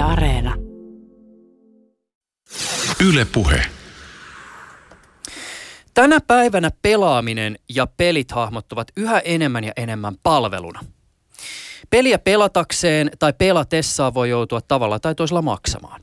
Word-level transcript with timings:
Yle 0.00 0.08
Areena. 0.08 0.54
Yle 3.08 3.24
Puhe. 3.24 3.62
Tänä 5.94 6.20
päivänä 6.20 6.70
pelaaminen 6.82 7.58
ja 7.68 7.86
pelit 7.86 8.30
hahmottuvat 8.30 8.88
yhä 8.96 9.18
enemmän 9.18 9.64
ja 9.64 9.72
enemmän 9.76 10.14
palveluna. 10.22 10.80
Peliä 11.90 12.18
pelatakseen 12.18 13.10
tai 13.18 13.32
pelatessaan 13.32 14.14
voi 14.14 14.30
joutua 14.30 14.60
tavalla 14.60 15.00
tai 15.00 15.14
toisella 15.14 15.42
maksamaan. 15.42 16.00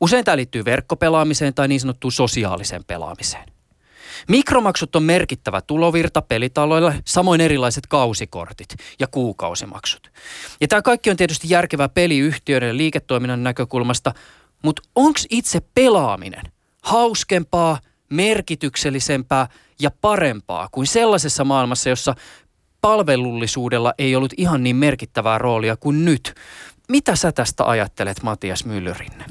Usein 0.00 0.24
tämä 0.24 0.36
liittyy 0.36 0.64
verkkopelaamiseen 0.64 1.54
tai 1.54 1.68
niin 1.68 1.80
sanottuun 1.80 2.12
sosiaaliseen 2.12 2.84
pelaamiseen. 2.84 3.48
Mikromaksut 4.28 4.96
on 4.96 5.02
merkittävä 5.02 5.60
tulovirta 5.60 6.22
pelitaloille, 6.22 6.94
samoin 7.06 7.40
erilaiset 7.40 7.86
kausikortit 7.86 8.74
ja 9.00 9.06
kuukausimaksut. 9.06 10.10
Ja 10.60 10.68
tämä 10.68 10.82
kaikki 10.82 11.10
on 11.10 11.16
tietysti 11.16 11.50
järkevää 11.50 11.88
peliyhtiöiden 11.88 12.68
ja 12.68 12.76
liiketoiminnan 12.76 13.42
näkökulmasta, 13.42 14.14
mutta 14.62 14.82
onko 14.94 15.20
itse 15.30 15.60
pelaaminen 15.74 16.52
hauskempaa, 16.82 17.78
merkityksellisempää 18.08 19.48
ja 19.80 19.90
parempaa 20.00 20.68
kuin 20.72 20.86
sellaisessa 20.86 21.44
maailmassa, 21.44 21.88
jossa 21.88 22.14
palvelullisuudella 22.80 23.94
ei 23.98 24.16
ollut 24.16 24.32
ihan 24.36 24.62
niin 24.62 24.76
merkittävää 24.76 25.38
roolia 25.38 25.76
kuin 25.76 26.04
nyt. 26.04 26.34
Mitä 26.92 27.16
sä 27.16 27.32
tästä 27.32 27.64
ajattelet, 27.64 28.22
Matias 28.22 28.64
Myllyrinne? 28.64 29.24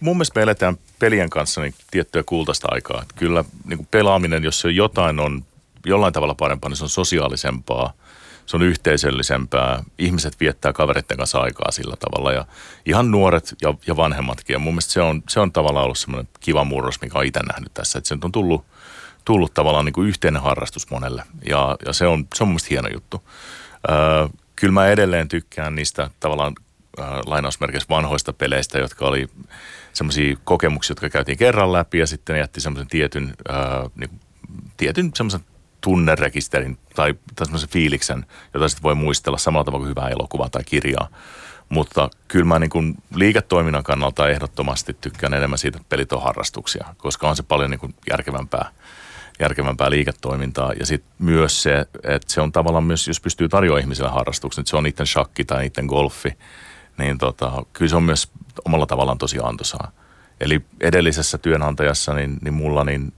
Mun 0.00 0.16
mielestä 0.16 0.40
me 0.40 0.42
eletään 0.42 0.76
pelien 0.98 1.30
kanssa 1.30 1.60
niin 1.60 1.74
tiettyä 1.90 2.22
kultaista 2.22 2.68
aikaa. 2.70 3.04
Kyllä 3.16 3.44
niin 3.64 3.88
pelaaminen, 3.90 4.44
jos 4.44 4.60
se 4.60 4.70
jotain 4.70 5.20
on 5.20 5.44
jollain 5.86 6.12
tavalla 6.12 6.34
parempaa, 6.34 6.70
niin 6.70 6.76
se 6.76 6.84
on 6.84 6.88
sosiaalisempaa, 6.88 7.92
se 8.46 8.56
on 8.56 8.62
yhteisöllisempää. 8.62 9.82
Ihmiset 9.98 10.40
viettää 10.40 10.72
kavereiden 10.72 11.16
kanssa 11.16 11.38
aikaa 11.38 11.70
sillä 11.70 11.96
tavalla 11.96 12.32
ja 12.32 12.44
ihan 12.86 13.10
nuoret 13.10 13.54
ja, 13.62 13.74
ja 13.86 13.96
vanhemmatkin. 13.96 14.54
Ja 14.54 14.58
mun 14.58 14.74
mielestä 14.74 14.92
se 14.92 15.00
on, 15.00 15.22
se 15.28 15.40
on 15.40 15.52
tavallaan 15.52 15.84
ollut 15.84 15.98
semmoinen 15.98 16.28
kiva 16.40 16.64
murros, 16.64 17.00
mikä 17.00 17.18
on 17.18 17.24
itse 17.24 17.40
nähnyt 17.40 17.74
tässä. 17.74 17.98
Että 17.98 18.08
se 18.08 18.18
on 18.22 18.32
tullut, 18.32 18.64
tullut 19.24 19.54
tavallaan 19.54 19.84
niin 19.84 19.92
kuin 19.92 20.08
yhteinen 20.08 20.42
harrastus 20.42 20.90
monelle 20.90 21.22
ja, 21.46 21.76
ja 21.86 21.92
se, 21.92 22.06
on, 22.06 22.26
se 22.34 22.44
on 22.44 22.48
mun 22.48 22.52
mielestä 22.52 22.68
hieno 22.70 22.88
juttu. 22.88 23.22
Öö, 23.90 24.28
kyllä 24.56 24.72
mä 24.72 24.86
edelleen 24.86 25.28
tykkään 25.28 25.74
niistä 25.74 26.10
tavallaan 26.20 26.54
äh, 27.00 27.20
lainausmerkeissä 27.26 27.88
vanhoista 27.88 28.32
peleistä, 28.32 28.78
jotka 28.78 29.06
oli 29.06 29.26
semmoisia 29.92 30.36
kokemuksia, 30.44 30.92
jotka 30.92 31.08
käytiin 31.08 31.38
kerran 31.38 31.72
läpi 31.72 31.98
ja 31.98 32.06
sitten 32.06 32.38
jätti 32.38 32.60
semmoisen 32.60 32.88
tietyn, 32.88 33.34
äh, 33.50 33.90
niin, 33.94 34.20
tietyn 34.76 35.10
semmoisen 35.14 35.40
tunnerekisterin 35.80 36.78
tai, 36.94 37.14
tai 37.36 37.46
semmoisen 37.46 37.68
fiiliksen, 37.68 38.26
jota 38.54 38.68
sitten 38.68 38.82
voi 38.82 38.94
muistella 38.94 39.38
samalla 39.38 39.64
tavalla 39.64 39.82
kuin 39.82 39.90
hyvää 39.90 40.08
elokuvaa 40.08 40.50
tai 40.50 40.64
kirjaa. 40.64 41.08
Mutta 41.68 42.10
kyllä 42.28 42.44
mä 42.44 42.58
niin 42.58 42.70
kuin 42.70 42.94
liiketoiminnan 43.14 43.82
kannalta 43.82 44.28
ehdottomasti 44.28 44.96
tykkään 45.00 45.34
enemmän 45.34 45.58
siitä, 45.58 45.76
että 45.76 45.88
pelit 45.88 46.12
on 46.12 46.22
harrastuksia, 46.22 46.94
koska 46.96 47.28
on 47.28 47.36
se 47.36 47.42
paljon 47.42 47.70
niin 47.70 47.80
kuin 47.80 47.94
järkevämpää, 48.10 48.70
järkevämpää 49.40 49.90
liiketoimintaa. 49.90 50.72
Ja 50.72 50.86
sitten 50.86 51.12
myös 51.18 51.62
se, 51.62 51.86
että 52.02 52.32
se 52.32 52.40
on 52.40 52.52
tavallaan 52.52 52.84
myös, 52.84 53.08
jos 53.08 53.20
pystyy 53.20 53.48
tarjoamaan 53.48 53.80
ihmisille 53.80 54.10
harrastuksen, 54.10 54.62
että 54.62 54.70
se 54.70 54.76
on 54.76 54.82
niiden 54.82 55.06
shakki 55.06 55.44
tai 55.44 55.62
niiden 55.62 55.86
golfi, 55.86 56.38
niin 56.98 57.18
tota, 57.18 57.52
kyllä 57.72 57.88
se 57.88 57.96
on 57.96 58.02
myös 58.02 58.28
omalla 58.64 58.86
tavallaan 58.86 59.18
tosi 59.18 59.38
antoisaa. 59.42 59.92
Eli 60.40 60.60
edellisessä 60.80 61.38
työnantajassa, 61.38 62.14
niin, 62.14 62.38
niin 62.40 62.54
mulla 62.54 62.84
niin 62.84 63.12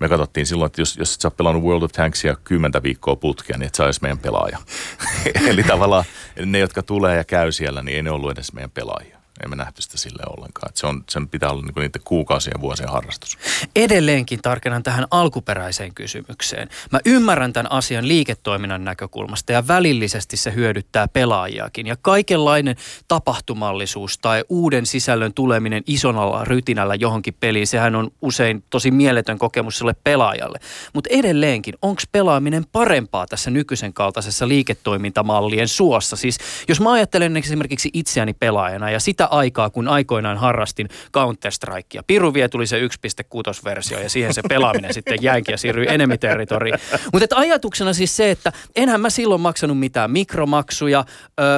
me 0.00 0.08
katsottiin 0.08 0.46
silloin, 0.46 0.66
että 0.66 0.80
jos, 0.80 0.96
jos 0.96 1.14
sä 1.14 1.28
oot 1.28 1.36
pelannut 1.36 1.64
World 1.64 1.82
of 1.82 1.92
Tanksia 1.92 2.36
kymmentä 2.44 2.82
viikkoa 2.82 3.16
putkea, 3.16 3.58
niin 3.58 3.66
et 3.66 3.74
sä 3.74 3.84
olisi 3.84 4.02
meidän 4.02 4.18
pelaaja. 4.18 4.58
Eli 5.50 5.62
tavallaan 5.62 6.04
ne, 6.44 6.58
jotka 6.58 6.82
tulee 6.82 7.16
ja 7.16 7.24
käy 7.24 7.52
siellä, 7.52 7.82
niin 7.82 7.96
ei 7.96 8.02
ne 8.02 8.10
ollut 8.10 8.30
edes 8.30 8.52
meidän 8.52 8.70
pelaajia 8.70 9.15
emme 9.44 9.56
nähty 9.56 9.82
sitä 9.82 9.98
sille 9.98 10.22
ollenkaan. 10.36 10.68
Että 10.68 10.80
se 10.80 10.86
on, 10.86 11.04
sen 11.10 11.28
pitää 11.28 11.50
olla 11.50 11.62
niin 11.62 11.74
niiden 11.76 12.02
kuukausien 12.04 12.54
ja 12.56 12.60
vuosien 12.60 12.88
harrastus. 12.88 13.38
Edelleenkin 13.76 14.42
tarkennan 14.42 14.82
tähän 14.82 15.06
alkuperäiseen 15.10 15.94
kysymykseen. 15.94 16.68
Mä 16.92 17.00
ymmärrän 17.04 17.52
tämän 17.52 17.72
asian 17.72 18.08
liiketoiminnan 18.08 18.84
näkökulmasta 18.84 19.52
ja 19.52 19.68
välillisesti 19.68 20.36
se 20.36 20.54
hyödyttää 20.54 21.08
pelaajiakin. 21.08 21.86
Ja 21.86 21.96
kaikenlainen 22.02 22.76
tapahtumallisuus 23.08 24.18
tai 24.18 24.44
uuden 24.48 24.86
sisällön 24.86 25.34
tuleminen 25.34 25.82
isonalla 25.86 26.44
rytinällä 26.44 26.94
johonkin 26.94 27.34
peliin, 27.40 27.66
sehän 27.66 27.94
on 27.94 28.10
usein 28.22 28.64
tosi 28.70 28.90
mieletön 28.90 29.38
kokemus 29.38 29.78
sille 29.78 29.94
pelaajalle. 30.04 30.58
Mutta 30.92 31.10
edelleenkin, 31.12 31.74
onko 31.82 32.02
pelaaminen 32.12 32.64
parempaa 32.72 33.26
tässä 33.26 33.50
nykyisen 33.50 33.92
kaltaisessa 33.92 34.48
liiketoimintamallien 34.48 35.68
suossa? 35.68 36.16
Siis 36.16 36.38
jos 36.68 36.80
mä 36.80 36.92
ajattelen 36.92 37.36
esimerkiksi 37.36 37.90
itseäni 37.92 38.34
pelaajana 38.34 38.90
ja 38.90 39.00
sitä 39.00 39.25
aikaa, 39.30 39.70
kun 39.70 39.88
aikoinaan 39.88 40.36
harrastin 40.36 40.88
Counter-Strikea. 41.16 42.02
Piru 42.06 42.34
vie 42.34 42.48
tuli 42.48 42.66
se 42.66 42.80
1.6-versio 42.80 44.00
ja 44.00 44.08
siihen 44.10 44.34
se 44.34 44.42
pelaaminen 44.48 44.94
sitten 44.98 45.18
jäikin 45.22 45.52
ja 45.52 45.58
siirryi 45.58 45.86
enemmän 45.88 46.18
territoriin. 46.18 46.78
Mutta 47.12 47.36
ajatuksena 47.36 47.92
siis 47.92 48.16
se, 48.16 48.30
että 48.30 48.52
enhän 48.76 49.00
mä 49.00 49.10
silloin 49.10 49.40
maksanut 49.40 49.78
mitään 49.78 50.10
mikromaksuja, 50.10 51.04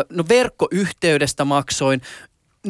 no 0.09 0.25
verkkoyhteydestä 0.29 1.45
maksoin, 1.45 2.01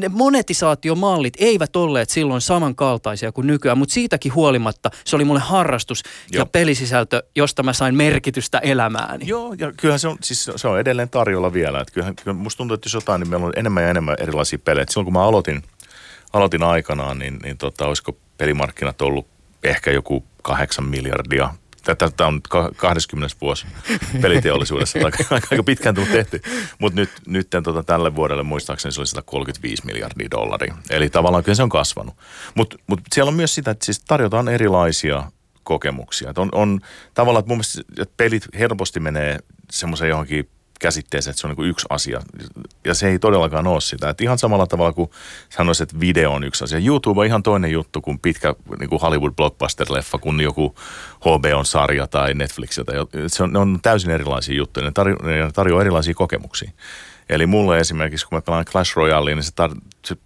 ne 0.00 0.08
monetisaatiomallit 0.08 1.34
eivät 1.38 1.76
olleet 1.76 2.10
silloin 2.10 2.40
samankaltaisia 2.40 3.32
kuin 3.32 3.46
nykyään, 3.46 3.78
mutta 3.78 3.92
siitäkin 3.92 4.34
huolimatta 4.34 4.90
se 5.04 5.16
oli 5.16 5.24
mulle 5.24 5.40
harrastus 5.40 6.02
Joo. 6.30 6.40
ja 6.40 6.46
pelisisältö, 6.46 7.22
josta 7.36 7.62
mä 7.62 7.72
sain 7.72 7.94
merkitystä 7.94 8.58
elämääni. 8.58 9.26
Joo, 9.26 9.54
ja 9.58 9.72
kyllähän 9.76 9.98
se 9.98 10.08
on, 10.08 10.16
siis 10.22 10.50
se 10.56 10.68
on 10.68 10.80
edelleen 10.80 11.08
tarjolla 11.08 11.52
vielä. 11.52 11.80
Että 11.80 11.94
kyllähän, 11.94 12.16
kyllä 12.16 12.36
musta 12.36 12.58
tuntuu, 12.58 12.74
että 12.74 12.86
jos 12.86 12.94
jotain, 12.94 13.20
niin 13.20 13.30
meillä 13.30 13.46
on 13.46 13.52
enemmän 13.56 13.82
ja 13.82 13.90
enemmän 13.90 14.16
erilaisia 14.20 14.58
pelejä. 14.58 14.82
Et 14.82 14.88
silloin 14.88 15.04
kun 15.04 15.12
mä 15.12 15.24
aloitin, 15.24 15.62
aloitin 16.32 16.62
aikanaan, 16.62 17.18
niin, 17.18 17.38
niin 17.42 17.58
tota, 17.58 17.86
olisiko 17.86 18.16
pelimarkkinat 18.38 19.02
ollut 19.02 19.26
ehkä 19.62 19.90
joku 19.90 20.24
kahdeksan 20.42 20.84
miljardia 20.84 21.54
Tätä 21.84 22.26
on 22.26 22.40
20 22.76 23.36
vuosi 23.40 23.66
peliteollisuudessa, 24.22 24.98
aika, 25.04 25.24
aika 25.30 25.62
pitkään 25.62 25.94
tullut 25.94 26.12
tehty. 26.12 26.42
Mutta 26.78 27.00
nyt, 27.00 27.10
nyt 27.26 27.48
tota, 27.64 27.82
tälle 27.82 28.14
vuodelle 28.14 28.42
muistaakseni 28.42 28.92
se 28.92 29.00
oli 29.00 29.06
135 29.06 29.86
miljardia 29.86 30.30
dollaria. 30.30 30.74
Eli 30.90 31.10
tavallaan 31.10 31.44
kyllä 31.44 31.56
se 31.56 31.62
on 31.62 31.68
kasvanut. 31.68 32.14
Mutta 32.54 32.76
mut 32.86 33.00
siellä 33.14 33.28
on 33.28 33.34
myös 33.34 33.54
sitä, 33.54 33.70
että 33.70 33.84
siis 33.84 34.00
tarjotaan 34.00 34.48
erilaisia 34.48 35.30
kokemuksia. 35.62 36.30
Et 36.30 36.38
on, 36.38 36.48
on 36.52 36.80
tavallaan, 37.14 37.40
että 37.40 37.48
mun 37.48 37.58
mielestä 37.58 38.02
että 38.02 38.14
pelit 38.16 38.46
helposti 38.58 39.00
menee 39.00 39.38
semmoiseen 39.70 40.08
johonkin 40.08 40.48
käsitteeseen, 40.78 41.30
että 41.30 41.40
se 41.40 41.46
on 41.46 41.54
niin 41.58 41.70
yksi 41.70 41.86
asia. 41.90 42.20
Ja 42.84 42.94
se 42.94 43.08
ei 43.08 43.18
todellakaan 43.18 43.66
ole 43.66 43.80
sitä. 43.80 44.08
Että 44.10 44.24
ihan 44.24 44.38
samalla 44.38 44.66
tavalla 44.66 44.92
kuin 44.92 45.10
sanoisin, 45.48 45.82
että 45.82 46.00
video 46.00 46.32
on 46.32 46.44
yksi 46.44 46.64
asia. 46.64 46.78
YouTube 46.78 47.20
on 47.20 47.26
ihan 47.26 47.42
toinen 47.42 47.72
juttu 47.72 48.00
kuin 48.00 48.18
pitkä 48.18 48.54
niin 48.78 48.88
kuin 48.88 49.00
Hollywood 49.00 49.32
blockbuster-leffa, 49.32 50.18
kuin 50.20 50.40
joku 50.40 50.74
HBO-sarja 51.20 52.06
tai 52.06 52.34
Netflix. 52.34 52.78
Se 53.26 53.42
on, 53.42 53.52
ne 53.52 53.58
on 53.58 53.78
täysin 53.82 54.10
erilaisia 54.10 54.56
juttuja. 54.56 54.86
Ne, 54.86 54.92
tarjo, 54.92 55.16
ne 55.22 55.50
tarjoaa 55.54 55.80
erilaisia 55.80 56.14
kokemuksia. 56.14 56.70
Eli 57.28 57.46
mulle 57.46 57.78
esimerkiksi, 57.78 58.26
kun 58.26 58.36
mä 58.36 58.42
pelaan 58.42 58.64
Clash 58.64 58.96
Royale, 58.96 59.34
niin 59.34 59.42
se, 59.42 59.52
tar- 59.62 59.80
se, 60.04 60.16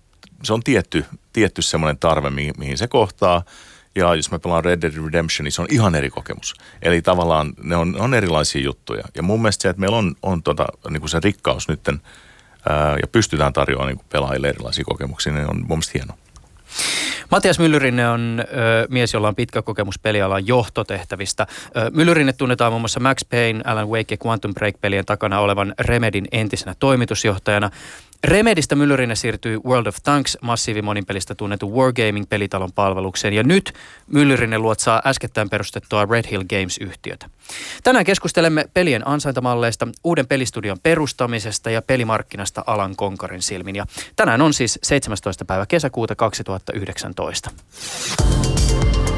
se 0.43 0.53
on 0.53 0.63
tietty, 0.63 1.05
tietty 1.33 1.63
semmoinen 1.63 1.99
tarve, 1.99 2.31
mihin, 2.31 2.55
mihin 2.59 2.79
se 2.79 2.89
kohtaa– 2.89 3.43
ja 3.95 4.15
jos 4.15 4.31
mä 4.31 4.39
pelaan 4.39 4.65
Red 4.65 4.83
Dead 4.83 4.93
Redemption, 5.05 5.45
niin 5.45 5.53
se 5.53 5.63
on 5.63 5.69
ihan 5.71 5.95
eri 5.95 6.11
kokemus. 6.11 6.55
Eli 6.83 7.03
tavallaan 7.03 7.53
ne 7.63 7.77
on, 7.77 7.97
on 8.01 8.15
erilaisia 8.15 8.63
juttuja. 8.63 9.05
Ja 9.15 9.23
mun 9.23 9.43
mielestä 9.43 9.63
se, 9.63 9.69
että 9.69 9.81
meillä 9.81 9.97
on, 9.97 10.15
on 10.23 10.43
tota, 10.43 10.67
niin 10.91 11.01
kuin 11.01 11.11
se 11.11 11.21
rikkaus 11.25 11.69
nytten 11.69 12.01
ää, 12.69 12.97
ja 13.03 13.07
pystytään 13.13 13.53
tarjoamaan 13.53 13.95
niin 13.95 14.05
pelaajille 14.09 14.49
erilaisia 14.49 14.85
kokemuksia, 14.85 15.33
niin 15.33 15.51
on 15.51 15.57
mun 15.57 15.69
mielestä 15.69 15.93
hienoa. 15.95 16.17
Matias 17.31 17.59
Myllyrinne 17.59 18.09
on 18.09 18.41
ö, 18.41 18.87
mies, 18.91 19.15
jolla 19.15 19.29
on 19.29 19.35
pitkä 19.35 19.63
kokemus 19.63 19.99
pelialan 19.99 20.47
johtotehtävistä. 20.47 21.47
Ö, 21.77 21.91
Myllyrinne 21.95 22.33
tunnetaan 22.33 22.73
muun 22.73 22.83
muassa 22.83 23.01
Max 23.01 23.21
Payne, 23.31 23.63
Alan 23.65 23.89
Wake 23.89 24.15
ja 24.15 24.27
Quantum 24.27 24.55
Break-pelien 24.55 25.05
takana 25.05 25.41
olevan 25.41 25.75
Remedin 25.79 26.29
entisenä 26.33 26.75
toimitusjohtajana. 26.79 27.71
Remedistä 28.25 28.75
Myllyrinne 28.75 29.15
siirtyi 29.15 29.59
World 29.67 29.87
of 29.87 29.97
Tanks 30.03 30.39
massiivimoninpelistä 30.41 31.35
tunnetun 31.35 31.73
Wargaming-pelitalon 31.73 32.73
palvelukseen 32.75 33.35
ja 33.35 33.43
nyt 33.43 33.73
Myllyrinne 34.07 34.59
luotsaa 34.59 35.03
äskettäin 35.07 35.51
perustettua 35.51 36.07
Red 36.11 36.25
Hill 36.31 36.45
Games-yhtiötä. 36.45 37.27
Tänään 37.85 38.05
keskustelemme 38.05 38.65
pelien 38.75 39.09
ansaintamalleista, 39.09 39.89
uuden 40.05 40.27
pelistudion 40.27 40.79
perustamisesta 40.83 41.71
ja 41.71 41.83
pelimarkkinasta 41.83 42.65
alan 42.67 42.97
konkarin 42.97 43.43
silmin. 43.43 43.77
Ja 43.77 43.87
tänään 44.17 44.43
on 44.43 44.55
siis 44.55 44.79
17. 44.83 45.45
päivä 45.45 45.67
kesäkuuta 45.67 46.15
2019. 46.15 47.51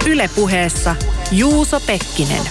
Ylepuheessa 0.06 0.96
Juuso 1.32 1.80
Pekkinen. 1.80 2.42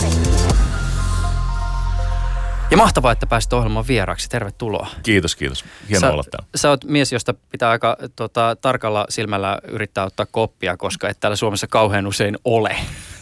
Ja 2.73 2.77
mahtavaa, 2.77 3.11
että 3.11 3.27
pääsit 3.27 3.53
ohjelman 3.53 3.87
vieraaksi. 3.87 4.29
Tervetuloa. 4.29 4.87
Kiitos, 5.03 5.35
kiitos. 5.35 5.65
Hienoa 5.89 6.09
sä, 6.09 6.13
olla 6.13 6.23
täällä. 6.31 6.47
Sä 6.55 6.69
oot 6.69 6.83
mies, 6.83 7.11
josta 7.11 7.33
pitää 7.33 7.69
aika 7.69 7.97
tota, 8.15 8.57
tarkalla 8.61 9.05
silmällä 9.09 9.59
yrittää 9.67 10.05
ottaa 10.05 10.25
koppia, 10.25 10.77
koska 10.77 11.09
et 11.09 11.19
täällä 11.19 11.35
Suomessa 11.35 11.67
kauhean 11.67 12.07
usein 12.07 12.37
ole. 12.45 12.75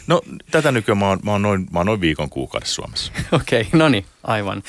No 0.07 0.21
tätä 0.51 0.71
nykyään 0.71 0.97
mä 0.97 1.07
oon, 1.07 1.19
mä 1.23 1.31
oon, 1.31 1.41
noin, 1.41 1.67
mä 1.71 1.79
oon 1.79 1.85
noin 1.85 2.01
viikon 2.01 2.29
kuukaudessa 2.29 2.73
Suomessa. 2.75 3.11
Okei, 3.31 3.61
okay, 3.61 3.79
no 3.79 3.89
niin, 3.89 4.05
aivan. 4.23 4.63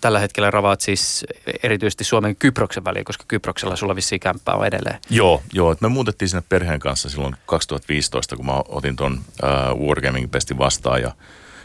Tällä 0.00 0.18
hetkellä 0.18 0.50
ravaat 0.50 0.80
siis 0.80 1.26
erityisesti 1.62 2.04
Suomen 2.04 2.36
Kyproksen 2.36 2.84
väliä, 2.84 3.04
koska 3.04 3.24
Kyproksella 3.28 3.76
sulla 3.76 3.96
vissiin 3.96 4.20
kämppää 4.20 4.54
on 4.54 4.66
edelleen. 4.66 4.98
Joo, 5.10 5.42
joo. 5.52 5.76
Me 5.80 5.88
muutettiin 5.88 6.28
sinne 6.28 6.42
perheen 6.48 6.80
kanssa 6.80 7.08
silloin 7.08 7.36
2015, 7.46 8.36
kun 8.36 8.46
mä 8.46 8.62
otin 8.68 8.96
ton 8.96 9.20
uh, 9.42 9.86
Wargaming 9.88 10.30
Pestin 10.30 10.58
vastaan 10.58 11.02
ja, 11.02 11.12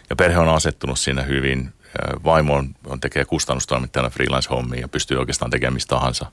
ja 0.09 0.15
perhe 0.15 0.39
on 0.39 0.49
asettunut 0.49 0.99
sinne 0.99 1.27
hyvin. 1.27 1.73
Vaimo 2.23 2.55
on, 2.55 2.75
on 2.85 2.99
tekee 2.99 3.25
kustannustoimittajana 3.25 4.09
freelance-hommia 4.09 4.81
ja 4.81 4.87
pystyy 4.87 5.17
oikeastaan 5.17 5.51
tekemään 5.51 5.73
mistä 5.73 5.95
tahansa. 5.95 6.31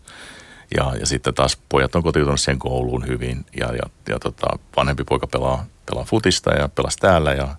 Ja, 0.77 0.93
ja 1.01 1.07
sitten 1.07 1.35
taas 1.35 1.59
pojat 1.69 1.95
on 1.95 2.03
kotiutunut 2.03 2.41
sen 2.41 2.59
kouluun 2.59 3.07
hyvin 3.07 3.47
ja, 3.57 3.67
ja, 3.67 3.83
ja 4.09 4.19
tota, 4.19 4.47
vanhempi 4.77 5.05
poika 5.05 5.27
pelaa, 5.27 5.67
pelaa 5.91 6.05
futista 6.05 6.51
ja 6.51 6.69
pelasi 6.69 6.99
täällä 6.99 7.33
ja, 7.33 7.57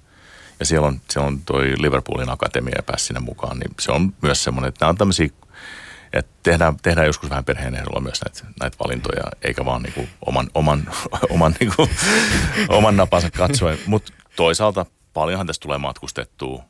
ja 0.60 0.66
siellä 0.66 0.88
on, 0.88 1.02
siellä 1.10 1.28
on 1.28 1.40
toi 1.40 1.74
Liverpoolin 1.78 2.30
akatemia 2.30 2.74
ja 2.78 2.84
pääsi 2.84 3.06
sinne 3.06 3.20
mukaan, 3.20 3.60
niin 3.60 3.72
se 3.80 3.92
on 3.92 4.14
myös 4.22 4.44
semmoinen, 4.44 4.70
että 4.70 4.86
nämä 4.86 4.90
on 4.90 4.98
tämmöisiä, 4.98 5.30
että 6.14 6.32
tehdään, 6.44 6.78
tehdään 6.82 7.08
joskus 7.08 7.30
vähän 7.30 7.46
perheen 7.46 7.76
ehdolla 7.76 8.00
myös 8.00 8.22
näitä, 8.26 8.54
näitä 8.60 8.78
valintoja, 8.84 9.24
eikä 9.42 9.66
vaan 9.66 9.84
niinku 9.84 10.08
oman, 10.26 10.50
oman, 10.54 10.84
oman, 11.36 11.56
niinku, 11.60 11.90
oman 12.70 12.98
napansa 12.98 13.32
katsoen, 13.32 13.78
mutta 13.86 14.14
toisaalta 14.36 14.86
paljonhan 15.14 15.48
tästä 15.48 15.64
tulee 15.64 15.78
matkustettua, 15.78 16.64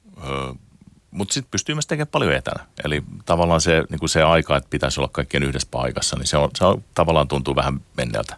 mutta 1.12 1.34
sitten 1.34 1.52
pystyy 1.52 1.75
myös 1.75 1.88
tekemään 1.88 2.12
paljon 2.12 2.34
etänä. 2.34 2.66
Eli 2.86 3.04
tavallaan 3.25 3.62
se, 3.62 3.84
niin 3.90 4.00
kuin 4.00 4.10
se 4.10 4.24
aika, 4.24 4.58
että 4.58 4.69
pitäisi 4.69 5.00
olla 5.00 5.10
kaikkien 5.13 5.44
yhdessä 5.44 5.68
paikassa, 5.72 6.18
niin 6.18 6.28
se, 6.28 6.38
on, 6.38 6.50
se 6.56 6.66
on, 6.66 6.84
tavallaan 6.94 7.28
tuntuu 7.28 7.56
vähän 7.56 7.81
menneeltä 7.98 8.38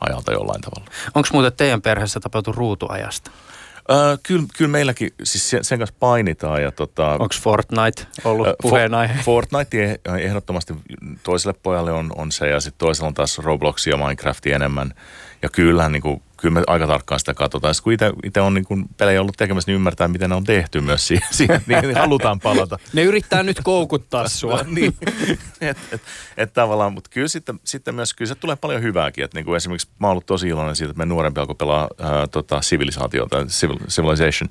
ajalta 0.00 0.32
jollain 0.32 0.60
tavalla. 0.60 0.90
Onko 1.14 1.28
muuten 1.32 1.52
teidän 1.52 1.82
perheessä 1.82 2.20
tapahtunut 2.20 2.56
ruutuajasta? 2.56 3.30
Öö, 3.90 4.16
kyllä, 4.22 4.44
kyllä 4.56 4.70
meilläkin, 4.70 5.10
siis 5.22 5.50
sen, 5.50 5.64
sen 5.64 5.78
kanssa 5.78 5.96
painitaan. 6.00 6.62
Ja 6.62 6.72
tota, 6.72 7.10
Onko 7.10 7.34
Fortnite 7.40 8.06
ollut 8.24 8.46
öö, 8.46 8.54
puheenaihe? 8.62 9.14
For, 9.14 9.24
Fortnite 9.24 10.00
ehdottomasti 10.18 10.74
toiselle 11.22 11.54
pojalle 11.62 11.92
on, 11.92 12.12
on 12.16 12.32
se 12.32 12.48
ja 12.48 12.60
sitten 12.60 12.78
toisella 12.78 13.08
on 13.08 13.14
taas 13.14 13.38
Robloxia 13.38 13.94
ja 13.94 13.96
Minecraftia 13.96 14.56
enemmän. 14.56 14.94
Ja 15.42 15.48
kyllähän 15.48 15.92
niin 15.92 16.02
kuin, 16.02 16.22
kyllä 16.36 16.54
me 16.54 16.62
aika 16.66 16.86
tarkkaan 16.86 17.18
sitä 17.18 17.34
katsotaan. 17.34 17.74
Sitten 17.74 18.12
kun 18.12 18.20
itse 18.24 18.40
on 18.40 18.54
niin 18.54 18.64
kuin 18.64 18.86
pelejä 18.96 19.20
ollut 19.20 19.36
tekemässä, 19.36 19.70
niin 19.70 19.74
ymmärtää, 19.74 20.08
miten 20.08 20.30
ne 20.30 20.36
on 20.36 20.44
tehty 20.44 20.80
myös 20.80 21.06
siihen, 21.06 21.28
siihen 21.30 21.60
niin, 21.66 21.82
niin 21.82 21.96
halutaan 21.96 22.40
palata. 22.40 22.78
Ne 22.92 23.02
yrittää 23.02 23.42
nyt 23.42 23.60
koukuttaa 23.62 24.28
sua. 24.38 24.60
niin, 24.66 24.96
et, 25.60 25.78
et, 25.92 26.02
et 26.36 26.52
tavallaan, 26.52 26.92
mutta 26.92 27.10
kyllä 27.12 27.28
sitten, 27.28 27.60
sitten 27.64 27.94
myös, 27.94 28.14
kyllä 28.14 28.28
se 28.28 28.34
tulee 28.34 28.56
paljon 28.56 28.82
hyvääkin. 28.82 29.24
Että 29.24 29.38
niin 29.38 29.44
kuin 29.44 29.56
esimerkiksi 29.56 29.88
mä 29.98 30.06
oon 30.06 30.12
ollut 30.12 30.26
tosi 30.26 30.48
iloinen 30.48 30.76
siitä, 30.76 30.90
että 30.90 30.98
me 30.98 31.06
nuorempi 31.06 31.40
alkoi 31.40 31.54
pelaa 31.54 31.88
ää, 31.98 32.26
tota, 32.26 32.60
civilisaatiota, 32.60 33.46
civil, 33.46 33.78
civilization. 33.88 34.50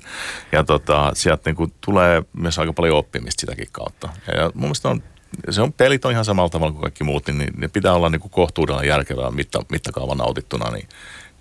Ja 0.52 0.64
tota, 0.64 1.12
sieltä 1.14 1.42
niin 1.46 1.56
kuin 1.56 1.72
tulee 1.80 2.22
myös 2.32 2.58
aika 2.58 2.72
paljon 2.72 2.96
oppimista 2.96 3.40
sitäkin 3.40 3.68
kautta. 3.72 4.08
Ja, 4.26 4.36
ja 4.40 4.50
mun 4.54 4.62
mielestä 4.62 4.88
on 4.88 5.02
se 5.50 5.62
on, 5.62 5.72
pelit 5.72 6.04
on 6.04 6.12
ihan 6.12 6.24
samalla 6.24 6.48
tavalla 6.48 6.72
kuin 6.72 6.82
kaikki 6.82 7.04
muut, 7.04 7.26
niin 7.26 7.50
ne 7.56 7.68
pitää 7.68 7.94
olla 7.94 8.08
niin 8.08 8.20
kuin 8.20 8.30
kohtuudella 8.30 8.84
järkevää 8.84 9.30
mitta, 9.30 9.64
mittakaavan 9.70 10.18
nautittuna, 10.18 10.70
niin 10.70 10.88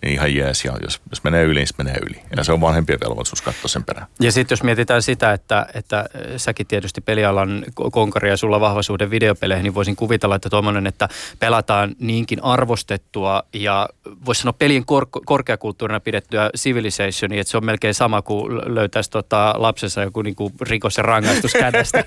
niin 0.02 0.14
ihan 0.14 0.36
jees. 0.36 0.66
Ja 0.66 0.78
jos, 0.84 1.02
jos 1.10 1.24
menee 1.24 1.44
yli, 1.44 1.60
niin 1.60 1.68
se 1.68 1.74
menee 1.78 1.98
yli. 2.02 2.22
Ja 2.38 2.44
se 2.44 2.52
on 2.52 2.62
vanhempien 2.62 3.00
velvollisuus 3.06 3.42
katsoa 3.42 3.68
sen 3.68 3.84
perään. 3.84 4.08
Ja 4.20 4.32
sitten 4.32 4.56
jos 4.56 4.64
mietitään 4.64 5.02
sitä, 5.02 5.34
että, 5.34 5.68
että 5.74 6.06
säkin 6.38 6.68
tietysti 6.68 7.02
pelialan 7.02 7.66
konkari 7.92 8.30
ja 8.30 8.38
sulla 8.38 8.60
vahva 8.60 8.84
suhde 8.84 9.10
videopeleihin, 9.10 9.64
niin 9.64 9.76
voisin 9.76 9.96
kuvitella, 9.96 10.36
että 10.36 10.50
tuommoinen, 10.50 10.88
että 10.88 11.10
pelataan 11.40 11.96
niinkin 12.00 12.44
arvostettua 12.44 13.44
ja 13.54 13.90
voisi 14.26 14.42
sanoa 14.42 14.54
pelien 14.54 14.86
kor- 14.86 15.08
korkeakulttuurina 15.26 16.00
pidettyä 16.00 16.50
civilizationia, 16.58 17.42
että 17.42 17.52
se 17.52 17.58
on 17.58 17.66
melkein 17.66 17.94
sama 17.94 18.22
kuin 18.22 18.76
löytäisi 18.76 19.10
tota 19.10 19.54
lapsensa 19.58 20.02
joku 20.02 20.22
niinku 20.22 20.52
rikos 20.62 20.98
ja 20.98 21.04
rangaistus 21.04 21.54
kädestä. 21.54 22.04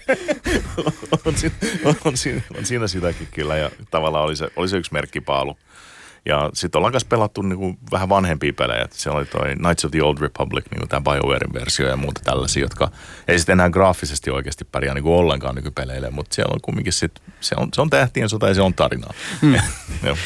on, 1.26 1.36
siinä, 1.36 1.54
on, 1.84 1.94
on, 2.04 2.16
siinä, 2.16 2.42
on 2.58 2.66
siinä 2.66 2.86
sitäkin 2.86 3.28
kyllä 3.30 3.56
ja 3.56 3.70
tavallaan 3.90 4.24
oli 4.24 4.36
se, 4.36 4.48
oli 4.56 4.68
se 4.68 4.76
yksi 4.76 4.92
merkkipaalu. 4.92 5.56
Ja 6.24 6.50
sitten 6.54 6.78
ollaan 6.78 6.92
kanssa 6.92 7.08
pelattu 7.08 7.42
niinku 7.42 7.76
vähän 7.92 8.08
vanhempia 8.08 8.52
pelejä. 8.52 8.88
Siellä 8.90 9.18
oli 9.18 9.26
toi 9.26 9.54
Knights 9.56 9.84
of 9.84 9.90
the 9.90 10.02
Old 10.02 10.18
Republic, 10.20 10.64
niinku 10.70 10.86
tämä 10.86 11.00
BioWarein 11.00 11.52
versio 11.52 11.88
ja 11.88 11.96
muuta 11.96 12.20
tällaisia, 12.24 12.62
jotka 12.62 12.90
ei 13.28 13.38
sitten 13.38 13.52
enää 13.52 13.70
graafisesti 13.70 14.30
oikeasti 14.30 14.64
pärjää 14.64 14.94
niinku 14.94 15.18
ollenkaan 15.18 15.54
nykypeleille, 15.54 16.10
mutta 16.10 16.34
siellä 16.34 16.52
on 16.52 16.60
kumminkin 16.60 16.92
sit, 16.92 17.12
se 17.40 17.54
on, 17.58 17.68
se 17.74 17.80
on 17.80 17.90
tähtien 17.90 18.28
sota 18.28 18.48
ja 18.48 18.54
se 18.54 18.62
on 18.62 18.74
tarinaa. 18.74 19.12
Mm. 19.42 19.54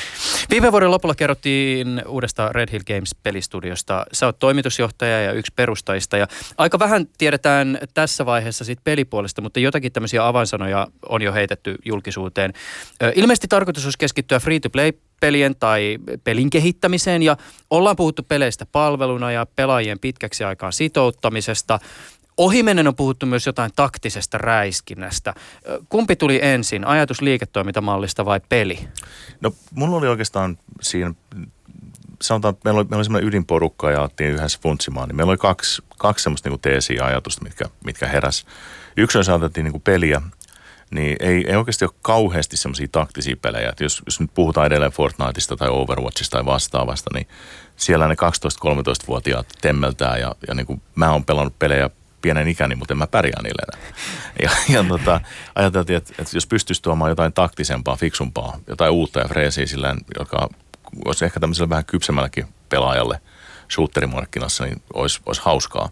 Viime 0.51 0.73
vuoden 0.73 0.91
lopulla 0.91 1.15
kerrottiin 1.15 2.03
uudesta 2.07 2.53
Red 2.53 2.73
Hill 2.73 2.85
Games 2.87 3.15
pelistudiosta. 3.23 4.07
Sä 4.13 4.27
oot 4.27 4.39
toimitusjohtaja 4.39 5.23
ja 5.23 5.33
yksi 5.33 5.53
perustajista 5.57 6.17
ja 6.17 6.27
aika 6.59 6.79
vähän 6.79 7.07
tiedetään 7.19 7.79
tässä 7.95 8.27
vaiheessa 8.27 8.65
siitä 8.65 8.83
pelipuolesta, 8.85 9.43
mutta 9.43 9.61
jotakin 9.61 9.93
tämmöisiä 9.93 10.27
avainsanoja 10.27 10.87
on 11.09 11.23
jo 11.23 11.33
heitetty 11.33 11.75
julkisuuteen. 11.85 12.53
Ilmeisesti 13.15 13.49
tarkoitus 13.49 13.85
olisi 13.85 13.99
keskittyä 13.99 14.41
free-to-play 14.41 14.93
pelien 15.21 15.57
tai 15.57 15.99
pelin 16.25 16.51
kehittämiseen 16.51 17.23
ja 17.23 17.37
ollaan 17.71 17.97
puhuttu 17.97 18.23
peleistä 18.23 18.67
palveluna 18.67 19.33
ja 19.33 19.47
pelaajien 19.57 19.99
pitkäksi 19.99 20.45
aikaan 20.45 20.73
sitouttamisesta. 20.73 21.79
Ohimennen 22.37 22.89
on 22.89 22.97
puhuttu 22.97 23.27
myös 23.27 23.47
jotain 23.47 23.71
taktisesta 23.77 24.39
räiskinnästä. 24.39 25.35
Kumpi 25.89 26.17
tuli 26.17 26.39
ensin, 26.43 26.87
ajatus 26.87 27.21
liiketoimintamallista 27.21 28.25
vai 28.25 28.41
peli? 28.49 28.89
No 29.41 29.53
mulla 29.75 29.97
oli 29.97 30.09
oikeastaan 30.09 30.59
siinä, 30.81 31.15
sanotaan, 32.23 32.55
että 32.55 32.61
meillä 32.65 32.79
oli, 32.79 32.85
meillä 32.85 32.97
oli 32.97 33.05
semmoinen 33.05 33.29
ydinporukka 33.29 33.91
ja 33.91 34.01
alettiin 34.01 34.31
yhdessä 34.31 34.59
funtsimaan, 34.63 35.09
niin 35.09 35.17
meillä 35.17 35.31
oli 35.31 35.37
kaksi, 35.37 35.83
kaksi 35.99 36.23
semmoista 36.23 36.49
niin 36.49 36.61
teesiä 36.61 37.05
ajatusta, 37.05 37.45
mitkä, 37.45 37.65
mitkä 37.85 38.07
heräs. 38.07 38.47
Yksi 38.97 39.19
on 39.19 39.25
saatettiin 39.25 39.65
niin 39.65 39.83
peliä 39.83 40.23
niin 40.91 41.17
ei, 41.21 41.45
ei 41.49 41.57
oikeasti 41.57 41.85
ole 41.85 41.93
kauheasti 42.03 42.57
semmoisia 42.57 42.89
taktisia 42.93 43.37
pelejä. 43.43 43.73
Jos, 43.81 44.03
jos 44.07 44.21
nyt 44.21 44.31
puhutaan 44.35 44.67
edelleen 44.67 44.93
Fortniteista 44.93 45.57
tai 45.57 45.69
Overwatchista 45.69 46.37
tai 46.37 46.45
vastaavasta, 46.45 47.11
niin 47.15 47.29
siellä 47.77 48.09
ne 48.09 48.15
12-13-vuotiaat 48.15 49.47
temmeltää 49.61 50.19
ja, 50.19 50.35
ja 50.49 50.55
niin 50.55 50.67
kuin 50.67 50.83
mä 50.95 51.13
oon 51.13 51.25
pelannut 51.25 51.59
pelejä 51.59 51.91
pienen 52.23 52.49
ikäni, 52.49 52.75
mutta 52.75 52.95
en 52.95 52.99
mä 52.99 53.07
pärjää 53.07 53.43
niille 53.43 53.63
enää. 53.73 53.93
Ja, 54.43 54.51
ja 54.69 54.85
tota, 54.85 55.21
ajateltiin, 55.55 55.97
että, 55.97 56.15
että 56.19 56.37
jos 56.37 56.47
pystyisi 56.47 56.83
tuomaan 56.83 57.11
jotain 57.11 57.33
taktisempaa, 57.33 57.97
fiksumpaa, 57.97 58.59
jotain 58.67 58.93
uutta 58.93 59.21
ja 59.21 59.29
freesiä 59.29 59.67
silleen, 59.67 59.99
joka 60.19 60.49
olisi 61.05 61.25
ehkä 61.25 61.41
tämmöiselle 61.41 61.69
vähän 61.69 61.85
kypsemmälläkin 61.85 62.47
pelaajalle 62.69 63.21
shooterimarkkinassa, 63.75 64.65
niin 64.65 64.83
olisi, 64.95 65.21
olisi 65.27 65.43
hauskaa. 65.45 65.89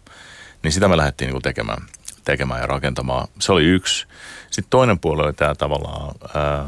Niin 0.62 0.72
sitä 0.72 0.88
me 0.88 0.96
lähdettiin 0.96 1.26
niin 1.26 1.34
kuin 1.34 1.42
tekemään, 1.42 1.82
tekemään 2.24 2.60
ja 2.60 2.66
rakentamaan. 2.66 3.28
Se 3.38 3.52
oli 3.52 3.64
yksi. 3.64 4.06
Sitten 4.50 4.70
toinen 4.70 4.98
puoli 4.98 5.22
oli 5.22 5.32
tämä 5.32 5.54
tavallaan 5.54 6.14
ää, 6.34 6.64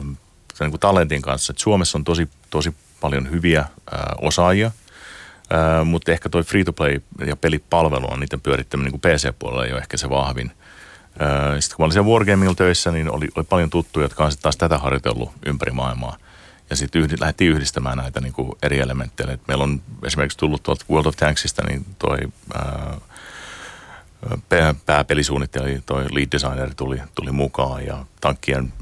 niin 0.61 0.70
kuin 0.70 0.81
talentin 0.81 1.23
kanssa, 1.23 1.53
että 1.53 1.62
Suomessa 1.62 1.99
on 1.99 2.05
tosi, 2.05 2.29
tosi 2.50 2.75
paljon 3.00 3.31
hyviä 3.31 3.61
ää, 3.61 4.14
osaajia, 4.21 4.71
ää, 5.50 5.85
mutta 5.85 6.12
ehkä 6.12 6.28
toi 6.28 6.42
free-to-play 6.42 7.00
ja 7.26 7.37
pelipalvelu 7.37 8.12
on 8.12 8.21
niiden 8.21 8.40
pyörittäminen 8.40 8.92
niin 8.92 9.00
PC-puolella 9.00 9.66
ei 9.66 9.73
ehkä 9.73 9.97
se 9.97 10.11
vahvin. 10.11 10.52
Sitten 11.61 11.76
kun 11.76 11.83
mä 11.83 11.85
olin 11.85 11.92
siellä 11.92 12.11
Wargamingilla 12.11 12.54
töissä, 12.54 12.90
niin 12.90 13.11
oli, 13.11 13.28
oli 13.35 13.45
paljon 13.45 13.71
tuttuja, 13.71 14.04
jotka 14.04 14.25
on 14.25 14.33
taas 14.42 14.57
tätä 14.57 14.78
harjoitellut 14.78 15.31
ympäri 15.47 15.73
maailmaa. 15.73 16.16
Ja 16.71 16.76
sitten 16.76 17.02
yhdi, 17.02 17.14
lähdettiin 17.21 17.50
yhdistämään 17.50 17.99
näitä 17.99 18.21
niin 18.21 18.33
kuin 18.33 18.52
eri 18.62 18.78
elementtejä. 18.78 19.33
Et 19.33 19.40
meillä 19.49 19.64
on 19.64 19.83
esimerkiksi 20.04 20.38
tullut 20.38 20.62
tuolta 20.62 20.85
World 20.90 21.07
of 21.07 21.16
Tanksista 21.16 21.62
niin 21.69 21.87
toi 21.99 22.19
ää, 22.54 22.97
pääpelisuunnittelija, 24.87 25.80
toi 25.87 26.06
lead 26.11 26.28
designer 26.32 26.75
tuli, 26.75 27.02
tuli 27.14 27.32
mukaan 27.32 27.87
ja 27.87 28.04
tankkien 28.20 28.73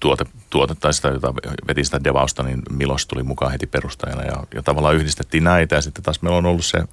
tuote, 0.00 0.24
tuote 0.50 0.74
tai 0.74 0.94
sitä, 0.94 1.08
jota 1.08 1.34
veti 1.68 1.84
sitä 1.84 2.04
devausta, 2.04 2.42
niin 2.42 2.62
Milos 2.70 3.06
tuli 3.06 3.22
mukaan 3.22 3.52
heti 3.52 3.66
perustajana 3.66 4.22
ja, 4.22 4.44
ja 4.54 4.62
tavallaan 4.62 4.94
yhdistettiin 4.94 5.44
näitä 5.44 5.74
ja 5.74 5.82
sitten 5.82 6.04
taas 6.04 6.22
meillä 6.22 6.38
on 6.38 6.46
ollut 6.46 6.64
se, 6.64 6.84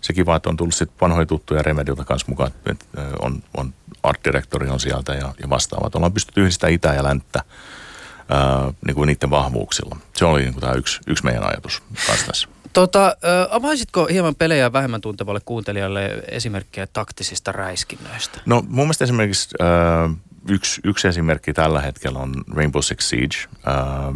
se 0.00 0.12
kiva, 0.12 0.36
että 0.36 0.48
on 0.48 0.56
tullut 0.56 0.74
sitten 0.74 0.98
vanhoja 1.00 1.26
tuttuja 1.26 1.62
Remedilta 1.62 2.04
kanssa 2.04 2.26
mukaan, 2.28 2.50
että 2.66 2.84
on, 3.20 3.42
on 3.56 3.74
art 4.02 4.20
on 4.70 4.80
sieltä 4.80 5.14
ja, 5.14 5.34
ja 5.42 5.50
vastaavat. 5.50 5.94
Ollaan 5.94 6.12
pystytty 6.12 6.40
yhdistämään 6.40 6.74
itä 6.74 6.94
ja 6.94 7.04
länttä 7.04 7.42
ää, 8.28 8.72
niin 8.86 8.94
kuin 8.94 9.06
niiden 9.06 9.30
vahvuuksilla. 9.30 9.96
Se 10.16 10.24
oli 10.24 10.40
niin 10.42 10.52
kuin 10.52 10.60
tämä 10.60 10.72
yksi, 10.72 11.00
yksi 11.06 11.24
meidän 11.24 11.44
ajatus 11.44 11.82
kanssa 12.06 12.26
tässä. 12.26 12.48
Tota, 12.72 13.16
avaisitko 13.50 14.06
hieman 14.06 14.34
pelejä 14.34 14.72
vähemmän 14.72 15.00
tuntevalle 15.00 15.40
kuuntelijalle 15.44 16.22
esimerkkejä 16.28 16.86
taktisista 16.86 17.52
räiskinnöistä? 17.52 18.40
No 18.46 18.64
mun 18.68 18.84
mielestä 18.84 19.04
esimerkiksi 19.04 19.56
äh, 19.60 20.16
yksi, 20.48 20.80
yksi 20.84 21.08
esimerkki 21.08 21.52
tällä 21.52 21.80
hetkellä 21.80 22.18
on 22.18 22.34
Rainbow 22.54 22.82
Six 22.82 23.00
Siege. 23.08 23.36
Äh, 23.68 24.14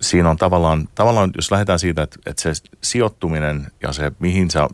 siinä 0.00 0.30
on 0.30 0.36
tavallaan, 0.36 0.88
tavallaan, 0.94 1.30
jos 1.36 1.50
lähdetään 1.50 1.78
siitä, 1.78 2.02
että, 2.02 2.18
että 2.26 2.42
se 2.42 2.52
sijoittuminen 2.82 3.66
ja 3.82 3.92
se, 3.92 4.12
mihin 4.18 4.50
sä, 4.50 4.68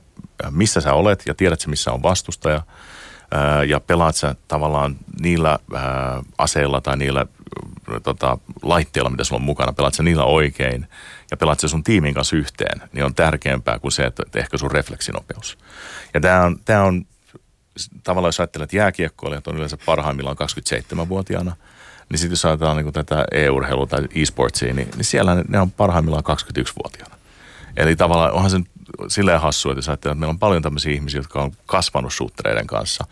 missä 0.51 0.81
sä 0.81 0.93
olet 0.93 1.23
ja 1.27 1.35
tiedät 1.35 1.61
se, 1.61 1.71
missä 1.71 1.93
on 1.93 2.03
vastustaja, 2.03 2.63
ja 3.67 3.81
pelaat 3.81 4.17
sä 4.17 4.35
tavallaan 4.49 4.97
niillä 5.21 5.59
aseilla 6.39 6.81
tai 6.81 6.97
niillä 6.97 7.27
tota, 8.03 8.39
laitteilla, 8.63 9.11
mitä 9.11 9.25
sulla 9.25 9.41
on 9.41 9.47
mukana, 9.47 9.73
pelaat 9.73 9.95
sä 9.95 10.03
niillä 10.03 10.25
oikein 10.25 10.87
ja 11.31 11.37
pelaat 11.37 11.61
sä 11.61 11.69
sun 11.69 11.85
tiimin 11.85 12.15
kanssa 12.15 12.37
yhteen, 12.37 12.83
niin 12.93 13.05
on 13.05 13.15
tärkeämpää 13.15 13.79
kuin 13.79 13.93
se, 13.93 14.03
että 14.03 14.23
ehkä 14.35 14.59
sun 14.59 14.71
refleksinopeus. 14.71 15.59
Ja 16.15 16.21
tämä 16.21 16.43
on, 16.43 16.57
tää 16.65 16.83
on 16.83 17.07
tavallaan, 18.05 18.29
jos 18.29 18.41
ajattelet, 18.41 18.65
että 18.65 18.77
jääkiekkoilijat 18.77 19.47
on 19.47 19.57
yleensä 19.57 19.79
parhaimmillaan 19.87 20.37
27-vuotiaana, 20.37 21.57
niin 22.09 22.19
sitten 22.19 22.33
jos 22.33 22.45
ajatellaan 22.45 22.77
niin 22.77 22.93
tätä 22.93 23.25
e-urheilua 23.33 23.87
tai 23.87 24.09
e-sportsia, 24.15 24.75
niin, 24.75 24.89
niin 24.97 25.05
siellä 25.05 25.45
ne, 25.49 25.61
on 25.61 25.71
parhaimmillaan 25.71 26.25
21-vuotiaana. 26.25 27.17
Eli 27.77 27.97
tavallaan 27.97 28.33
onhan 28.33 28.51
se 28.51 28.61
silleen 29.09 29.41
hassu, 29.41 29.71
että 29.71 29.79
jos 29.79 29.89
ajattelee, 29.89 30.13
että 30.13 30.21
meillä 30.21 30.33
on 30.33 30.39
paljon 30.39 30.63
tämmöisiä 30.63 30.93
ihmisiä, 30.93 31.21
jotka 31.21 31.43
on 31.43 31.53
kasvanut 31.67 32.13
suuttereiden 32.13 32.67
kanssa. 32.67 33.05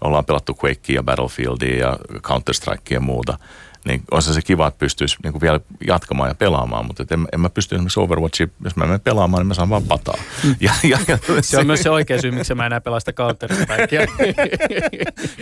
Ollaan 0.00 0.24
pelattu 0.24 0.58
Quakea 0.64 0.94
ja 0.94 1.02
Battlefieldia 1.02 1.78
ja 1.78 1.98
Counter-Strikea 2.22 2.94
ja 2.94 3.00
muuta 3.00 3.38
niin 3.84 4.02
olisi 4.10 4.34
se 4.34 4.42
kiva, 4.42 4.66
että 4.66 4.78
pystyisi 4.78 5.16
niin 5.22 5.32
kuin 5.32 5.40
vielä 5.40 5.60
jatkamaan 5.86 6.30
ja 6.30 6.34
pelaamaan, 6.34 6.86
mutta 6.86 7.04
en, 7.10 7.28
en 7.32 7.40
mä 7.40 7.50
pysty 7.50 7.74
esimerkiksi 7.74 8.00
Overwatchia, 8.00 8.46
jos 8.64 8.76
mä 8.76 8.84
menen 8.84 9.00
pelaamaan, 9.00 9.40
niin 9.40 9.48
mä 9.48 9.54
saan 9.54 9.70
vaan 9.70 9.82
pataa. 9.82 10.18
Ja, 10.60 10.72
ja, 10.82 10.98
ja, 11.08 11.18
se, 11.26 11.42
se 11.42 11.58
on 11.58 11.66
myös 11.66 11.82
se 11.82 11.90
oikea 11.90 12.20
syy, 12.20 12.30
miksi 12.30 12.54
mä 12.54 12.66
enää 12.66 12.80
pelaa 12.80 13.00
sitä 13.00 13.12
counter 13.12 13.50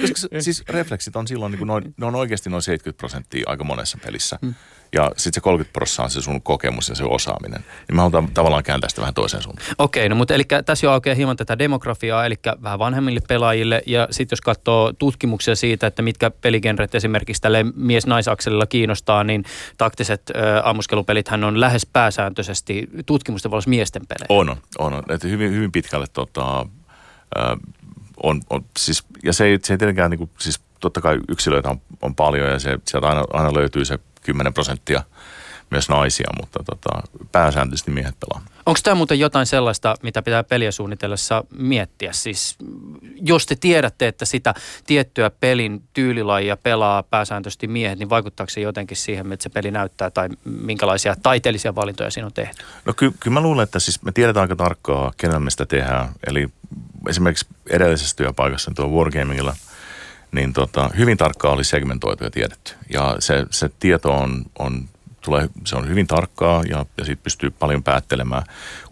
Koska 0.00 0.40
siis 0.40 0.64
refleksit 0.68 1.16
on 1.16 1.28
silloin, 1.28 1.50
niin 1.50 1.58
kuin 1.58 1.66
noin, 1.66 1.94
ne 1.96 2.06
on 2.06 2.14
oikeasti 2.14 2.50
noin 2.50 2.62
70 2.62 2.98
prosenttia 2.98 3.44
aika 3.46 3.64
monessa 3.64 3.98
pelissä. 4.04 4.38
Mm 4.42 4.54
ja 4.92 5.10
sitten 5.16 5.34
se 5.34 5.40
30 5.40 5.72
prosenttia 5.72 6.04
on 6.04 6.10
se 6.10 6.22
sun 6.22 6.42
kokemus 6.42 6.88
ja 6.88 6.94
se 6.94 7.04
osaaminen. 7.04 7.64
Niin 7.88 7.96
mä 7.96 8.02
haluan 8.02 8.28
tavallaan 8.34 8.62
kääntää 8.62 8.88
sitä 8.88 9.00
vähän 9.00 9.14
toiseen 9.14 9.42
suuntaan. 9.42 9.68
Okei, 9.78 10.08
no 10.08 10.14
mutta 10.16 10.34
eli 10.34 10.44
tässä 10.64 10.86
jo 10.86 10.90
aukeaa 10.92 11.14
hieman 11.16 11.36
tätä 11.36 11.58
demografiaa, 11.58 12.26
eli 12.26 12.34
vähän 12.62 12.78
vanhemmille 12.78 13.20
pelaajille. 13.28 13.82
Ja 13.86 14.08
sitten 14.10 14.36
jos 14.36 14.40
katsoo 14.40 14.92
tutkimuksia 14.92 15.56
siitä, 15.56 15.86
että 15.86 16.02
mitkä 16.02 16.30
peligenret 16.30 16.94
esimerkiksi 16.94 17.42
tälle 17.42 17.64
mies-naisakselilla 17.74 18.66
kiinnostaa, 18.66 19.24
niin 19.24 19.44
taktiset 19.78 20.22
äh, 20.36 20.68
ammuskelupelithän 20.68 21.44
on 21.44 21.60
lähes 21.60 21.86
pääsääntöisesti 21.86 22.88
tutkimusten 23.06 23.50
valossa 23.50 23.70
miesten 23.70 24.06
pelejä. 24.06 24.26
On, 24.28 24.56
on. 24.78 24.92
on. 24.92 25.02
Että 25.10 25.28
hyvin, 25.28 25.52
hyvin 25.52 25.72
pitkälle 25.72 26.06
tota, 26.12 26.60
äh, 26.60 27.58
on, 28.22 28.40
on, 28.50 28.64
siis, 28.78 29.04
ja 29.24 29.32
se 29.32 29.44
ei, 29.44 29.58
se 29.62 29.74
ei 29.74 29.78
tietenkään, 29.78 30.10
niin 30.10 30.18
kuin, 30.18 30.30
siis 30.38 30.60
totta 30.80 31.00
kai 31.00 31.18
yksilöitä 31.28 31.70
on, 31.70 31.80
on 32.02 32.14
paljon 32.14 32.48
ja 32.48 32.58
se, 32.58 32.78
sieltä 32.88 33.08
aina, 33.08 33.24
aina 33.32 33.54
löytyy 33.54 33.84
se 33.84 33.98
10 34.20 34.54
prosenttia 34.54 35.02
myös 35.70 35.88
naisia, 35.88 36.30
mutta 36.40 36.62
tota, 36.64 37.02
pääsääntöisesti 37.32 37.90
miehet 37.90 38.14
pelaa. 38.20 38.46
Onko 38.66 38.80
tämä 38.82 38.94
muuten 38.94 39.18
jotain 39.18 39.46
sellaista, 39.46 39.94
mitä 40.02 40.22
pitää 40.22 40.44
peliä 40.44 40.72
suunnitellessa 40.72 41.44
miettiä? 41.58 42.12
Siis 42.12 42.56
jos 43.22 43.46
te 43.46 43.56
tiedätte, 43.56 44.08
että 44.08 44.24
sitä 44.24 44.54
tiettyä 44.86 45.30
pelin 45.30 45.82
tyylilajia 45.92 46.56
pelaa 46.56 47.02
pääsääntöisesti 47.02 47.66
miehet, 47.66 47.98
niin 47.98 48.10
vaikuttaako 48.10 48.50
se 48.50 48.60
jotenkin 48.60 48.96
siihen, 48.96 49.32
että 49.32 49.42
se 49.42 49.48
peli 49.48 49.70
näyttää 49.70 50.10
tai 50.10 50.28
minkälaisia 50.44 51.16
taiteellisia 51.22 51.74
valintoja 51.74 52.10
siinä 52.10 52.26
on 52.26 52.32
tehty? 52.32 52.64
No 52.84 52.92
ky- 52.94 53.12
kyllä 53.20 53.34
mä 53.34 53.40
luulen, 53.40 53.64
että 53.64 53.78
siis 53.78 54.02
me 54.02 54.12
tiedetään 54.12 54.42
aika 54.42 54.56
tarkkaa, 54.56 55.12
kenellä 55.16 55.40
me 55.40 55.50
sitä 55.50 55.66
tehdään. 55.66 56.08
Eli 56.26 56.48
esimerkiksi 57.08 57.46
edellisessä 57.70 58.16
työpaikassa 58.16 58.70
tuo 58.74 58.88
Wargamingilla– 58.88 59.56
niin 60.32 60.52
tota, 60.52 60.90
hyvin 60.98 61.16
tarkkaa 61.16 61.52
oli 61.52 61.64
segmentoitu 61.64 62.24
ja 62.24 62.30
tiedetty. 62.30 62.74
Ja 62.92 63.16
se, 63.18 63.46
se 63.50 63.70
tieto 63.80 64.12
on, 64.12 64.44
on 64.58 64.88
tulee, 65.20 65.48
se 65.66 65.76
on 65.76 65.88
hyvin 65.88 66.06
tarkkaa 66.06 66.62
ja, 66.68 66.86
ja 66.98 67.04
siitä 67.04 67.22
pystyy 67.22 67.50
paljon 67.50 67.82
päättelemään. 67.82 68.42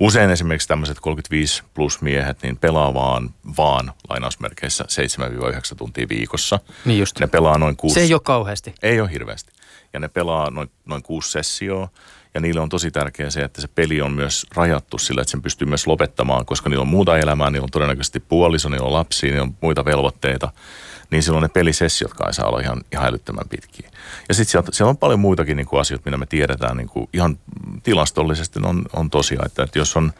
Usein 0.00 0.30
esimerkiksi 0.30 0.68
tämmöiset 0.68 1.00
35 1.00 1.62
plus 1.74 2.00
miehet 2.00 2.42
niin 2.42 2.56
pelaa 2.56 2.94
vaan, 2.94 3.30
vaan 3.58 3.92
lainausmerkeissä 4.08 4.84
7-9 5.72 5.76
tuntia 5.76 6.06
viikossa. 6.08 6.60
Niin 6.84 7.00
just. 7.00 7.20
Ne 7.20 7.26
pelaa 7.26 7.58
noin 7.58 7.76
kuusi. 7.76 7.94
Se 7.94 8.00
ei 8.00 8.14
ole 8.14 8.20
kauheasti. 8.24 8.74
Ei 8.82 9.00
ole 9.00 9.10
hirveästi. 9.12 9.52
Ja 9.92 10.00
ne 10.00 10.08
pelaa 10.08 10.50
noin, 10.50 10.70
noin 10.86 11.02
kuusi 11.02 11.30
sessioa. 11.30 11.88
Ja 12.34 12.40
niille 12.40 12.60
on 12.60 12.68
tosi 12.68 12.90
tärkeää 12.90 13.30
se, 13.30 13.40
että 13.40 13.60
se 13.60 13.68
peli 13.68 14.00
on 14.00 14.12
myös 14.12 14.46
rajattu 14.54 14.98
sillä, 14.98 15.22
että 15.22 15.30
sen 15.30 15.42
pystyy 15.42 15.68
myös 15.68 15.86
lopettamaan, 15.86 16.46
koska 16.46 16.68
niillä 16.68 16.82
on 16.82 16.88
muuta 16.88 17.18
elämää, 17.18 17.50
niillä 17.50 17.64
on 17.64 17.70
todennäköisesti 17.70 18.20
puoliso, 18.20 18.68
niillä 18.68 18.86
on 18.86 18.92
lapsia, 18.92 19.30
niillä 19.30 19.42
on 19.42 19.56
muita 19.60 19.84
velvoitteita 19.84 20.52
niin 21.10 21.22
silloin 21.22 21.42
ne 21.42 21.48
pelisessiot 21.48 22.14
kai 22.14 22.34
saa 22.34 22.46
olla 22.46 22.60
ihan, 22.60 22.80
ihan 22.92 23.06
älyttömän 23.06 23.48
pitkiä. 23.48 23.90
Ja 24.28 24.34
sitten 24.34 24.50
siellä, 24.50 24.68
siellä 24.72 24.90
on 24.90 24.96
paljon 24.96 25.20
muitakin 25.20 25.56
niin 25.56 25.66
kuin 25.66 25.80
asioita, 25.80 26.04
mitä 26.04 26.16
me 26.16 26.26
tiedetään 26.26 26.76
niin 26.76 26.88
kuin 26.88 27.08
ihan 27.12 27.38
tilastollisesti 27.82 28.60
on, 28.62 28.84
on 28.96 29.10
tosiaan, 29.10 29.46
että, 29.46 29.62
että 29.62 29.78
jos, 29.78 29.96
on, 29.96 30.12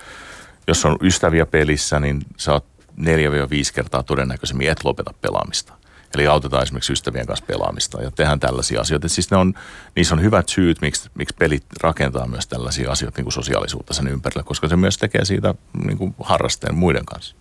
jos 0.66 0.85
on 0.85 0.97
ystäviä 1.02 1.47
pelissä, 1.47 2.00
niin 2.00 2.21
sä 2.37 2.52
oot 2.52 2.64
neljä 2.97 3.30
viisi 3.50 3.75
kertaa 3.75 4.02
todennäköisemmin 4.02 4.71
et 4.71 4.85
lopeta 4.85 5.14
pelaamista. 5.21 5.78
Eli 6.14 6.26
autetaan 6.26 6.62
esimerkiksi 6.62 6.92
ystävien 6.92 7.26
kanssa 7.26 7.45
pelaamista 7.47 8.02
ja 8.02 8.11
tehdään 8.11 8.40
tällaisia 8.40 8.80
asioita. 8.80 9.09
siis 9.09 9.30
ne 9.30 9.37
on, 9.37 9.54
niissä 9.97 10.14
on 10.14 10.23
hyvät 10.23 10.49
syyt, 10.49 10.80
miksi, 10.80 11.11
miksi 11.14 11.35
pelit 11.38 11.64
rakentaa 11.83 12.26
myös 12.26 12.47
tällaisia 12.47 12.90
asioita, 12.90 13.18
niin 13.18 13.25
kuin 13.25 13.33
sosiaalisuutta 13.33 13.95
sen 13.95 14.09
ympärillä, 14.09 14.42
koska 14.42 14.68
se 14.68 14.76
myös 14.76 14.99
tekee 14.99 15.25
siitä 15.25 15.54
niin 15.85 15.99
kuin 15.99 16.14
harrasteen 16.21 16.75
muiden 16.75 17.04
kanssa. 17.04 17.37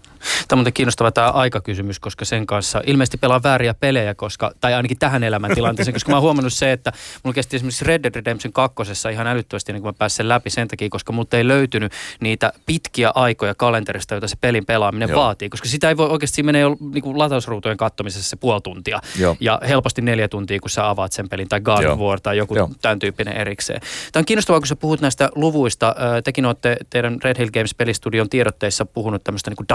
Tämä 0.48 0.58
on 0.58 0.60
muuten 0.60 0.74
kiinnostava 0.74 1.12
tämä 1.12 1.30
aikakysymys, 1.30 2.00
koska 2.00 2.26
sen 2.26 2.46
kanssa 2.46 2.82
ilmeisesti 2.86 3.18
pelaa 3.18 3.44
vääriä 3.44 3.74
pelejä, 3.74 4.16
koska, 4.16 4.52
tai 4.62 4.74
ainakin 4.74 5.00
tähän 5.00 5.24
elämäntilanteeseen, 5.24 5.94
koska 5.94 6.10
mä 6.10 6.16
oon 6.16 6.24
huomannut 6.24 6.54
se, 6.54 6.72
että 6.72 6.94
mulla 7.24 7.34
kesti 7.36 7.56
esimerkiksi 7.56 7.86
Red 7.86 8.04
Dead 8.04 8.16
Redemption 8.16 8.54
kakkosessa 8.54 9.10
ihan 9.10 9.28
älyttömästi, 9.28 9.74
niin 9.74 9.82
kun 9.82 9.90
mä 9.90 9.94
pääsin 9.94 10.30
läpi 10.30 10.50
sen 10.50 10.68
takia, 10.68 10.90
koska 10.90 11.14
multa 11.14 11.38
ei 11.38 11.48
löytynyt 11.48 11.92
niitä 12.20 12.54
pitkiä 12.66 13.12
aikoja 13.16 13.56
kalenterista, 13.56 14.14
joita 14.14 14.28
se 14.28 14.36
pelin 14.42 14.66
pelaaminen 14.66 15.10
Joo. 15.10 15.22
vaatii, 15.22 15.50
koska 15.50 15.68
sitä 15.68 15.90
ei 15.90 15.98
voi 15.98 16.10
oikeasti, 16.10 16.44
menee 16.44 16.62
jo 16.62 16.76
niin 16.94 17.02
kuin 17.02 17.20
latausruutujen 17.20 17.78
kattomisessa 17.78 18.30
se 18.30 18.36
puoli 18.36 18.62
tuntia 18.62 19.00
Joo. 19.20 19.38
ja 19.40 19.60
helposti 19.68 20.02
neljä 20.02 20.28
tuntia, 20.28 20.60
kun 20.60 20.70
sä 20.70 20.90
avaat 20.90 21.12
sen 21.12 21.30
pelin 21.30 21.50
tai 21.50 21.62
God 21.62 21.84
of 21.84 22.00
War 22.00 22.20
tai 22.22 22.38
joku 22.38 22.56
Joo. 22.56 22.70
tämän 22.82 23.00
tyyppinen 23.00 23.38
erikseen. 23.38 23.82
Tämä 24.12 24.22
on 24.22 24.26
kiinnostavaa, 24.26 24.60
kun 24.60 24.68
sä 24.68 24.76
puhut 24.76 25.02
näistä 25.02 25.30
luvuista. 25.36 25.96
Tekin 26.24 26.46
olette 26.46 26.78
teidän 26.90 27.18
Red 27.24 27.38
Hill 27.38 27.50
Games 27.54 27.76
pelistudion 27.76 28.30
tiedotteissa 28.30 28.86
puhunut 28.86 29.24
tämmöistä 29.24 29.50
niin 29.50 29.58
kuin 29.58 29.68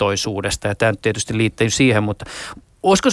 datavetoisuudesta 0.00 0.68
ja 0.68 0.74
tämä 0.74 0.92
tietysti 1.02 1.38
liittyy 1.38 1.70
siihen, 1.70 2.02
mutta 2.02 2.24
Olisiko 2.82 3.08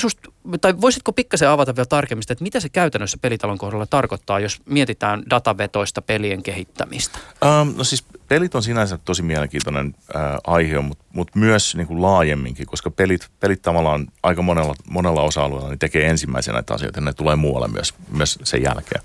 tai 0.62 0.82
voisitko 0.82 1.12
pikkasen 1.12 1.50
avata 1.50 1.76
vielä 1.76 1.86
tarkemmin 1.86 2.24
että 2.30 2.44
mitä 2.44 2.60
se 2.60 2.70
käytännössä 2.70 3.18
pelitalon 3.22 3.58
kohdalla 3.58 3.86
tarkoittaa, 3.86 4.40
jos 4.40 4.62
mietitään 4.66 5.24
datavetoista 5.30 6.02
pelien 6.02 6.44
kehittämistä? 6.44 7.20
Um, 7.62 7.74
no 7.78 7.84
siis 7.84 8.04
pelit 8.28 8.56
on 8.56 8.64
sinänsä 8.64 8.98
tosi 9.06 9.22
mielenkiintoinen 9.22 9.96
äh, 10.16 10.22
aihe, 10.48 10.82
mutta 10.82 11.04
mut 11.14 11.36
myös 11.36 11.76
niin 11.76 11.88
kuin 11.88 12.02
laajemminkin, 12.02 12.68
koska 12.68 12.92
pelit, 12.92 13.28
pelit 13.40 13.62
tavallaan 13.62 14.08
aika 14.24 14.42
monella, 14.42 14.76
monella 14.90 15.22
osa-alueella 15.22 15.70
niin 15.70 15.80
tekee 15.80 16.10
ensimmäisenä 16.10 16.56
näitä 16.56 16.74
asioita 16.74 17.00
ja 17.00 17.06
ne 17.06 17.14
tulee 17.14 17.36
muualle 17.36 17.68
myös, 17.68 17.94
myös 18.12 18.40
sen 18.44 18.64
jälkeen. 18.64 19.02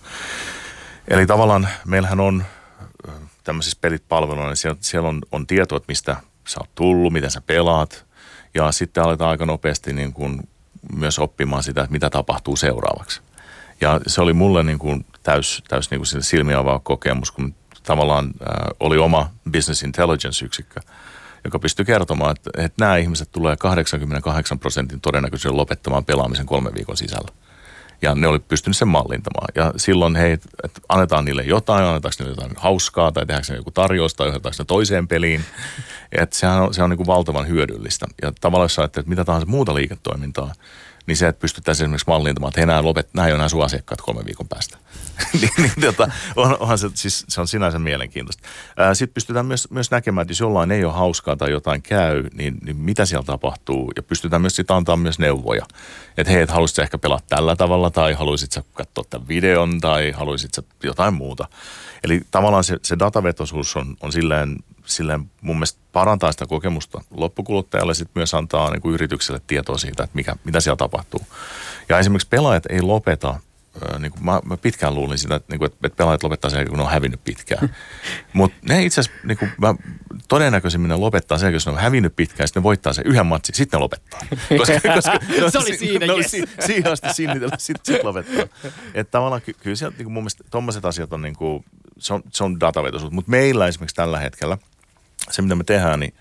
Eli 1.09 1.27
tavallaan 1.27 1.69
meillähän 1.87 2.21
on 2.21 2.45
tämmöisissä 3.45 3.79
pelit 3.81 4.03
palveluina, 4.09 4.49
niin 4.49 4.57
siellä, 4.57 4.79
siellä 4.81 5.09
on, 5.09 5.21
on 5.33 5.47
tietoa, 5.47 5.77
että 5.77 5.91
mistä 5.91 6.17
sä 6.49 6.61
oot 6.61 6.75
tullut, 6.75 7.12
miten 7.12 7.30
sä 7.30 7.40
pelaat. 7.40 8.04
Ja 8.54 8.72
sitten 8.72 9.02
aletaan 9.02 9.30
aika 9.30 9.46
nopeasti 9.46 9.92
niin 9.92 10.12
kuin 10.12 10.49
myös 10.96 11.18
oppimaan 11.18 11.62
sitä, 11.62 11.80
että 11.80 11.92
mitä 11.92 12.11
tapahtuu 12.11 12.56
seuraavaksi. 12.56 13.20
Ja 13.80 14.00
se 14.06 14.20
oli 14.20 14.32
mulle 14.32 14.62
niin 14.62 14.78
kuin 14.78 15.06
täys, 15.22 15.62
täys 15.68 15.90
niin 15.90 15.99
kuin 15.99 16.22
silmiä 16.22 16.58
avaava 16.58 16.78
kokemus, 16.78 17.30
kun 17.30 17.54
tavallaan 17.82 18.26
äh, 18.26 18.66
oli 18.80 18.99
oma 18.99 19.30
business 19.52 19.82
intelligence-yksikkö, 19.82 20.80
joka 21.44 21.58
pystyi 21.58 21.84
kertomaan, 21.84 22.30
että, 22.30 22.50
että 22.56 22.84
nämä 22.84 22.96
ihmiset 22.96 23.28
tulee 23.32 23.56
88 23.56 24.58
prosentin 24.58 25.00
todennäköisesti 25.00 25.49
lopettamaan 25.49 26.04
pelaamisen 26.04 26.46
kolmen 26.46 26.75
viikon 26.75 26.96
sisällä. 26.96 27.28
Ja 28.02 28.14
ne 28.14 28.26
oli 28.26 28.38
pystynyt 28.38 28.76
sen 28.76 28.88
mallintamaan. 28.88 29.49
Ja 29.54 29.73
silloin 29.76 30.16
hei, 30.16 30.32
että 30.32 30.80
annetaan 30.88 31.25
niille 31.25 31.42
jotain, 31.42 31.85
annetaanko 31.85 32.16
niille 32.18 32.32
jotain 32.32 32.52
hauskaa 32.56 33.12
tai 33.12 33.26
tehdäänkö 33.26 33.52
ne 33.52 33.56
joku 33.56 33.71
tarjous 33.71 34.14
tai 34.14 34.26
johdetaanko 34.26 34.56
ne 34.59 34.64
toiseen 34.64 35.09
peliin. 35.09 35.44
Että 36.12 36.37
sehän 36.37 36.62
on, 36.62 36.75
se 36.75 36.82
on 36.82 36.90
niin 36.90 36.97
kuin 36.97 37.06
valtavan 37.06 37.49
hyödyllistä. 37.49 38.06
Ja 38.23 38.32
tavallaan 38.40 38.64
jos 38.64 38.78
että 38.78 39.02
mitä 39.06 39.25
tahansa 39.25 39.47
muuta 39.47 39.75
liiketoimintaa, 39.75 40.52
niin 41.06 41.16
se, 41.16 41.28
että 41.28 41.40
pystyttäisiin 41.40 41.85
esimerkiksi 41.85 42.09
mallintamaan, 42.09 42.49
että 42.49 42.61
he 42.61 42.62
enää 42.62 42.82
lopet, 42.82 43.09
nämä 43.14 43.26
ei 43.26 43.32
ole 43.32 43.38
enää 43.38 43.49
sun 43.49 43.64
asiakkaat 43.64 44.00
kolmen 44.00 44.26
viikon 44.26 44.49
päästä. 44.49 44.78
niin, 45.40 45.50
niin 45.57 45.73
tota, 45.81 46.11
on, 46.37 46.57
onhan 46.61 46.78
se, 46.78 46.90
siis, 46.95 47.25
se 47.28 47.40
on 47.40 47.49
sinänsä 47.49 47.78
mielenkiintoista. 47.78 48.49
Sitten 48.92 49.14
pystytään 49.14 49.47
myös, 49.47 49.71
myös 49.71 49.90
näkemään, 49.90 50.23
että 50.23 50.31
jos 50.31 50.40
jollain 50.40 50.71
ei 50.71 50.85
ole 50.85 50.92
hauskaa 50.92 51.37
tai 51.37 51.50
jotain 51.50 51.83
käy, 51.83 52.25
niin, 52.35 52.59
niin 52.64 52.76
mitä 52.76 53.07
siellä 53.07 53.25
tapahtuu. 53.25 53.92
Ja 53.97 54.02
pystytään 54.02 54.42
myös 54.42 54.57
sitten 54.57 54.76
antaa 54.76 54.97
myös 54.97 55.19
neuvoja. 55.19 55.66
Että 56.16 56.33
hei, 56.33 56.42
et 56.42 56.50
haluaisit 56.50 56.78
ehkä 56.78 56.99
pelata 56.99 57.25
tällä 57.28 57.57
tavalla 57.57 57.90
tai 57.90 58.12
haluaisit 58.12 58.52
sä 58.52 58.62
katsoa 58.73 59.04
tämän 59.11 59.28
videon 59.28 59.81
tai 59.81 60.11
haluaisit 60.11 60.54
sä 60.54 60.62
jotain 60.83 61.14
muuta. 61.14 61.49
Eli 62.04 62.21
tavallaan 62.31 62.64
se, 62.64 62.78
se 62.83 62.99
datavetoisuus 62.99 63.76
on, 63.76 63.97
on 64.00 64.12
silleen 64.12 64.57
silleen 64.87 65.31
mun 65.40 65.57
mielestä 65.57 65.81
parantaa 65.92 66.33
sitä 66.33 66.47
kokemusta 66.47 67.04
loppukuluttajalle, 67.11 67.95
sitten 67.95 68.21
myös 68.21 68.35
antaa 68.35 68.71
niin 68.71 68.81
kuin 68.81 68.95
yritykselle 68.95 69.40
tietoa 69.47 69.78
siitä, 69.78 70.02
että 70.02 70.16
mikä, 70.16 70.37
mitä 70.45 70.61
siellä 70.61 70.76
tapahtuu. 70.76 71.21
Ja 71.88 71.99
esimerkiksi 71.99 72.28
pelaajat 72.28 72.66
ei 72.66 72.83
lopeta 72.83 73.40
niin 73.99 74.12
kuin 74.12 74.25
mä, 74.25 74.41
mä 74.45 74.57
pitkään 74.57 74.95
luulin 74.95 75.19
sitä, 75.19 75.35
että, 75.35 75.52
niin 75.52 75.59
kuin, 75.59 75.71
että 75.85 75.97
pelaajat 75.97 76.23
lopettaa 76.23 76.50
sen, 76.50 76.69
kun 76.69 76.76
ne 76.76 76.85
on 76.85 76.91
hävinnyt 76.91 77.25
pitkään. 77.25 77.75
Mutta 78.33 78.57
ne 78.69 78.85
itse 78.85 79.00
asiassa, 79.00 79.26
niin 79.26 79.38
kuin, 79.38 79.52
mä 79.61 79.75
todennäköisimmin 80.29 80.88
ne 80.88 80.97
lopettaa 80.97 81.38
sen, 81.38 81.52
jos 81.52 81.67
ne 81.67 81.73
on 81.73 81.79
hävinnyt 81.79 82.17
pitkään, 82.17 82.49
sitten 82.49 82.61
ne 82.61 82.64
voittaa 82.64 82.93
sen 82.93 83.07
yhden 83.07 83.26
matsin, 83.26 83.55
sitten 83.55 83.79
ne 83.79 83.83
lopettaa. 83.83 84.21
Koska, 84.59 84.95
koska 84.95 85.19
ne 85.41 85.50
se 85.50 85.59
oli 85.59 85.76
siinä, 85.76 86.07
ne 86.07 86.12
yes. 86.12 86.31
si, 86.31 86.45
siihen 86.67 86.93
asti 86.93 87.14
sinnitellä, 87.14 87.57
sitten 87.59 87.95
sit 87.95 88.05
lopettaa. 88.05 88.45
Että 88.95 89.11
tavallaan 89.11 89.43
ky, 89.43 89.52
kyllä 89.52 89.76
sieltä 89.76 89.99
niin 89.99 90.12
mun 90.12 90.23
mielestä 90.23 90.45
tommoset 90.50 90.85
asiat 90.85 91.12
on 91.12 91.23
niin 91.23 91.37
kuin, 91.37 91.64
se 91.99 92.14
on, 92.14 92.23
se 92.33 92.45
on 92.45 92.61
datavetoisuus. 92.61 93.12
Mutta 93.12 93.31
meillä 93.31 93.67
esimerkiksi 93.67 93.97
tällä 93.97 94.19
hetkellä, 94.19 94.59
se 95.31 95.43
mitä 95.43 95.55
me 95.55 95.64
tehdään, 95.64 96.00
niin 96.00 96.14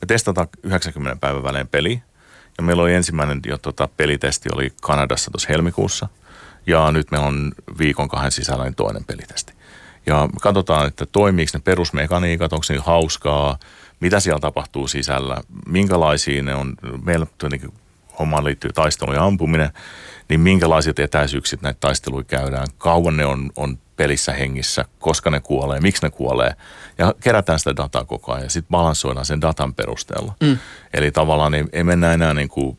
me 0.00 0.06
testataan 0.06 0.48
90 0.62 1.20
päivän 1.20 1.42
välein 1.42 1.68
peli. 1.68 2.02
Ja 2.58 2.64
meillä 2.64 2.82
oli 2.82 2.94
ensimmäinen 2.94 3.40
jo 3.46 3.58
tota, 3.58 3.88
pelitesti 3.96 4.48
oli 4.54 4.72
Kanadassa 4.82 5.30
tuossa 5.30 5.48
helmikuussa. 5.48 6.08
Ja 6.66 6.92
nyt 6.92 7.10
meillä 7.10 7.26
on 7.26 7.52
viikon 7.78 8.08
kahden 8.08 8.32
sisällä 8.32 8.64
niin 8.64 8.74
toinen 8.74 9.04
pelitesti. 9.04 9.52
Ja 10.06 10.28
katsotaan, 10.40 10.86
että 10.86 11.06
toimiiko 11.06 11.50
ne 11.54 11.60
perusmekaniikat, 11.64 12.52
onko 12.52 12.66
ne 12.68 12.78
hauskaa, 12.78 13.58
mitä 14.00 14.20
siellä 14.20 14.40
tapahtuu 14.40 14.88
sisällä, 14.88 15.36
minkälaisia 15.66 16.42
ne 16.42 16.54
on. 16.54 16.74
Meillä 17.04 17.26
tietenkin 17.38 17.72
hommaan 18.18 18.44
liittyy 18.44 18.72
taistelu 18.72 19.12
ja 19.12 19.24
ampuminen, 19.24 19.70
niin 20.28 20.40
minkälaiset 20.40 20.98
etäisyyksiä 20.98 21.58
näitä 21.62 21.80
taisteluja 21.80 22.24
käydään, 22.24 22.66
kauan 22.78 23.16
ne 23.16 23.26
on, 23.26 23.50
on 23.56 23.78
pelissä 23.96 24.32
hengissä, 24.32 24.84
koska 24.98 25.30
ne 25.30 25.40
kuolee, 25.40 25.80
miksi 25.80 26.02
ne 26.02 26.10
kuolee. 26.10 26.56
Ja 26.98 27.14
kerätään 27.20 27.58
sitä 27.58 27.76
dataa 27.76 28.04
koko 28.04 28.32
ajan 28.32 28.44
ja 28.44 28.50
sitten 28.50 28.70
balansoidaan 28.70 29.26
sen 29.26 29.40
datan 29.40 29.74
perusteella. 29.74 30.34
Mm. 30.40 30.58
Eli 30.94 31.10
tavallaan 31.10 31.54
ei, 31.54 31.64
ei 31.72 31.84
mennä 31.84 32.12
enää 32.12 32.34
niin 32.34 32.48
kuin 32.48 32.78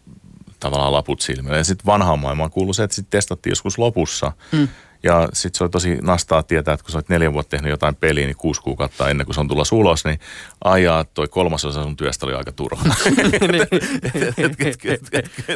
tavallaan 0.60 0.94
laput 0.94 1.22
silmille. 1.22 1.58
Ja 1.58 1.64
sitten 1.64 1.86
vanhaan 1.86 2.20
maailmaan 2.20 2.52
kuuluu 2.52 2.74
se, 2.74 2.84
että 2.84 2.96
sitten 2.96 3.18
testattiin 3.18 3.52
joskus 3.52 3.78
lopussa. 3.78 4.32
Mm. 4.52 4.68
Ja 5.04 5.30
sitten 5.34 5.58
se 5.58 5.64
oli 5.64 5.70
tosi 5.70 5.98
nastaa 6.02 6.44
tietää, 6.44 6.74
että 6.74 6.84
kun 6.84 6.92
sä 6.92 6.98
olet 6.98 7.10
neljä 7.10 7.34
vuotta 7.34 7.50
tehnyt 7.50 7.70
jotain 7.70 7.96
peliä, 7.96 8.26
niin 8.26 8.38
kuusi 8.38 8.62
kuukautta 8.62 9.10
ennen 9.10 9.26
kuin 9.26 9.34
se 9.34 9.40
on 9.40 9.48
tulla 9.48 9.64
ulos, 9.72 10.06
niin 10.06 10.20
ajaa 10.64 11.04
toi 11.04 11.28
kolmasosa 11.28 11.84
sun 11.84 11.98
työstä 11.98 12.26
oli 12.26 12.34
aika 12.34 12.52
turha. 12.52 12.84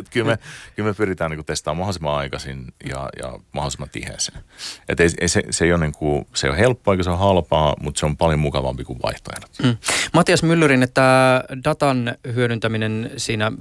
Kyllä 0.10 0.28
me, 0.28 0.38
kyllä 0.76 0.90
me 0.90 0.94
pyritään 0.94 1.32
niin 1.32 1.46
testaamaan 1.46 1.78
mahdollisimman 1.78 2.16
aikaisin 2.16 2.68
ja, 2.90 3.10
ja 3.22 3.40
mahdollisimman 3.52 3.90
tiheeseen. 3.90 4.44
Et 4.90 5.00
ei, 5.00 5.10
ei, 5.22 5.28
se, 5.28 5.44
se, 5.50 5.66
ei 5.66 5.74
ole 5.74 5.82
niin 5.82 5.94
kuin, 5.94 6.28
se 6.34 6.48
ei 6.48 6.52
ole 6.52 6.60
helppoa 6.60 6.94
eikä 6.94 7.04
se 7.04 7.10
on 7.10 7.20
halpaa, 7.20 7.76
mutta 7.82 8.00
se 8.00 8.06
on 8.06 8.18
paljon 8.18 8.40
mukavampi 8.40 8.84
kuin 8.84 9.00
vaihtoehdot. 9.04 9.52
Mm. 9.64 9.78
Matias 10.14 10.44
Myllyrin, 10.44 10.84
että 10.84 11.44
datan 11.64 12.16
hyödyntäminen 12.34 13.12
siinä 13.18 13.52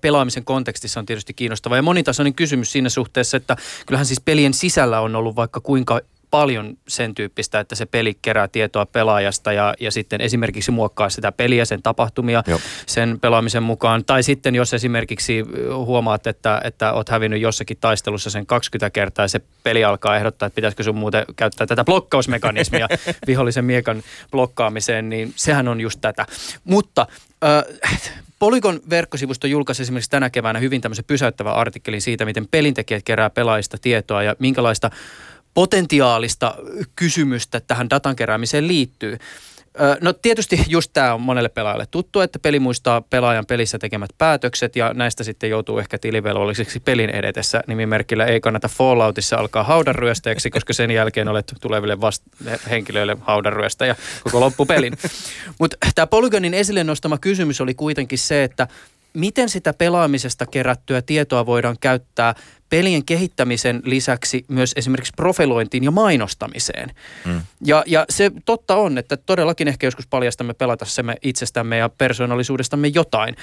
pelaamisen 0.00 0.44
kontekstissa 0.44 1.00
on 1.00 1.06
tietysti 1.06 1.34
kiinnostava 1.34 1.76
ja 1.76 1.82
monitasoinen 1.82 2.34
kysymys 2.34 2.72
siinä 2.72 2.88
suhteessa, 2.88 3.36
että 3.36 3.56
kyllähän 3.86 4.06
siis 4.06 4.20
pelien 4.20 4.54
sisällä 4.54 5.00
on 5.00 5.16
ollut 5.16 5.36
vaikka 5.36 5.60
kuinka 5.60 6.00
paljon 6.30 6.78
sen 6.88 7.14
tyyppistä, 7.14 7.60
että 7.60 7.74
se 7.74 7.86
peli 7.86 8.18
kerää 8.22 8.48
tietoa 8.48 8.86
pelaajasta 8.86 9.52
ja, 9.52 9.74
ja 9.80 9.90
sitten 9.90 10.20
esimerkiksi 10.20 10.70
muokkaa 10.70 11.10
sitä 11.10 11.32
peliä, 11.32 11.64
sen 11.64 11.82
tapahtumia 11.82 12.42
Joo. 12.46 12.60
sen 12.86 13.20
pelaamisen 13.20 13.62
mukaan. 13.62 14.04
Tai 14.04 14.22
sitten 14.22 14.54
jos 14.54 14.74
esimerkiksi 14.74 15.44
huomaat, 15.74 16.26
että, 16.26 16.60
että 16.64 16.92
oot 16.92 17.08
hävinnyt 17.08 17.40
jossakin 17.40 17.76
taistelussa 17.80 18.30
sen 18.30 18.46
20 18.46 18.90
kertaa 18.90 19.24
ja 19.24 19.28
se 19.28 19.40
peli 19.62 19.84
alkaa 19.84 20.16
ehdottaa, 20.16 20.46
että 20.46 20.54
pitäisikö 20.54 20.82
sun 20.82 20.96
muuten 20.96 21.24
käyttää 21.36 21.66
tätä 21.66 21.84
blokkausmekanismia 21.84 22.88
vihollisen 23.26 23.64
miekan 23.64 24.02
blokkaamiseen, 24.30 25.08
niin 25.08 25.32
sehän 25.36 25.68
on 25.68 25.80
just 25.80 26.00
tätä. 26.00 26.26
Mutta 26.64 27.06
äh, 27.44 28.10
Polygon 28.40 28.80
verkkosivusto 28.90 29.46
julkaisi 29.46 29.82
esimerkiksi 29.82 30.10
tänä 30.10 30.30
keväänä 30.30 30.58
hyvin 30.58 30.80
tämmöisen 30.80 31.04
pysäyttävän 31.04 31.54
artikkelin 31.54 32.02
siitä, 32.02 32.24
miten 32.24 32.48
pelintekijät 32.50 33.02
kerää 33.04 33.30
pelaajista 33.30 33.78
tietoa 33.78 34.22
ja 34.22 34.36
minkälaista 34.38 34.90
potentiaalista 35.54 36.54
kysymystä 36.96 37.60
tähän 37.60 37.90
datan 37.90 38.16
keräämiseen 38.16 38.68
liittyy. 38.68 39.18
No 40.00 40.12
tietysti 40.12 40.64
just 40.68 40.90
tämä 40.92 41.14
on 41.14 41.20
monelle 41.20 41.48
pelaajalle 41.48 41.86
tuttu, 41.90 42.20
että 42.20 42.38
peli 42.38 42.60
muistaa 42.60 43.00
pelaajan 43.00 43.46
pelissä 43.46 43.78
tekemät 43.78 44.10
päätökset 44.18 44.76
ja 44.76 44.94
näistä 44.94 45.24
sitten 45.24 45.50
joutuu 45.50 45.78
ehkä 45.78 45.98
tilivelvolliseksi 45.98 46.80
pelin 46.80 47.10
edetessä. 47.10 47.62
Nimimerkillä 47.66 48.24
ei 48.24 48.40
kannata 48.40 48.68
Falloutissa 48.68 49.36
alkaa 49.36 49.62
haudanryöstäjäksi, 49.62 50.50
koska 50.50 50.72
sen 50.72 50.90
jälkeen 50.90 51.28
olet 51.28 51.54
tuleville 51.60 52.00
vast- 52.00 52.22
henkilöille 52.70 53.16
haudanryöstä 53.20 53.86
ja 53.86 53.94
koko 54.24 54.40
loppupelin. 54.40 54.98
Mutta 55.60 55.76
tämä 55.94 56.06
Polygonin 56.06 56.54
esille 56.54 56.84
nostama 56.84 57.18
kysymys 57.18 57.60
oli 57.60 57.74
kuitenkin 57.74 58.18
se, 58.18 58.44
että 58.44 58.68
miten 59.14 59.48
sitä 59.48 59.72
pelaamisesta 59.72 60.46
kerättyä 60.46 61.02
tietoa 61.02 61.46
voidaan 61.46 61.76
käyttää 61.80 62.34
pelien 62.68 63.04
kehittämisen 63.04 63.82
lisäksi 63.84 64.44
myös 64.48 64.72
esimerkiksi 64.76 65.12
profilointiin 65.16 65.84
ja 65.84 65.90
mainostamiseen. 65.90 66.90
Mm. 67.24 67.40
Ja, 67.64 67.84
ja 67.86 68.04
se 68.10 68.30
totta 68.44 68.76
on, 68.76 68.98
että 68.98 69.16
todellakin 69.16 69.68
ehkä 69.68 69.86
joskus 69.86 70.06
paljastamme 70.06 70.54
pelatessamme 70.54 71.16
itsestämme 71.22 71.76
ja 71.76 71.88
persoonallisuudestamme 71.88 72.88
jotain. 72.88 73.36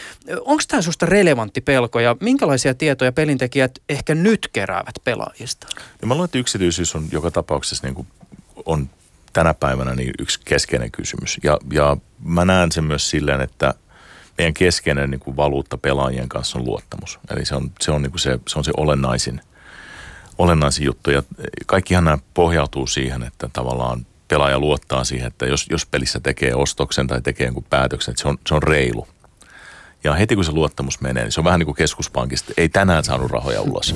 Onko 0.46 0.64
tämä 0.68 0.82
sinusta 0.82 1.06
relevantti 1.06 1.62
pelko 1.62 2.00
ja 2.00 2.16
minkälaisia 2.20 2.74
tietoja 2.74 3.12
pelintekijät 3.12 3.80
ehkä 3.90 4.16
nyt 4.16 4.50
keräävät 4.54 4.96
pelaajista? 5.04 5.68
Ja 6.02 6.08
mä 6.08 6.14
luulen, 6.14 6.26
että 6.26 6.38
yksityisyys 6.38 6.96
on 6.96 7.08
joka 7.12 7.32
tapauksessa 7.32 7.88
niin 7.88 7.96
kuin 7.96 8.08
on 8.66 8.90
tänä 9.34 9.54
päivänä 9.54 9.96
niin 9.96 10.14
yksi 10.20 10.40
keskeinen 10.46 10.92
kysymys. 10.92 11.38
Ja, 11.44 11.58
ja 11.72 11.98
mä 12.24 12.46
näen 12.46 12.72
sen 12.72 12.84
myös 12.84 13.10
silleen, 13.10 13.42
että– 13.42 13.74
meidän 14.38 14.54
keskeinen 14.54 15.12
niin 15.12 15.20
kuin 15.20 15.38
valuutta 15.38 15.78
pelaajien 15.78 16.30
kanssa 16.30 16.60
on 16.60 16.66
luottamus. 16.66 17.20
Eli 17.30 17.46
se 17.46 17.56
on 17.56 17.72
se, 17.82 17.92
on, 17.92 18.02
niin 18.02 18.12
kuin 18.12 18.20
se, 18.20 18.40
se, 18.48 18.60
on 18.60 18.64
se 18.64 18.72
olennaisin, 18.78 19.42
olennaisin 20.38 20.86
juttu. 20.86 21.12
Ja 21.12 21.24
kaikkihan 21.66 22.04
nämä 22.04 22.18
pohjautuu 22.34 22.88
siihen, 22.88 23.24
että 23.24 23.50
tavallaan 23.54 24.06
pelaaja 24.28 24.60
luottaa 24.60 25.04
siihen, 25.04 25.28
että 25.28 25.46
jos, 25.46 25.66
jos 25.70 25.86
pelissä 25.86 26.20
tekee 26.20 26.56
ostoksen 26.56 27.08
tai 27.08 27.22
tekee 27.22 27.46
jonkun 27.46 27.66
päätöksen, 27.70 28.12
että 28.12 28.22
se 28.22 28.28
on, 28.28 28.38
se 28.48 28.56
on 28.56 28.64
reilu. 28.64 29.08
Ja 30.08 30.14
heti 30.14 30.36
kun 30.36 30.46
se 30.46 30.52
luottamus 30.52 31.02
menee, 31.02 31.24
niin 31.24 31.32
se 31.32 31.40
on 31.40 31.44
vähän 31.44 31.60
niin 31.60 31.66
kuin 31.66 31.76
keskuspankista, 31.76 32.54
ei 32.58 32.70
tänään 32.70 33.04
saanut 33.04 33.32
rahoja 33.32 33.62
ulos. 33.62 33.96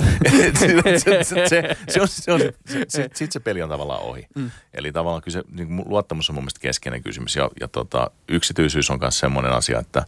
Sitten 2.88 3.32
se 3.32 3.40
peli 3.40 3.62
on 3.62 3.68
tavallaan 3.68 4.02
ohi. 4.02 4.26
Mm. 4.34 4.50
Eli 4.74 4.92
tavallaan 4.92 5.22
kyllä 5.22 5.32
se 5.32 5.44
niin 5.52 5.82
luottamus 5.86 6.30
on 6.30 6.34
mun 6.34 6.42
mielestä 6.42 6.60
keskeinen 6.60 7.02
kysymys. 7.02 7.36
Ja, 7.36 7.50
ja 7.60 7.68
tota, 7.68 8.10
yksityisyys 8.28 8.90
on 8.90 8.98
myös 9.00 9.18
semmoinen 9.18 9.52
asia, 9.52 9.78
että 9.78 10.06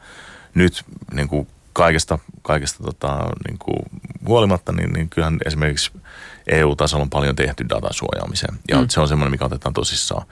nyt 0.55 0.85
niin 1.13 1.29
kuin 1.29 1.49
kaikesta, 1.73 2.19
kaikesta 2.43 2.85
tota, 2.85 3.19
niin 3.49 3.59
kuin 3.59 3.79
huolimatta, 4.27 4.73
niin, 4.73 4.93
niin 4.93 5.09
kyllähän 5.09 5.39
esimerkiksi 5.47 5.93
EU-tasolla 6.47 7.03
on 7.03 7.11
paljon 7.11 7.37
tehty 7.37 7.69
datan 7.69 7.95
suojaamiseen. 7.95 8.59
Ja 8.69 8.81
mm. 8.81 8.89
se 8.89 9.01
on 9.01 9.09
semmoinen, 9.09 9.31
mikä 9.31 9.45
otetaan 9.45 9.75
tosissaan. 9.75 10.27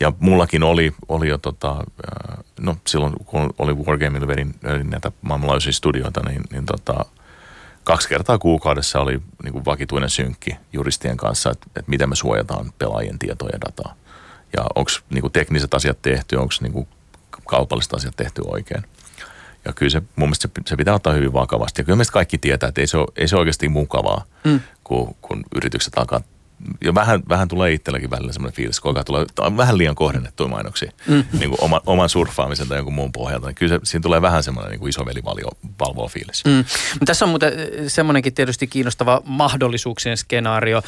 Ja 0.00 0.12
mullakin 0.18 0.62
oli, 0.62 0.94
oli 1.08 1.28
jo 1.28 1.38
tota, 1.38 1.84
no 2.60 2.76
silloin 2.86 3.12
kun 3.24 3.54
oli 3.58 3.74
Wargameilla 3.74 4.28
vedin, 4.28 4.54
vedin 4.64 4.90
näitä 4.90 5.12
maailmanlaajuisia 5.22 5.72
studioita, 5.72 6.20
niin, 6.28 6.42
niin 6.52 6.66
tota, 6.66 7.04
kaksi 7.84 8.08
kertaa 8.08 8.38
kuukaudessa 8.38 9.00
oli 9.00 9.22
niin 9.42 9.52
kuin 9.52 9.64
vakituinen 9.64 10.10
synkki 10.10 10.56
juristien 10.72 11.16
kanssa, 11.16 11.50
että, 11.50 11.66
että 11.76 11.90
miten 11.90 12.08
me 12.08 12.16
suojataan 12.16 12.72
pelaajien 12.78 13.18
tietoja 13.18 13.52
ja 13.52 13.60
dataa. 13.60 13.94
Ja 14.56 14.64
onko 14.74 14.90
niin 15.10 15.32
tekniset 15.32 15.74
asiat 15.74 16.02
tehty, 16.02 16.36
onko 16.36 16.54
niin 16.60 16.88
kaupalliset 17.48 17.94
asiat 17.94 18.16
tehty 18.16 18.42
oikein. 18.46 18.84
Ja 19.64 19.72
kyllä 19.72 19.90
se, 19.90 20.02
mun 20.16 20.28
mielestä 20.28 20.48
se, 20.48 20.62
se 20.66 20.76
pitää 20.76 20.94
ottaa 20.94 21.12
hyvin 21.12 21.32
vakavasti. 21.32 21.80
Ja 21.80 21.84
kyllä 21.84 21.96
meistä 21.96 22.12
kaikki 22.12 22.38
tietää, 22.38 22.68
että 22.68 22.80
ei 22.80 22.86
se 22.86 22.96
ole, 22.96 23.06
ei 23.16 23.28
se 23.28 23.36
ole 23.36 23.40
oikeasti 23.40 23.68
mukavaa, 23.68 24.24
mm. 24.44 24.60
kun, 24.84 25.16
kun 25.22 25.44
yritykset 25.54 25.98
alkaa 25.98 26.20
ja 26.84 26.94
vähän, 26.94 27.22
vähän 27.28 27.48
tulee 27.48 27.72
itselläkin 27.72 28.10
välillä 28.10 28.32
semmoinen 28.32 28.56
fiilis, 28.56 28.80
kun 28.80 28.94
tulee 29.06 29.26
vähän 29.56 29.78
liian 29.78 29.94
kohdennettuja 29.94 30.48
mainoksia 30.48 30.92
mm. 31.06 31.24
niin 31.38 31.50
kuin 31.50 31.60
oma, 31.60 31.80
oman 31.86 32.08
surffaamisen 32.08 32.68
tai 32.68 32.78
jonkun 32.78 32.94
muun 32.94 33.12
pohjalta. 33.12 33.46
Niin 33.46 33.54
kyllä 33.54 33.74
se, 33.74 33.80
siinä 33.82 34.02
tulee 34.02 34.22
vähän 34.22 34.42
semmoinen 34.42 34.70
niin 34.70 34.80
kuin 34.80 34.90
isoveli 34.90 35.24
valvoo 35.80 36.08
fiilis. 36.08 36.44
Mm. 36.44 36.64
Tässä 37.04 37.24
on 37.24 37.28
muuten 37.28 37.52
semmoinenkin 37.86 38.34
tietysti 38.34 38.66
kiinnostava 38.66 39.22
mahdollisuuksien 39.24 40.16
skenaario. 40.16 40.78
Ö, 40.78 40.82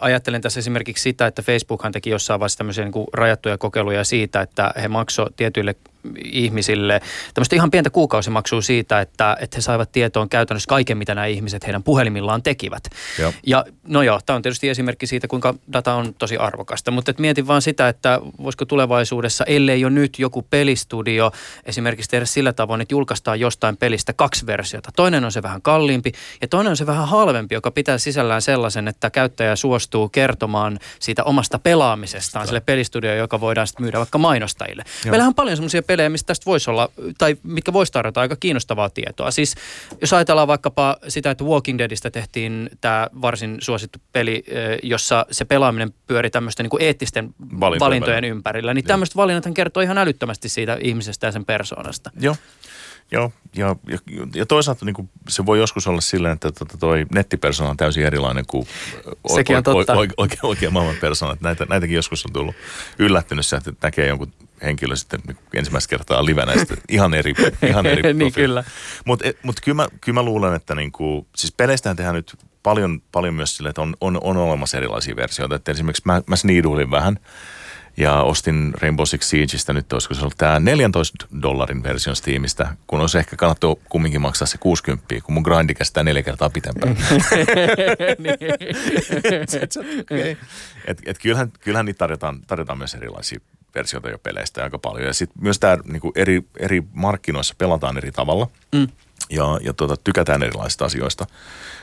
ajattelen 0.00 0.40
tässä 0.40 0.60
esimerkiksi 0.60 1.02
sitä, 1.02 1.26
että 1.26 1.42
Facebookhan 1.42 1.92
teki 1.92 2.10
jossain 2.10 2.40
vaiheessa 2.40 2.58
tämmöisiä 2.58 2.84
niin 2.84 2.92
kuin 2.92 3.06
rajattuja 3.12 3.58
kokeiluja 3.58 4.04
siitä, 4.04 4.40
että 4.40 4.74
he 4.82 4.88
maksoivat 4.88 5.36
tietyille 5.36 5.76
ihmisille 6.24 7.00
tämmöistä 7.34 7.56
ihan 7.56 7.70
pientä 7.70 7.90
kuukausimaksua 7.90 8.62
siitä, 8.62 9.00
että, 9.00 9.36
että 9.40 9.56
he 9.56 9.60
saivat 9.60 9.92
tietoon 9.92 10.28
käytännössä 10.28 10.68
kaiken, 10.68 10.98
mitä 10.98 11.14
nämä 11.14 11.26
ihmiset 11.26 11.66
heidän 11.66 11.82
puhelimillaan 11.82 12.42
tekivät. 12.42 12.82
Joo. 13.18 13.32
Ja 13.46 13.64
no 13.88 14.02
joo, 14.02 14.20
tämä 14.26 14.36
on 14.36 14.42
tietysti 14.42 14.68
esimerkki 14.68 15.06
siitä, 15.06 15.28
kuinka 15.28 15.54
data 15.72 15.94
on 15.94 16.14
tosi 16.14 16.36
arvokasta, 16.36 16.90
mutta 16.90 17.10
et 17.10 17.18
mietin 17.18 17.46
vaan 17.46 17.62
sitä, 17.62 17.88
että 17.88 18.20
voisiko 18.42 18.64
tulevaisuudessa, 18.64 19.44
ellei 19.44 19.80
jo 19.80 19.88
nyt 19.88 20.18
joku 20.18 20.42
pelistudio 20.42 21.32
esimerkiksi 21.64 22.10
tehdä 22.10 22.26
sillä 22.26 22.52
tavoin, 22.52 22.80
että 22.80 22.94
julkaistaan 22.94 23.40
jostain 23.40 23.76
pelistä 23.76 24.12
kaksi 24.12 24.46
versiota. 24.46 24.90
Toinen 24.96 25.24
on 25.24 25.32
se 25.32 25.42
vähän 25.42 25.62
kalliimpi 25.62 26.12
ja 26.40 26.48
toinen 26.48 26.70
on 26.70 26.76
se 26.76 26.86
vähän 26.86 27.08
halvempi, 27.08 27.54
joka 27.54 27.70
pitää 27.70 27.98
sisällään 27.98 28.42
sellaisen, 28.42 28.88
että 28.88 29.10
käyttäjä 29.10 29.56
suostuu 29.56 30.08
kertomaan 30.08 30.78
siitä 30.98 31.24
omasta 31.24 31.58
pelaamisestaan 31.58 32.46
sille 32.46 32.60
pelistudioon, 32.60 33.18
joka 33.18 33.40
voidaan 33.40 33.66
sitten 33.66 33.84
myydä 33.84 33.98
vaikka 33.98 34.18
mainostajille. 34.18 34.84
Joo. 34.86 35.10
Meillähän 35.10 35.28
on 35.28 35.34
paljon 35.34 35.56
semmoisia 35.56 35.82
pelejä, 35.92 36.08
mistä 36.08 36.26
tästä 36.26 36.46
voisi 36.46 36.70
olla, 36.70 36.88
tai 37.18 37.36
mitkä 37.42 37.72
voisi 37.72 37.92
tarjota 37.92 38.20
aika 38.20 38.36
kiinnostavaa 38.36 38.90
tietoa. 38.90 39.30
Siis 39.30 39.54
jos 40.00 40.12
ajatellaan 40.12 40.48
vaikkapa 40.48 40.96
sitä, 41.08 41.30
että 41.30 41.44
Walking 41.44 41.78
Deadistä 41.78 42.10
tehtiin 42.10 42.70
tämä 42.80 43.08
varsin 43.22 43.56
suosittu 43.60 43.98
peli, 44.12 44.44
jossa 44.82 45.26
se 45.30 45.44
pelaaminen 45.44 45.94
pyöri 46.06 46.30
tämmöisten 46.30 46.66
niin 46.66 46.82
eettisten 46.82 47.34
valintojen, 47.60 47.80
valintojen 47.80 48.24
ympärillä, 48.24 48.74
niin 48.74 48.84
tämmöiset 48.84 49.16
valinnat 49.16 49.44
kertoo 49.54 49.82
ihan 49.82 49.98
älyttömästi 49.98 50.48
siitä 50.48 50.78
ihmisestä 50.80 51.26
ja 51.26 51.32
sen 51.32 51.44
persoonasta. 51.44 52.10
Joo. 52.20 52.36
Joo, 53.10 53.32
ja, 53.56 53.76
ja, 53.88 53.98
ja 54.34 54.46
toisaalta 54.46 54.84
niin 54.84 54.94
kuin, 54.94 55.10
se 55.28 55.46
voi 55.46 55.58
joskus 55.58 55.86
olla 55.86 56.00
silleen, 56.00 56.34
että 56.34 56.52
tota, 56.52 56.78
toi 56.78 57.06
nettipersona 57.14 57.70
on 57.70 57.76
täysin 57.76 58.04
erilainen 58.04 58.44
kuin 58.46 58.66
Sekin 59.34 59.56
on 59.56 59.62
totta. 59.62 59.94
Oikea, 59.94 60.14
oikea, 60.16 60.40
oikea 60.42 60.70
maailman 60.70 60.96
persona. 61.00 61.36
Näitä, 61.40 61.66
näitäkin 61.68 61.96
joskus 61.96 62.26
on 62.26 62.32
tullut 62.32 62.54
yllättynyt 62.98 63.46
se, 63.46 63.56
että 63.56 63.72
näkee 63.82 64.06
jonkun 64.06 64.32
henkilö 64.64 64.96
sitten 64.96 65.20
niin 65.26 65.36
ensimmäistä 65.54 65.90
kertaa 65.90 66.26
livenä, 66.26 66.52
ihan 66.88 67.14
eri, 67.14 67.34
ihan 67.68 67.86
eri 67.86 68.14
niin 68.14 68.32
kyllä. 68.32 68.64
Mutta 69.04 69.24
mut 69.42 69.60
kyllä, 69.60 69.76
mä, 69.76 69.88
kyllä 70.00 70.14
mä 70.14 70.22
luulen, 70.22 70.54
että 70.54 70.74
niin 70.74 70.92
kuin, 70.92 71.26
siis 71.36 71.52
peleistään 71.52 71.96
tehdään 71.96 72.14
nyt 72.14 72.36
paljon, 72.62 73.02
paljon 73.12 73.34
myös 73.34 73.56
sille, 73.56 73.68
että 73.68 73.82
on, 73.82 73.96
on, 74.00 74.18
on 74.22 74.36
olemassa 74.36 74.76
erilaisia 74.76 75.16
versioita. 75.16 75.54
Että 75.54 75.72
esimerkiksi 75.72 76.02
mä, 76.04 76.22
mä 76.26 76.36
sniiduilin 76.36 76.90
vähän 76.90 77.18
ja 77.96 78.22
ostin 78.22 78.74
Rainbow 78.80 79.06
Six 79.06 79.22
Siegeistä 79.22 79.72
nyt, 79.72 79.92
olisiko 79.92 80.14
se 80.14 80.20
ollut 80.20 80.38
tämä 80.38 80.60
14 80.60 81.26
dollarin 81.42 81.82
version 81.82 82.16
Steamista, 82.16 82.76
kun 82.86 83.00
olisi 83.00 83.18
ehkä 83.18 83.36
kannattu 83.36 83.80
kumminkin 83.88 84.20
maksaa 84.20 84.46
se 84.46 84.58
60, 84.58 85.14
kun 85.22 85.34
mun 85.34 85.42
grindi 85.42 85.74
kestää 85.74 86.02
neljä 86.02 86.22
kertaa 86.22 86.50
pitempään. 86.50 86.96
okay. 90.00 90.36
et, 90.86 91.02
et 91.06 91.18
kyllähän, 91.18 91.52
kyllähän 91.60 91.86
niitä 91.86 91.98
tarjotaan, 91.98 92.40
tarjotaan 92.46 92.78
myös 92.78 92.94
erilaisia 92.94 93.40
versioita 93.74 94.10
jo 94.10 94.18
peleistä 94.18 94.64
aika 94.64 94.78
paljon. 94.78 95.06
Ja 95.06 95.12
sitten 95.12 95.42
myös 95.42 95.58
tämä 95.58 95.78
niinku 95.84 96.12
eri, 96.14 96.42
eri 96.58 96.82
markkinoissa 96.92 97.54
pelataan 97.58 97.96
eri 97.96 98.12
tavalla. 98.12 98.48
Mm. 98.72 98.88
Ja, 99.30 99.58
ja 99.62 99.72
tuota, 99.72 99.96
tykätään 100.04 100.42
erilaisista 100.42 100.84
asioista. 100.84 101.26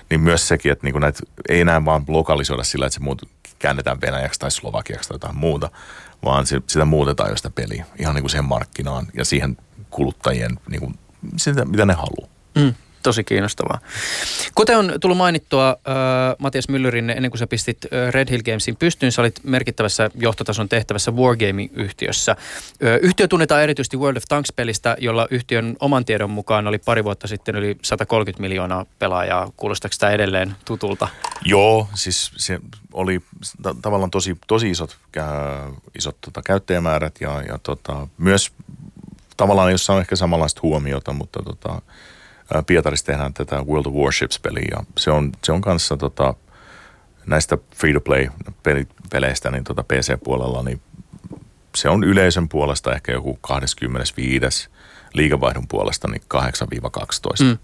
Niin 0.10 0.22
myös 0.22 0.48
sekin, 0.48 0.72
että 0.72 0.88
niinku 0.88 1.00
näitä 1.00 1.20
ei 1.50 1.62
enää 1.62 1.86
vaan 1.86 2.04
lokalisoida 2.08 2.64
sillä, 2.64 2.86
että 2.86 2.94
se 2.94 3.00
muut 3.00 3.30
käännetään 3.60 4.02
venäjäksi 4.02 4.40
tai 4.40 4.52
slovakiaksi 4.52 5.10
tai 5.10 5.16
jotain 5.16 5.38
muuta, 5.38 5.72
vaan 6.26 6.46
se, 6.46 6.62
sitä 6.68 6.86
muutetaan 6.86 7.30
jo 7.30 7.38
sitä 7.38 7.50
peliä 7.50 7.86
ihan 8.00 8.16
niin 8.16 8.24
kuin 8.24 8.30
siihen 8.30 8.46
markkinaan 8.46 9.08
ja 9.14 9.26
siihen 9.26 9.58
kuluttajien, 9.90 10.60
niin 10.70 10.80
kuin, 10.80 11.00
sitä, 11.38 11.66
mitä 11.66 11.86
ne 11.86 11.94
haluaa. 11.94 12.30
Mm 12.56 12.74
tosi 13.04 13.24
kiinnostavaa. 13.24 13.80
Kuten 14.56 14.78
on 14.78 14.94
tullut 15.02 15.18
mainittua, 15.18 15.70
äh, 15.70 15.96
Matias 16.40 16.70
Myllyrin, 16.70 17.10
ennen 17.10 17.32
kuin 17.32 17.40
sä 17.40 17.48
pistit 17.48 17.78
äh, 17.86 18.14
Red 18.14 18.30
Hill 18.30 18.42
Gamesin 18.42 18.76
pystyyn, 18.76 19.12
sä 19.12 19.22
olit 19.22 19.40
merkittävässä 19.44 20.10
johtotason 20.16 20.70
tehtävässä 20.70 21.12
Wargaming-yhtiössä. 21.12 22.32
Äh, 22.32 22.38
yhtiö 23.02 23.28
tunnetaan 23.28 23.62
erityisesti 23.62 23.98
World 23.98 24.18
of 24.18 24.24
Tanks-pelistä, 24.30 24.98
jolla 25.00 25.28
yhtiön 25.32 25.76
oman 25.80 26.06
tiedon 26.06 26.30
mukaan 26.30 26.68
oli 26.68 26.78
pari 26.78 27.04
vuotta 27.04 27.28
sitten 27.28 27.56
yli 27.56 27.78
130 27.82 28.42
miljoonaa 28.42 28.86
pelaajaa. 29.00 29.52
Kuulostaako 29.58 29.96
tämä 30.00 30.12
edelleen 30.12 30.56
tutulta? 30.66 31.08
Joo, 31.46 31.88
siis 31.94 32.32
se 32.38 32.60
oli 32.94 33.20
ta- 33.62 33.76
tavallaan 33.82 34.12
tosi, 34.12 34.38
tosi 34.48 34.70
isot, 34.70 34.98
äh, 35.18 35.26
isot 35.98 36.18
tota, 36.22 36.42
käyttäjämäärät 36.42 37.16
ja, 37.22 37.42
ja 37.42 37.60
tota, 37.64 38.08
myös 38.18 38.52
tavallaan 39.38 39.72
jossa 39.72 39.94
on 39.94 40.02
ehkä 40.02 40.16
samanlaista 40.16 40.60
huomiota, 40.64 41.14
mutta 41.14 41.44
tota, 41.44 41.82
Pietarissa 42.68 43.06
tehdään 43.06 43.34
tätä 43.34 43.56
World 43.56 43.86
of 43.86 43.94
Warships-peliä 43.94 44.68
ja 44.72 44.84
se 44.98 45.12
on, 45.12 45.32
se 45.44 45.52
on 45.52 45.62
kanssa 45.62 45.98
tota, 45.98 46.34
näistä 47.26 47.58
free-to-play-peleistä 47.76 49.52
niin 49.52 49.64
tota 49.64 49.84
PC-puolella, 49.84 50.64
niin 50.64 50.82
se 51.76 51.90
on 51.90 52.04
yleisön 52.04 52.50
puolesta 52.50 52.94
ehkä 52.94 53.12
joku 53.12 53.40
25. 53.42 54.70
liikavaihdon 55.14 55.68
puolesta 55.68 56.08
niin 56.08 56.22
8-12. 57.42 57.44
Mm. 57.44 57.58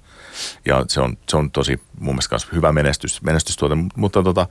Ja 0.65 0.85
se 0.87 1.01
on, 1.01 1.17
se 1.29 1.37
on 1.37 1.51
tosi 1.51 1.81
mun 1.99 2.15
mielestä 2.15 2.55
hyvä 2.55 2.71
menestys, 2.71 3.21
menestystuote, 3.21 3.75
mutta 3.95 4.23
tota, 4.23 4.47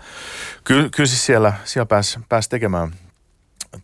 kyllä, 0.64 0.88
kyllä 0.96 1.06
siis 1.06 1.26
siellä, 1.26 1.52
siellä 1.64 1.86
pääsi 1.86 2.18
pääs 2.28 2.48
tekemään, 2.48 2.94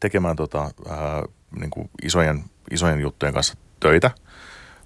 tekemään 0.00 0.36
tota, 0.36 0.70
ää, 0.88 1.22
niin 1.60 1.70
kuin 1.70 1.90
isojen, 2.02 2.44
isojen 2.70 3.00
juttujen 3.00 3.34
kanssa 3.34 3.56
töitä– 3.80 4.10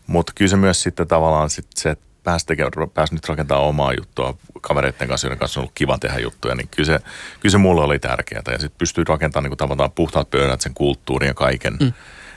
mutta 0.07 0.33
kyllä 0.37 0.49
se 0.49 0.57
myös 0.57 0.83
sitten 0.83 1.09
tavallaan 1.09 1.51
sit 1.51 1.67
se, 1.75 1.90
että 1.90 2.05
pääsi, 2.25 2.47
tekemään, 2.47 2.90
pääsi 2.95 3.14
nyt 3.14 3.29
rakentamaan 3.29 3.69
omaa 3.69 3.93
juttua 3.93 4.37
kavereiden 4.61 5.09
kanssa, 5.09 5.27
joiden 5.27 5.38
kanssa 5.38 5.61
on 5.61 5.62
ollut 5.62 5.73
kiva 5.75 5.99
tehdä 5.99 6.19
juttuja, 6.19 6.55
niin 6.55 6.69
kyllä 6.69 6.87
se, 6.87 6.99
kyllä 7.40 7.53
se 7.53 7.59
mulle 7.59 7.83
oli 7.83 7.99
tärkeää. 7.99 8.43
Ja 8.47 8.59
sitten 8.59 8.79
pystyy 8.79 9.05
rakentamaan 9.09 9.45
niin 9.45 9.51
kuin 9.51 9.59
tavallaan 9.59 9.93
puhtaat 9.93 10.31
pöydät, 10.31 10.61
sen 10.61 10.75
kulttuurin 10.75 11.29
ja 11.29 11.35
kaiken. 11.35 11.77
Mm 11.81 11.93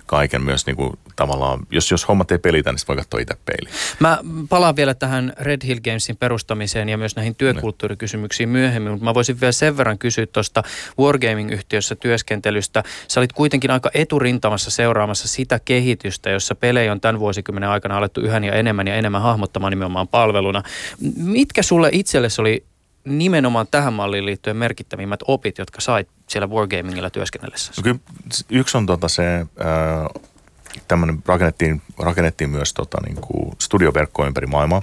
kaiken 0.07 0.41
myös 0.41 0.65
niin 0.65 0.75
kuin, 0.75 0.99
tavallaan, 1.17 1.59
jos, 1.71 1.91
jos 1.91 2.07
hommat 2.07 2.31
ei 2.31 2.37
pelitä, 2.37 2.71
niin 2.71 2.79
voi 2.87 2.95
katsoa 2.95 3.19
itse 3.19 3.37
peiliin. 3.45 3.75
Mä 3.99 4.17
palaan 4.49 4.75
vielä 4.75 4.93
tähän 4.93 5.33
Red 5.39 5.61
Hill 5.67 5.79
Gamesin 5.83 6.17
perustamiseen 6.17 6.89
ja 6.89 6.97
myös 6.97 7.15
näihin 7.15 7.35
työkulttuurikysymyksiin 7.35 8.49
myöhemmin, 8.49 8.91
mutta 8.91 9.05
mä 9.05 9.13
voisin 9.13 9.41
vielä 9.41 9.51
sen 9.51 9.77
verran 9.77 9.97
kysyä 9.97 10.25
tuosta 10.25 10.63
Wargaming-yhtiössä 10.99 11.95
työskentelystä. 11.95 12.83
Sä 13.07 13.19
olit 13.19 13.33
kuitenkin 13.33 13.71
aika 13.71 13.89
eturintamassa 13.93 14.71
seuraamassa 14.71 15.27
sitä 15.27 15.59
kehitystä, 15.65 16.29
jossa 16.29 16.55
pelejä 16.55 16.91
on 16.91 17.01
tämän 17.01 17.19
vuosikymmenen 17.19 17.69
aikana 17.69 17.97
alettu 17.97 18.21
yhä 18.21 18.37
ja 18.37 18.53
enemmän 18.53 18.87
ja 18.87 18.95
enemmän 18.95 19.21
hahmottamaan 19.21 19.71
nimenomaan 19.71 20.07
palveluna. 20.07 20.63
Mitkä 21.15 21.63
sulle 21.63 21.89
itsellesi 21.91 22.41
oli 22.41 22.65
nimenomaan 23.05 23.67
tähän 23.71 23.93
malliin 23.93 24.25
liittyen 24.25 24.57
merkittävimmät 24.57 25.19
opit, 25.27 25.57
jotka 25.57 25.81
sait 25.81 26.07
siellä 26.27 26.47
Wargamingilla 26.47 27.09
työskennellessä? 27.09 27.73
No 27.77 27.83
kyllä 27.83 27.99
yksi 28.49 28.77
on 28.77 28.85
tota 28.85 29.07
se, 29.07 29.39
äh, 29.39 29.47
tämmöinen 30.87 31.23
rakennettiin, 31.25 31.81
rakennettiin 31.99 32.49
myös 32.49 32.73
tota, 32.73 32.97
niin 33.05 33.21
kuin 33.21 33.55
studioverkko 33.59 34.25
ympäri 34.25 34.47
maailmaa 34.47 34.81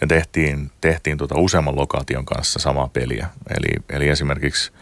ja 0.00 0.06
tehtiin, 0.06 0.70
tehtiin 0.80 1.18
tota 1.18 1.34
useamman 1.38 1.76
lokaation 1.76 2.24
kanssa 2.24 2.58
samaa 2.58 2.88
peliä. 2.88 3.26
Eli, 3.50 3.84
eli 3.88 4.08
esimerkiksi 4.08 4.72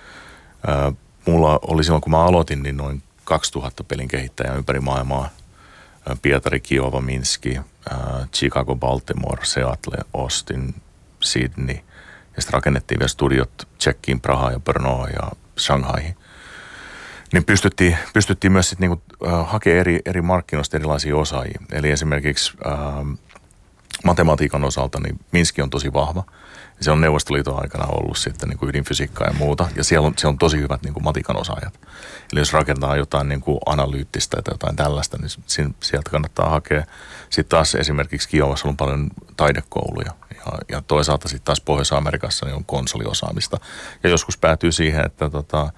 äh, 0.69 0.95
mulla 1.27 1.59
oli 1.63 1.85
silloin, 1.85 2.03
kun 2.03 2.11
mä 2.11 2.25
aloitin, 2.25 2.63
niin 2.63 2.77
noin 2.77 3.03
2000 3.25 3.85
pelin 3.85 4.09
kehittäjää 4.09 4.55
ympäri 4.55 4.81
maailmaa. 4.81 5.29
Pietari, 6.23 6.61
Kiova, 6.61 7.01
Minski, 7.01 7.57
äh, 7.57 8.29
Chicago, 8.35 8.77
Baltimore, 8.77 9.45
Seattle, 9.45 9.99
Austin, 10.15 10.75
Sydney– 11.21 11.79
ja 12.37 12.43
sitten 12.43 12.55
rakennettiin 12.55 12.99
vielä 12.99 13.09
studiot 13.09 13.69
Tsekkiin, 13.79 14.21
Prahaan 14.21 14.53
ja 14.53 14.61
Brnoon 14.61 15.11
ja 15.11 15.31
Shanghaihin. 15.59 16.17
Niin 17.35 17.45
pystyttiin, 17.45 17.97
pystyttiin 18.13 18.53
myös 18.53 18.69
sitten 18.71 18.91
niinku, 18.91 19.05
äh, 19.27 19.51
hakemaan 19.51 19.81
eri, 19.81 20.01
eri 20.05 20.23
markkinoista 20.23 20.77
erilaisia 20.77 21.17
osaajia. 21.17 21.61
Eli 21.73 21.91
esimerkiksi 21.91 22.53
äh, 22.67 23.19
matematiikan 24.05 24.65
osalta 24.65 25.01
niin 25.01 25.21
Minski 25.33 25.63
on 25.63 25.71
tosi 25.71 25.93
vahva. 25.93 26.25
Se 26.81 26.91
on 26.91 27.01
Neuvostoliiton 27.01 27.63
aikana 27.63 27.87
ollut 27.87 28.19
sitten 28.19 28.49
niin 28.49 28.59
kuin 28.59 28.71
ydinfysiikkaa 28.71 29.27
ja 29.27 29.33
muuta. 29.33 29.69
Ja 29.77 29.85
siellä 29.85 30.07
on, 30.07 30.15
siellä 30.17 30.33
on 30.33 30.39
tosi 30.39 30.59
hyvät 30.59 30.83
niin 30.83 30.95
kuin 30.95 31.05
matikan 31.05 31.37
osaajat. 31.37 31.81
Eli 32.33 32.41
jos 32.41 32.53
rakentaa 32.53 32.97
jotain 32.97 33.29
niin 33.29 33.41
kuin 33.41 33.59
analyyttistä 33.67 34.43
tai 34.43 34.55
jotain 34.55 34.77
tällaista, 34.77 35.19
niin 35.19 35.75
sieltä 35.83 36.11
kannattaa 36.11 36.51
hakea. 36.51 36.85
Sitten 37.31 37.51
taas 37.51 37.75
esimerkiksi 37.75 38.29
Kiovassa 38.29 38.69
on 38.69 38.77
paljon 38.77 39.11
taidekouluja. 39.37 40.13
Ja, 40.31 40.53
ja 40.69 40.83
toisaalta 40.87 41.29
sitten 41.29 41.45
taas 41.45 41.61
Pohjois-Amerikassa 41.61 42.47
niin 42.47 42.57
on 42.57 42.65
konsoliosaamista. 42.65 43.59
Ja 44.03 44.11
joskus 44.11 44.39
päätyy 44.39 44.73
siihen, 44.73 45.07
että 45.07 45.31
tota, 45.31 45.73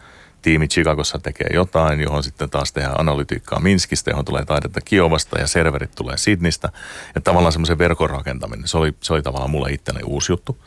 tiimi 0.47 0.69
Chicagossa 0.69 1.19
tekee 1.19 1.47
jotain, 1.53 2.01
johon 2.01 2.23
sitten 2.23 2.51
taas 2.51 2.73
tehdään 2.73 3.01
analytiikkaa 3.01 3.61
Minskistä, 3.61 4.11
johon 4.11 4.25
tulee 4.25 4.45
taidetta 4.45 4.81
Kiovasta 4.81 5.39
ja 5.39 5.47
serverit 5.47 5.95
tulee 5.95 6.17
Sydneystä. 6.17 6.69
Ja 7.15 7.21
tavallaan 7.21 7.53
semmoisen 7.53 7.79
verkon 7.79 8.11
rakentaminen, 8.11 8.69
se 8.69 8.79
oli, 8.79 8.95
se 9.01 9.13
oli 9.13 9.23
tavallaan 9.23 9.51
mulle 9.51 9.73
itselleni 9.73 10.05
uusi 10.05 10.33
juttu. 10.33 10.59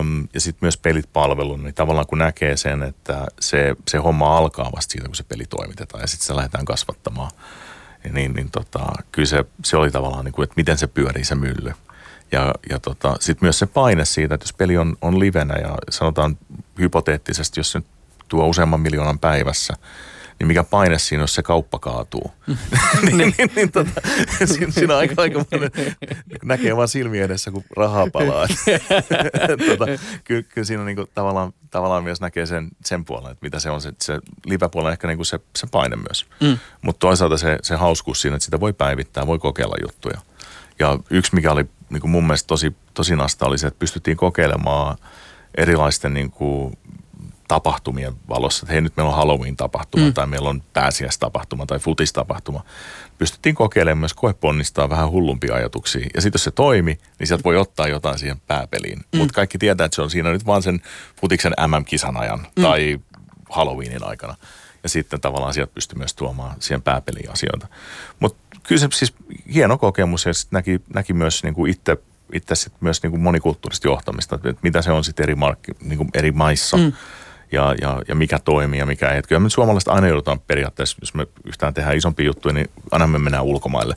Öm, 0.00 0.28
ja 0.34 0.40
sitten 0.40 0.58
myös 0.66 0.76
pelit 0.76 1.12
palvelun, 1.12 1.64
niin 1.64 1.74
tavallaan 1.74 2.06
kun 2.06 2.18
näkee 2.18 2.56
sen, 2.56 2.82
että 2.82 3.26
se, 3.40 3.76
se 3.88 3.98
homma 3.98 4.38
alkaa 4.38 4.70
vasta 4.76 4.92
siitä, 4.92 5.06
kun 5.06 5.16
se 5.16 5.24
peli 5.24 5.44
toimitetaan 5.50 6.00
ja 6.00 6.06
sitten 6.06 6.26
se 6.26 6.36
lähdetään 6.36 6.64
kasvattamaan, 6.64 7.30
niin, 8.12 8.32
niin 8.32 8.50
tota, 8.50 8.86
kyllä 9.12 9.26
se, 9.26 9.44
se 9.64 9.76
oli 9.76 9.90
tavallaan, 9.90 10.24
niin 10.24 10.32
kuin, 10.32 10.44
että 10.44 10.54
miten 10.56 10.78
se 10.78 10.86
pyörii 10.86 11.24
se 11.24 11.34
mylly. 11.34 11.72
Ja, 12.32 12.54
ja 12.70 12.78
tota, 12.78 13.16
sitten 13.20 13.46
myös 13.46 13.58
se 13.58 13.66
paine 13.66 14.04
siitä, 14.04 14.34
että 14.34 14.44
jos 14.44 14.52
peli 14.52 14.76
on, 14.76 14.96
on 15.02 15.18
livenä 15.18 15.54
ja 15.54 15.74
sanotaan 15.90 16.38
hypoteettisesti, 16.78 17.60
jos 17.60 17.72
se 17.72 17.82
tuo 18.28 18.46
useamman 18.46 18.80
miljoonan 18.80 19.18
päivässä, 19.18 19.74
niin 20.38 20.46
mikä 20.46 20.64
paine 20.64 20.98
siinä, 20.98 21.22
jos 21.22 21.34
se 21.34 21.42
kauppa 21.42 21.78
kaatuu. 21.78 22.32
niin, 23.02 23.16
niin, 23.16 23.50
niin 23.56 23.72
tota, 23.72 23.90
siinä, 24.44 24.72
siinä 24.72 24.96
aika, 24.96 25.22
aika 25.22 25.44
näkee 26.44 26.76
vaan 26.76 26.88
silmiä 26.88 27.24
edessä, 27.24 27.50
kun 27.50 27.64
rahaa 27.76 28.06
palaa. 28.12 28.46
tota, 29.68 29.86
kyllä, 30.24 30.42
kyllä 30.42 30.64
siinä 30.64 30.84
niin 30.84 30.96
kuin, 30.96 31.08
tavallaan, 31.14 31.52
tavallaan 31.70 32.04
myös 32.04 32.20
näkee 32.20 32.46
sen, 32.46 32.68
sen 32.84 33.04
puolen, 33.04 33.32
että 33.32 33.46
mitä 33.46 33.58
se 33.58 33.70
on. 33.70 33.80
Se, 33.80 33.92
se 34.00 34.18
live-puoli 34.46 34.86
on 34.86 34.92
ehkä 34.92 35.06
niin 35.06 35.18
kuin 35.18 35.26
se, 35.26 35.40
se 35.56 35.66
paine 35.66 35.96
myös. 35.96 36.26
Mm. 36.40 36.58
Mutta 36.82 37.00
toisaalta 37.00 37.36
se, 37.36 37.58
se 37.62 37.76
hauskuus 37.76 38.20
siinä, 38.20 38.36
että 38.36 38.44
sitä 38.44 38.60
voi 38.60 38.72
päivittää, 38.72 39.26
voi 39.26 39.38
kokeilla 39.38 39.76
juttuja. 39.82 40.20
Ja 40.78 40.98
yksi, 41.10 41.34
mikä 41.34 41.52
oli 41.52 41.64
niin 41.90 42.00
kuin 42.00 42.10
mun 42.10 42.24
mielestä 42.24 42.46
tosi, 42.46 42.76
tosi 42.94 43.16
nasta, 43.16 43.46
oli 43.46 43.58
se, 43.58 43.66
että 43.66 43.78
pystyttiin 43.78 44.16
kokeilemaan 44.16 44.96
erilaisten 45.54 46.14
niin 46.14 46.30
kuin 46.30 46.78
tapahtumien 47.48 48.14
valossa, 48.28 48.64
että 48.64 48.72
hei 48.72 48.80
nyt 48.80 48.96
meillä 48.96 49.10
on 49.10 49.16
Halloween-tapahtuma 49.16 50.06
Mm. 50.06 50.14
tai 50.14 50.26
meillä 50.26 50.48
on 50.48 50.62
pääsiäistapahtuma 50.72 51.66
tai 51.66 51.78
futistapahtuma. 51.78 52.64
Pystyttiin 53.18 53.54
kokeilemaan 53.54 53.98
myös 53.98 54.14
koeponnistaa 54.14 54.88
vähän 54.88 55.10
hullumpia 55.10 55.54
ajatuksia. 55.54 56.06
Ja 56.14 56.22
sitten 56.22 56.38
jos 56.38 56.44
se 56.44 56.50
toimi, 56.50 56.98
niin 57.18 57.26
sieltä 57.26 57.44
voi 57.44 57.56
ottaa 57.56 57.88
jotain 57.88 58.18
siihen 58.18 58.40
pääpeliin. 58.46 58.98
Mm. 58.98 59.18
Mutta 59.18 59.34
kaikki 59.34 59.58
tietää, 59.58 59.84
että 59.84 59.96
se 59.96 60.02
on 60.02 60.10
siinä 60.10 60.32
nyt 60.32 60.46
vaan 60.46 60.62
sen 60.62 60.80
futiksen 61.20 61.52
MM-kisan 61.66 62.16
ajan 62.16 62.38
mm. 62.56 62.62
tai 62.62 62.98
Halloweenin 63.50 64.04
aikana. 64.04 64.34
Ja 64.82 64.88
sitten 64.88 65.20
tavallaan 65.20 65.54
sieltä 65.54 65.72
pystyy 65.74 65.98
myös 65.98 66.14
tuomaan 66.14 66.56
siihen 66.60 66.82
pääpeliin 66.82 67.32
asioita. 67.32 67.66
Mutta 68.20 68.38
kyllä 68.62 68.80
se 68.80 68.88
siis 68.92 69.14
hieno 69.54 69.78
kokemus 69.78 70.26
ja 70.26 70.34
sit 70.34 70.52
näki, 70.52 70.80
näki 70.94 71.12
myös 71.12 71.42
niin 71.42 71.54
kuin 71.54 71.70
itse, 71.70 71.96
itse 72.32 72.54
sit 72.54 72.72
myös 72.80 73.02
niin 73.02 73.10
kuin 73.10 73.20
monikulttuurista 73.20 73.88
johtamista, 73.88 74.34
että 74.36 74.54
mitä 74.62 74.82
se 74.82 74.92
on 74.92 75.04
sitten 75.04 75.22
eri, 75.24 75.34
markki, 75.34 75.72
niin 75.80 75.96
kuin 75.98 76.08
eri 76.14 76.32
maissa. 76.32 76.76
Mm. 76.76 76.92
Ja, 77.52 77.74
ja, 77.80 78.02
ja, 78.08 78.14
mikä 78.14 78.38
toimii 78.38 78.78
ja 78.78 78.86
mikä 78.86 79.08
ei. 79.08 79.22
Kyllä 79.22 79.40
me 79.40 79.50
suomalaiset 79.50 79.88
aina 79.88 80.08
joudutaan 80.08 80.40
periaatteessa, 80.40 80.96
jos 81.00 81.14
me 81.14 81.26
yhtään 81.44 81.74
tehdään 81.74 81.96
isompi 81.96 82.24
juttuja, 82.24 82.54
niin 82.54 82.70
aina 82.90 83.06
me 83.06 83.18
mennään 83.18 83.44
ulkomaille. 83.44 83.96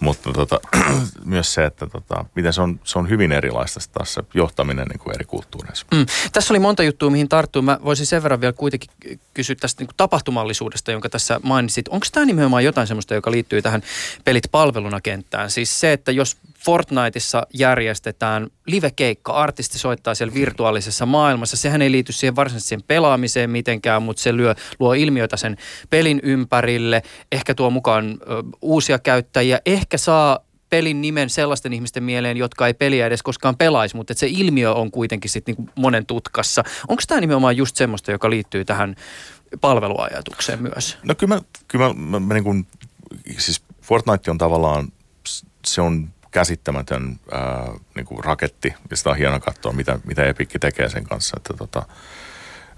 Mutta 0.00 0.32
tota, 0.32 0.60
myös 1.24 1.54
se, 1.54 1.64
että 1.64 1.86
tota, 1.86 2.24
miten 2.34 2.52
se 2.52 2.62
on, 2.62 2.80
se 2.84 2.98
on 2.98 3.08
hyvin 3.08 3.32
erilaista 3.32 3.80
taas 3.92 4.14
se 4.14 4.22
johtaminen 4.34 4.86
niin 4.86 4.98
kuin 4.98 5.14
eri 5.14 5.24
kulttuureissa. 5.24 5.86
Mm. 5.94 6.06
Tässä 6.32 6.52
oli 6.52 6.58
monta 6.58 6.82
juttua, 6.82 7.10
mihin 7.10 7.28
tarttuu. 7.28 7.62
Mä 7.62 7.78
voisin 7.84 8.06
sen 8.06 8.22
verran 8.22 8.40
vielä 8.40 8.52
kuitenkin 8.52 8.90
kysyä 9.34 9.56
tästä 9.60 9.80
niin 9.80 9.88
kuin 9.88 9.96
tapahtumallisuudesta, 9.96 10.92
jonka 10.92 11.08
tässä 11.08 11.40
mainitsit. 11.42 11.88
Onko 11.88 12.06
tämä 12.12 12.26
nimenomaan 12.26 12.64
jotain 12.64 12.86
sellaista, 12.86 13.14
joka 13.14 13.30
liittyy 13.30 13.62
tähän 13.62 13.82
pelit 14.24 14.48
palveluna 14.50 15.00
kenttään? 15.00 15.50
Siis 15.50 15.80
se, 15.80 15.92
että 15.92 16.12
jos 16.12 16.36
Fortniteissa 16.64 17.46
järjestetään 17.54 18.48
live-keikka, 18.66 19.32
artisti 19.32 19.78
soittaa 19.78 20.14
siellä 20.14 20.34
virtuaalisessa 20.34 21.06
maailmassa, 21.06 21.56
sehän 21.56 21.82
ei 21.82 21.92
liity 21.92 22.12
siihen 22.12 22.36
varsinaisesti 22.36 22.68
siihen 22.68 22.84
pelaamiseen 22.86 23.50
mitenkään, 23.50 24.02
mutta 24.02 24.22
se 24.22 24.36
lyö, 24.36 24.54
luo 24.80 24.92
ilmiötä 24.92 25.36
sen 25.36 25.56
pelin 25.90 26.20
ympärille, 26.22 27.02
ehkä 27.32 27.54
tuo 27.54 27.70
mukaan 27.70 28.10
ö, 28.10 28.42
uusia 28.62 28.98
käyttäjiä, 28.98 29.60
ehkä 29.66 29.98
saa 29.98 30.38
pelin 30.70 31.00
nimen 31.00 31.30
sellaisten 31.30 31.72
ihmisten 31.72 32.02
mieleen, 32.02 32.36
jotka 32.36 32.66
ei 32.66 32.74
peliä 32.74 33.06
edes 33.06 33.22
koskaan 33.22 33.56
pelaisi, 33.56 33.96
mutta 33.96 34.14
se 34.14 34.26
ilmiö 34.30 34.72
on 34.72 34.90
kuitenkin 34.90 35.30
sitten 35.30 35.54
niinku 35.56 35.72
monen 35.76 36.06
tutkassa. 36.06 36.64
Onko 36.88 37.02
tämä 37.08 37.20
nimenomaan 37.20 37.56
just 37.56 37.76
semmoista, 37.76 38.10
joka 38.10 38.30
liittyy 38.30 38.64
tähän 38.64 38.96
palveluajatukseen 39.60 40.62
myös? 40.62 40.98
No 41.02 41.14
kyllä 41.14 41.34
mä, 41.34 41.40
kyllä 41.68 41.88
mä, 41.88 41.94
mä, 41.94 42.20
mä 42.20 42.34
niin 42.34 42.44
kuin, 42.44 42.66
siis 43.38 43.62
Fortnite 43.82 44.30
on 44.30 44.38
tavallaan, 44.38 44.92
se 45.66 45.80
on 45.80 46.08
käsittämätön 46.30 47.20
ää, 47.32 47.72
niin 47.94 48.06
kuin 48.06 48.24
raketti 48.24 48.74
ja 48.90 48.96
sitä 48.96 49.10
on 49.10 49.16
hieno 49.16 49.40
katsoa, 49.40 49.72
mitä, 49.72 49.98
mitä 50.04 50.24
Epic 50.24 50.60
tekee 50.60 50.88
sen 50.88 51.04
kanssa. 51.04 51.36
Että 51.36 51.54
tota, 51.54 51.82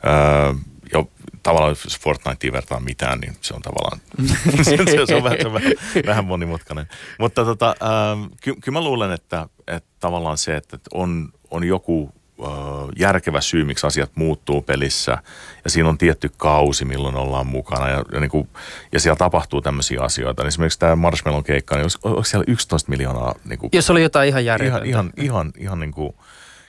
ää, 0.02 0.54
ja 0.92 1.04
tavallaan 1.42 1.70
jos 1.84 2.00
Fortniteen 2.00 2.52
vertaa 2.52 2.80
mitään, 2.80 3.20
niin 3.20 3.36
se 3.40 3.54
on 3.54 3.62
tavallaan, 3.62 4.00
se, 4.64 5.06
se 5.06 5.14
on 5.14 5.22
vähän, 5.24 5.38
se 5.40 5.46
on 5.46 5.52
vähän, 5.52 5.72
vähän 6.06 6.24
monimutkainen. 6.24 6.86
Mutta 7.18 7.44
tota, 7.44 7.66
ää, 7.80 8.16
ky, 8.40 8.54
kyllä 8.54 8.78
mä 8.78 8.84
luulen, 8.84 9.12
että, 9.12 9.48
että 9.66 9.90
tavallaan 10.00 10.38
se, 10.38 10.56
että 10.56 10.78
on, 10.94 11.28
on 11.50 11.64
joku 11.64 12.12
järkevä 12.98 13.40
syy, 13.40 13.64
miksi 13.64 13.86
asiat 13.86 14.10
muuttuu 14.14 14.62
pelissä. 14.62 15.18
Ja 15.64 15.70
siinä 15.70 15.88
on 15.88 15.98
tietty 15.98 16.30
kausi, 16.36 16.84
milloin 16.84 17.16
ollaan 17.16 17.46
mukana. 17.46 17.88
Ja, 17.88 18.04
ja, 18.12 18.20
niin 18.20 18.30
kuin, 18.30 18.48
ja 18.92 19.00
siellä 19.00 19.16
tapahtuu 19.16 19.60
tämmöisiä 19.60 20.00
asioita. 20.00 20.46
Esimerkiksi 20.46 20.78
tämä 20.78 20.96
Marshmallow 20.96 21.44
keikka, 21.44 21.76
niin 21.76 21.84
onko, 21.84 22.08
onko 22.08 22.24
siellä 22.24 22.44
11 22.48 22.90
miljoonaa? 22.90 23.34
Niin 23.44 23.58
kuin, 23.58 23.70
Jos 23.72 23.90
oli 23.90 24.02
jotain 24.02 24.28
ihan 24.28 24.44
järjetöntä. 24.44 24.84
ihan, 24.84 25.12
ihan, 25.16 25.24
ihan, 25.26 25.52
ihan 25.58 25.80
niin 25.80 25.92
kuin 25.92 26.14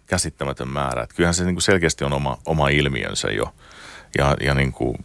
käsittämätön 0.07 0.67
määrä. 0.67 1.03
Että 1.03 1.15
kyllähän 1.15 1.33
se 1.33 1.43
niin 1.45 1.55
kuin 1.55 1.62
selkeästi 1.62 2.03
on 2.03 2.13
oma, 2.13 2.38
oma 2.45 2.69
ilmiönsä 2.69 3.27
jo. 3.27 3.53
Ja, 4.17 4.38
ja 4.41 4.53
niin 4.53 4.71
kuin, 4.71 4.97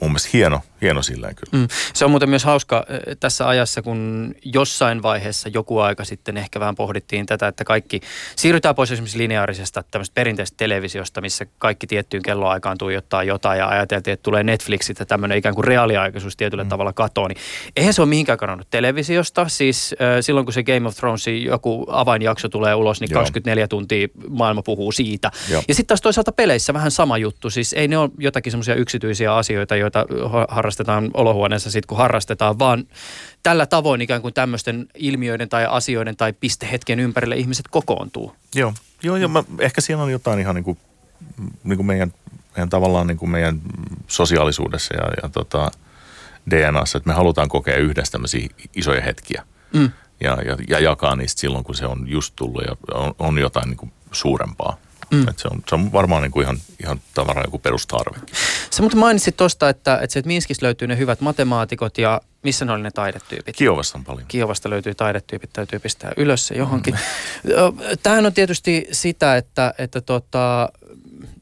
mun 0.00 0.10
mielestä 0.10 0.30
hieno, 0.32 0.60
hieno 0.82 1.02
silleen 1.02 1.34
kyllä. 1.34 1.62
Mm. 1.62 1.68
Se 1.94 2.04
on 2.04 2.10
muuten 2.10 2.30
myös 2.30 2.44
hauska 2.44 2.86
eh, 2.88 3.16
tässä 3.20 3.48
ajassa, 3.48 3.82
kun 3.82 4.34
jossain 4.44 5.02
vaiheessa 5.02 5.48
joku 5.48 5.78
aika 5.78 6.04
sitten 6.04 6.36
ehkä 6.36 6.60
vähän 6.60 6.74
pohdittiin 6.74 7.26
tätä, 7.26 7.48
että 7.48 7.64
kaikki 7.64 8.00
siirrytään 8.36 8.74
pois 8.74 8.92
esimerkiksi 8.92 9.18
lineaarisesta 9.18 9.84
tämmöistä 9.90 10.14
perinteisestä 10.14 10.56
televisiosta, 10.56 11.20
missä 11.20 11.46
kaikki 11.58 11.86
tiettyyn 11.86 12.22
kelloaikaan 12.22 12.78
tuijottaa 12.78 13.24
jotain 13.24 13.58
ja 13.58 13.68
ajateltiin, 13.68 14.12
että 14.12 14.22
tulee 14.22 14.42
Netflixit 14.42 14.98
ja 14.98 15.06
tämmöinen 15.06 15.38
ikään 15.38 15.54
kuin 15.54 15.64
reaaliaikaisuus 15.64 16.36
tietyllä 16.36 16.64
mm. 16.64 16.68
tavalla 16.68 16.92
katoa, 16.92 17.28
niin 17.28 17.38
eihän 17.76 17.94
se 17.94 18.02
ole 18.02 18.08
mihinkään 18.08 18.38
kadonnut 18.38 18.70
televisiosta. 18.70 19.48
Siis 19.48 19.94
äh, 20.00 20.08
silloin 20.20 20.46
kun 20.46 20.52
se 20.52 20.62
Game 20.62 20.88
of 20.88 20.96
Thronesin 20.96 21.44
joku 21.44 21.86
avainjakso 21.88 22.48
tulee 22.48 22.74
ulos, 22.74 23.00
niin 23.00 23.10
Joo. 23.10 23.20
24 23.20 23.68
tuntia 23.68 24.08
maailma 24.28 24.62
puhuu 24.62 24.92
siitä. 24.92 25.30
Joo. 25.50 25.62
Ja 25.68 25.74
sitten 25.74 25.86
taas 25.86 26.00
toisaalta 26.00 26.32
peleissä 26.32 26.74
vähän 26.74 26.90
sama 26.90 27.18
juttu. 27.18 27.50
Siis 27.50 27.72
ei 27.72 27.88
ne 27.88 27.98
ole 27.98 28.10
jotakin 28.18 28.52
semmoisia 28.52 28.74
yksityisiä 28.74 29.34
asioita, 29.34 29.76
joita 29.76 30.06
ha- 30.28 30.46
harrastetaan 30.70 31.10
olohuoneessa 31.14 31.70
sitten 31.70 31.86
kun 31.86 31.98
harrastetaan, 31.98 32.58
vaan 32.58 32.86
tällä 33.42 33.66
tavoin 33.66 34.00
ikään 34.00 34.22
kuin 34.22 34.34
tämmöisten 34.34 34.86
ilmiöiden 34.94 35.48
tai 35.48 35.66
asioiden 35.66 36.16
tai 36.16 36.32
pistehetken 36.32 37.00
ympärille 37.00 37.36
ihmiset 37.36 37.68
kokoontuu. 37.68 38.36
Joo, 38.54 38.74
joo 39.02 39.16
ja 39.16 39.28
mä, 39.28 39.44
ehkä 39.58 39.80
siinä 39.80 40.02
on 40.02 40.12
jotain 40.12 40.38
ihan 40.38 40.54
niin 40.54 40.64
kuin, 40.64 40.78
niin 41.64 41.76
kuin 41.76 41.86
meidän, 41.86 42.12
meidän 42.56 42.70
tavallaan 42.70 43.06
niin 43.06 43.16
kuin 43.16 43.30
meidän 43.30 43.60
sosiaalisuudessa 44.08 44.94
ja, 44.94 45.04
ja 45.22 45.28
tota 45.28 45.70
DNAssa, 46.50 46.98
että 46.98 47.08
me 47.08 47.14
halutaan 47.14 47.48
kokea 47.48 47.76
yhdessä 47.76 48.12
tämmöisiä 48.12 48.48
isoja 48.74 49.02
hetkiä 49.02 49.44
Mm. 49.72 49.90
ja, 50.20 50.38
ja, 50.42 50.56
ja 50.68 50.80
jakaa 50.80 51.16
niistä 51.16 51.40
silloin, 51.40 51.64
kun 51.64 51.74
se 51.74 51.86
on 51.86 52.08
just 52.08 52.32
tullut 52.36 52.62
ja 52.62 52.76
on, 52.94 53.14
on 53.18 53.38
jotain 53.38 53.68
niin 53.68 53.76
kuin 53.76 53.92
suurempaa. 54.12 54.76
Mm. 55.10 55.28
Et 55.28 55.38
se, 55.38 55.48
on, 55.48 55.62
se 55.68 55.74
on 55.74 55.92
varmaan 55.92 56.22
niin 56.22 56.32
kuin 56.32 56.44
ihan, 56.44 56.58
ihan 56.82 57.00
tavallaan 57.14 57.46
joku 57.46 57.58
perustarve. 57.58 58.18
Sä 58.70 58.82
mutta 58.82 58.98
mainitsit 58.98 59.36
tuosta, 59.36 59.68
että, 59.68 59.94
että, 59.94 60.18
että 60.18 60.28
Minskissä 60.28 60.66
löytyy 60.66 60.88
ne 60.88 60.98
hyvät 60.98 61.20
matemaatikot 61.20 61.98
ja 61.98 62.20
missä 62.42 62.64
ne 62.64 62.72
oli 62.72 62.82
ne 62.82 62.90
taidetyypit? 62.90 63.56
Kiovassa 63.56 63.98
on 63.98 64.04
paljon. 64.04 64.26
Kiovasta 64.28 64.70
löytyy 64.70 64.94
taidetyypit, 64.94 65.50
täytyy 65.52 65.78
pistää 65.78 66.12
ylös 66.16 66.46
se 66.46 66.54
johonkin. 66.54 66.98
Ö, 67.48 67.72
Tämähän 68.02 68.26
on 68.26 68.32
tietysti 68.32 68.88
sitä, 68.92 69.36
että, 69.36 69.74
että 69.78 70.00
tota, 70.00 70.68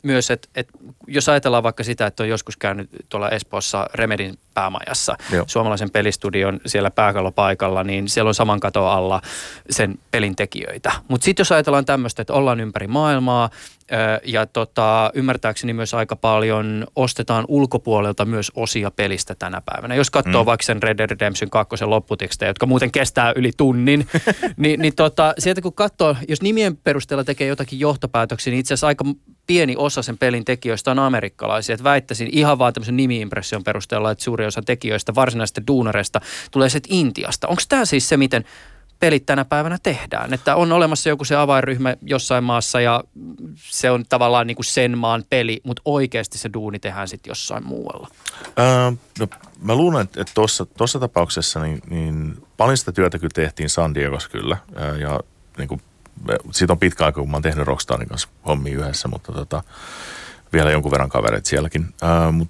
myös, 0.02 0.30
että, 0.30 0.48
että 0.54 0.72
jos 1.08 1.28
ajatellaan 1.28 1.62
vaikka 1.62 1.84
sitä, 1.84 2.06
että 2.06 2.22
on 2.22 2.28
joskus 2.28 2.56
käynyt 2.56 2.90
tuolla 3.08 3.30
Espoossa 3.30 3.86
Remedin 3.94 4.38
päämajassa, 4.54 5.16
Joo. 5.32 5.44
suomalaisen 5.48 5.90
pelistudion 5.90 6.60
siellä 6.66 6.90
pääkallopaikalla, 6.90 7.84
niin 7.84 8.08
siellä 8.08 8.28
on 8.28 8.34
saman 8.34 8.60
katon 8.60 8.90
alla 8.90 9.22
sen 9.70 9.98
pelin 10.10 10.36
tekijöitä. 10.36 10.92
Mutta 11.08 11.24
sitten 11.24 11.40
jos 11.40 11.52
ajatellaan 11.52 11.84
tämmöistä, 11.84 12.22
että 12.22 12.32
ollaan 12.32 12.60
ympäri 12.60 12.86
maailmaa 12.86 13.50
ja 14.24 14.46
tota, 14.46 15.10
ymmärtääkseni 15.14 15.72
myös 15.72 15.94
aika 15.94 16.16
paljon 16.16 16.86
ostetaan 16.96 17.44
ulkopuolelta 17.48 18.24
myös 18.24 18.52
osia 18.54 18.90
pelistä 18.90 19.34
tänä 19.34 19.62
päivänä. 19.66 19.94
Jos 19.94 20.10
katsoo 20.10 20.42
mm. 20.42 20.46
vaikka 20.46 20.64
sen 20.64 20.82
Red 20.82 20.98
Dead 20.98 21.10
Redemption 21.10 21.50
2 21.50 21.84
lopputekstejä, 21.84 22.50
jotka 22.50 22.66
muuten 22.66 22.90
kestää 22.90 23.32
yli 23.36 23.50
tunnin, 23.56 24.06
niin, 24.56 24.80
niin 24.80 24.94
tota, 24.96 25.34
sieltä 25.38 25.60
kun 25.60 25.72
katsoo, 25.72 26.16
jos 26.28 26.42
nimien 26.42 26.76
perusteella 26.76 27.24
tekee 27.24 27.48
jotakin 27.48 27.80
johtopäätöksiä, 27.80 28.50
niin 28.50 28.60
itse 28.60 28.74
asiassa 28.74 28.86
aika 28.86 29.04
pieni 29.46 29.74
osa 29.76 30.02
sen 30.02 30.18
pelin 30.18 30.44
tekijöistä 30.44 30.90
on 30.90 30.97
amerikkalaisia. 30.98 31.74
Et 31.74 31.84
väittäisin 31.84 32.28
ihan 32.32 32.58
vaan 32.58 32.72
tämmöisen 32.72 32.96
nimiimpression 32.96 33.64
perusteella, 33.64 34.10
että 34.10 34.24
suuri 34.24 34.46
osa 34.46 34.62
tekijöistä, 34.62 35.14
varsinaisista 35.14 35.66
duunareista, 35.66 36.20
tulee 36.50 36.68
sitten 36.68 36.94
Intiasta. 36.94 37.48
Onko 37.48 37.62
tämä 37.68 37.84
siis 37.84 38.08
se, 38.08 38.16
miten 38.16 38.44
pelit 39.00 39.26
tänä 39.26 39.44
päivänä 39.44 39.78
tehdään? 39.82 40.34
Että 40.34 40.56
on 40.56 40.72
olemassa 40.72 41.08
joku 41.08 41.24
se 41.24 41.36
avainryhmä 41.36 41.96
jossain 42.02 42.44
maassa 42.44 42.80
ja 42.80 43.04
se 43.56 43.90
on 43.90 44.04
tavallaan 44.08 44.46
niin 44.46 44.56
kuin 44.56 44.64
sen 44.64 44.98
maan 44.98 45.24
peli, 45.30 45.60
mutta 45.64 45.82
oikeasti 45.84 46.38
se 46.38 46.50
duuni 46.52 46.78
tehdään 46.78 47.08
sitten 47.08 47.30
jossain 47.30 47.66
muualla. 47.66 48.08
Öö, 48.58 48.90
no, 49.18 49.28
mä 49.62 49.74
luulen, 49.74 50.02
että 50.02 50.32
tuossa, 50.76 50.98
tapauksessa 51.00 51.60
niin, 51.60 51.80
niin 51.90 52.42
paljon 52.56 52.76
sitä 52.76 52.92
työtä 52.92 53.18
kyllä 53.18 53.32
tehtiin 53.34 53.70
San 53.70 53.94
Diegossa 53.94 54.28
kyllä. 54.28 54.56
Ja 55.00 55.20
niin 55.58 55.68
kuin, 55.68 55.80
siitä 56.50 56.72
on 56.72 56.78
pitkä 56.78 57.04
aika, 57.04 57.20
kun 57.20 57.30
mä 57.30 57.36
oon 57.36 57.42
tehnyt 57.42 57.66
Rockstarin 57.66 58.08
kanssa 58.08 58.28
hommia 58.46 58.78
yhdessä, 58.78 59.08
mutta 59.08 59.32
tota, 59.32 59.62
vielä 60.52 60.70
jonkun 60.70 60.90
verran 60.90 61.08
kavereita 61.08 61.48
sielläkin. 61.48 61.94
Öö, 62.02 62.32
mut, 62.32 62.48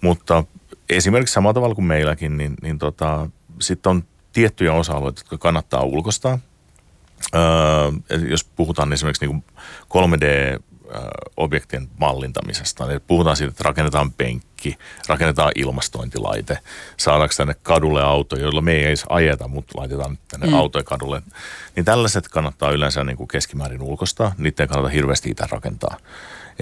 mutta 0.00 0.44
esimerkiksi 0.90 1.32
samalla 1.32 1.54
tavalla 1.54 1.74
kuin 1.74 1.84
meilläkin, 1.84 2.36
niin, 2.36 2.54
niin 2.62 2.78
tota, 2.78 3.30
sitten 3.60 3.90
on 3.90 4.04
tiettyjä 4.32 4.72
osa-alueita, 4.72 5.20
jotka 5.20 5.38
kannattaa 5.38 5.82
ulkostaa. 5.82 6.38
Öö, 7.34 8.20
jos 8.28 8.44
puhutaan 8.44 8.92
esimerkiksi 8.92 9.26
niin 9.26 9.44
3D-objektien 9.84 11.88
mallintamisesta, 11.98 12.86
niin 12.86 13.00
puhutaan 13.06 13.36
siitä, 13.36 13.50
että 13.50 13.64
rakennetaan 13.64 14.12
penkki, 14.12 14.76
rakennetaan 15.08 15.52
ilmastointilaite, 15.54 16.58
saadaanko 16.96 17.34
tänne 17.36 17.54
kadulle 17.62 18.02
auto, 18.02 18.36
jolla 18.36 18.60
me 18.60 18.72
ei 18.72 18.84
edes 18.84 19.04
ajeta, 19.08 19.48
mutta 19.48 19.78
laitetaan 19.78 20.18
tänne 20.28 20.46
mm. 20.46 20.54
autoja 20.54 20.84
kadulle. 20.84 21.22
Niin 21.76 21.84
tällaiset 21.84 22.28
kannattaa 22.28 22.70
yleensä 22.70 23.04
niin 23.04 23.16
kuin 23.16 23.28
keskimäärin 23.28 23.82
ulkostaa, 23.82 24.34
niitä 24.38 24.62
ei 24.62 24.68
kannata 24.68 24.88
hirveästi 24.88 25.30
itse 25.30 25.44
rakentaa. 25.50 25.96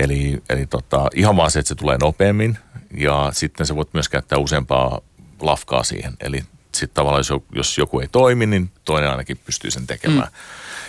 Eli, 0.01 0.43
eli 0.49 0.67
tota, 0.67 1.09
ihan 1.15 1.37
vaan 1.37 1.51
se, 1.51 1.59
että 1.59 1.69
se 1.69 1.75
tulee 1.75 1.99
nopeammin 2.01 2.59
ja 2.97 3.31
sitten 3.33 3.67
sä 3.67 3.77
voit 3.77 3.89
myös 3.93 4.09
käyttää 4.09 4.39
useampaa 4.39 5.01
lafkaa 5.41 5.85
siihen. 5.85 6.13
Eli 6.21 6.45
sitten 6.75 6.95
tavallaan 6.95 7.25
jos, 7.31 7.43
jos 7.53 7.79
joku 7.79 8.01
ei 8.01 8.09
toimi, 8.13 8.47
niin 8.47 8.71
toinen 8.85 9.11
ainakin 9.11 9.41
pystyy 9.47 9.71
sen 9.71 9.87
tekemään. 9.87 10.29
Mm. 10.29 10.35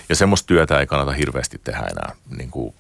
Ja 0.10 0.16
semmoista 0.16 0.48
työtä 0.48 0.80
ei 0.80 0.88
kannata 0.88 1.12
hirveästi 1.12 1.62
tehdä 1.64 1.80
enää. 1.92 2.16
Niin 2.38 2.52
kuin 2.52 2.74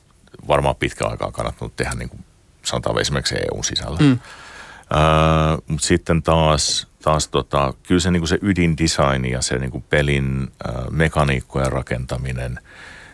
varmaan 0.47 0.75
pitkä 0.75 1.07
aikaa 1.07 1.31
kannattanut 1.31 1.75
tehdä 1.75 1.91
niin 1.95 2.09
kuin 2.09 2.25
sanotaan 2.63 3.01
esimerkiksi 3.01 3.35
EUn 3.35 3.63
sisällä. 3.63 3.99
Mm. 3.99 4.11
Öö, 4.11 5.57
Mutta 5.67 5.87
sitten 5.87 6.23
taas, 6.23 6.87
taas 7.03 7.27
tota, 7.27 7.73
kyllä 7.83 8.01
se, 8.01 8.11
niin 8.11 8.21
kuin 8.21 8.27
se 8.27 8.39
ydindesign 8.41 9.25
ja 9.25 9.41
se 9.41 9.57
niin 9.57 9.71
kuin 9.71 9.83
pelin 9.89 10.51
äh, 10.69 10.75
mekaniikkojen 10.89 11.71
rakentaminen, 11.71 12.59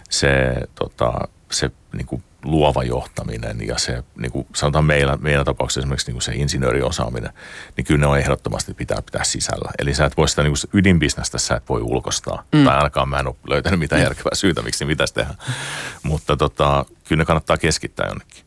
se, 0.09 0.55
tota, 0.75 1.27
se 1.51 1.71
niin 1.93 2.07
kuin 2.07 2.23
luova 2.47 2.83
johtaminen 2.83 3.67
ja 3.67 3.77
se, 3.77 4.03
niin 4.17 4.31
kuin 4.31 4.47
sanotaan 4.55 4.85
meillä, 4.85 5.17
meidän 5.21 5.45
tapauksessa 5.45 5.79
esimerkiksi 5.79 6.07
niin 6.07 6.15
kuin 6.15 6.21
se 6.21 6.35
insinööriosaaminen, 6.35 7.29
niin 7.77 7.85
kyllä 7.85 7.99
ne 7.99 8.07
on 8.07 8.17
ehdottomasti 8.17 8.73
pitää 8.73 9.01
pitää 9.01 9.23
sisällä. 9.23 9.71
Eli 9.79 9.93
sä 9.93 10.05
et 10.05 10.17
voi 10.17 10.29
sitä 10.29 10.43
niin 10.43 10.53
kuin 10.61 10.79
ydinbisnestä 10.79 11.37
sä 11.37 11.55
et 11.55 11.69
voi 11.69 11.81
ulkostaa. 11.81 12.43
Mm. 12.55 12.63
Tai 12.63 12.77
ainakaan 12.77 13.09
mä 13.09 13.19
en 13.19 13.27
ole 13.27 13.35
löytänyt 13.47 13.79
mitään 13.79 14.01
järkevää 14.01 14.35
syytä, 14.35 14.61
miksi 14.61 14.85
niin 14.85 14.89
pitäisi 14.89 15.13
tehdä. 15.13 15.33
Mutta 16.03 16.37
tota, 16.37 16.85
kyllä 17.07 17.21
ne 17.21 17.25
kannattaa 17.25 17.57
keskittää 17.57 18.07
jonnekin. 18.07 18.43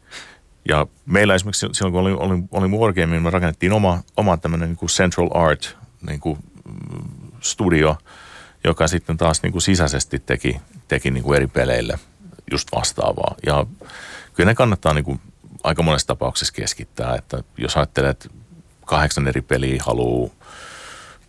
Ja 0.69 0.87
meillä 1.07 1.35
esimerkiksi 1.35 1.67
silloin, 1.73 1.93
kun 1.93 2.01
oli, 2.01 2.13
oli, 2.13 2.43
oli 2.51 2.69
Wargame, 2.69 3.07
niin 3.07 3.23
me 3.23 3.31
rakennettiin 3.31 3.73
oma, 3.73 4.03
oma 4.17 4.37
tämmöinen 4.37 4.69
niin 4.69 4.77
kuin 4.77 4.89
Central 4.89 5.29
Art 5.35 5.77
niin 6.07 6.21
kuin 6.21 6.39
mm, 6.65 7.33
studio, 7.41 7.97
joka 8.65 8.89
sitten 8.89 9.17
taas 9.17 9.43
niin 9.43 9.53
kuin 9.53 9.63
sisäisesti 9.63 10.19
teki, 10.19 10.61
teki 10.89 11.11
niin 11.11 11.25
kuin 11.25 11.37
eri 11.37 11.47
peleille 11.47 11.99
just 12.51 12.69
vastaavaa. 12.77 13.35
Ja 13.47 13.67
kyllä 14.35 14.51
ne 14.51 14.55
kannattaa 14.55 14.95
niin 14.95 15.05
kuin 15.05 15.21
aika 15.65 15.83
monessa 15.83 16.07
tapauksessa 16.07 16.55
keskittää, 16.55 17.15
että 17.15 17.43
jos 17.59 17.77
ajattelet, 17.77 18.11
että 18.11 18.29
kahdeksan 18.87 19.29
eri 19.29 19.43
peliä 19.43 19.83
haluaa 19.87 20.31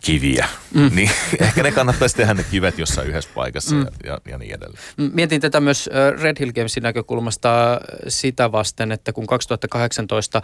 kiviä, 0.02 0.48
mm. 0.74 0.92
niin 0.96 1.12
ehkä 1.40 1.64
ne 1.64 1.72
kannattaisi 1.72 2.16
tehdä 2.16 2.34
ne 2.34 2.44
kivet 2.52 2.80
jossain 2.80 3.08
yhdessä 3.08 3.30
paikassa 3.36 3.76
mm. 3.76 3.86
ja, 4.04 4.20
ja 4.28 4.38
niin 4.38 4.56
edelleen. 4.56 4.84
Mietin 5.14 5.42
tätä 5.42 5.60
myös 5.60 5.90
Red 6.22 6.40
Hill 6.40 6.52
Gamesin 6.52 6.84
näkökulmasta 6.84 7.82
sitä 8.08 8.52
vasten, 8.52 8.92
että 8.92 9.14
kun 9.14 9.28
2018 9.28 10.42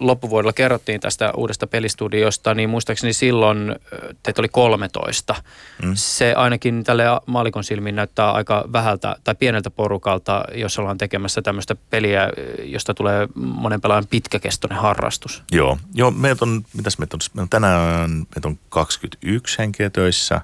loppuvuodella 0.00 0.52
kerrottiin 0.52 1.00
tästä 1.00 1.32
uudesta 1.36 1.66
pelistudiosta, 1.66 2.54
niin 2.54 2.70
muistaakseni 2.70 3.12
silloin 3.12 3.76
teitä 4.22 4.40
oli 4.40 4.48
13. 4.48 5.34
Mm. 5.82 5.92
Se 5.94 6.34
ainakin 6.36 6.84
tälle 6.84 7.04
maalikon 7.26 7.64
silmiin 7.64 7.96
näyttää 7.96 8.32
aika 8.32 8.64
vähältä 8.72 9.16
tai 9.24 9.34
pieneltä 9.34 9.70
porukalta, 9.70 10.44
jos 10.54 10.78
ollaan 10.78 10.98
tekemässä 10.98 11.42
tämmöistä 11.42 11.76
peliä, 11.90 12.30
josta 12.64 12.94
tulee 12.94 13.28
monen 13.34 13.80
pelaajan 13.80 14.06
pitkäkestoinen 14.06 14.78
harrastus. 14.78 15.42
Joo, 15.52 15.78
Joo 15.94 16.10
meitä 16.10 16.44
on, 16.44 16.64
mitäs 16.76 16.98
meitä 16.98 17.16
on, 17.16 17.20
me 17.34 17.42
on 17.42 17.48
tänään 17.48 18.26
meitä 18.34 18.48
on 18.48 18.58
21 18.68 19.58
henkeä 19.58 19.90
töissä. 19.90 20.40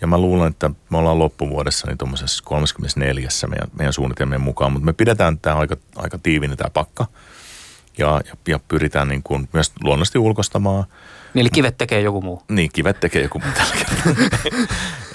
Ja 0.00 0.06
mä 0.06 0.18
luulen, 0.18 0.48
että 0.48 0.70
me 0.90 0.98
ollaan 0.98 1.18
loppuvuodessa 1.18 1.86
niin 1.86 1.98
tuommoisessa 1.98 2.44
34 2.44 3.28
meidän, 3.48 3.68
meidän 3.78 3.92
suunnitelmien 3.92 4.40
mukaan, 4.40 4.72
mutta 4.72 4.86
me 4.86 4.92
pidetään 4.92 5.38
tämä 5.38 5.56
aika, 5.56 5.76
aika 5.96 6.18
tiivinen 6.18 6.56
tämä 6.56 6.70
pakka 6.70 7.06
ja, 7.98 8.20
ja, 8.26 8.34
ja 8.48 8.60
pyritään 8.68 9.08
niin 9.08 9.22
kuin 9.22 9.48
myös 9.52 9.72
luonnollisesti 9.82 10.18
ulkostamaan. 10.18 10.84
Niin 11.34 11.40
eli 11.40 11.50
kivet 11.50 11.78
tekee 11.78 12.00
joku 12.00 12.20
muu? 12.22 12.42
Niin, 12.48 12.70
kivet 12.72 13.00
tekee 13.00 13.22
joku 13.22 13.38
muu 13.38 13.52
tällä 13.54 13.74
kertaa. 13.74 14.26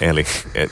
eli 0.00 0.26
et, 0.54 0.70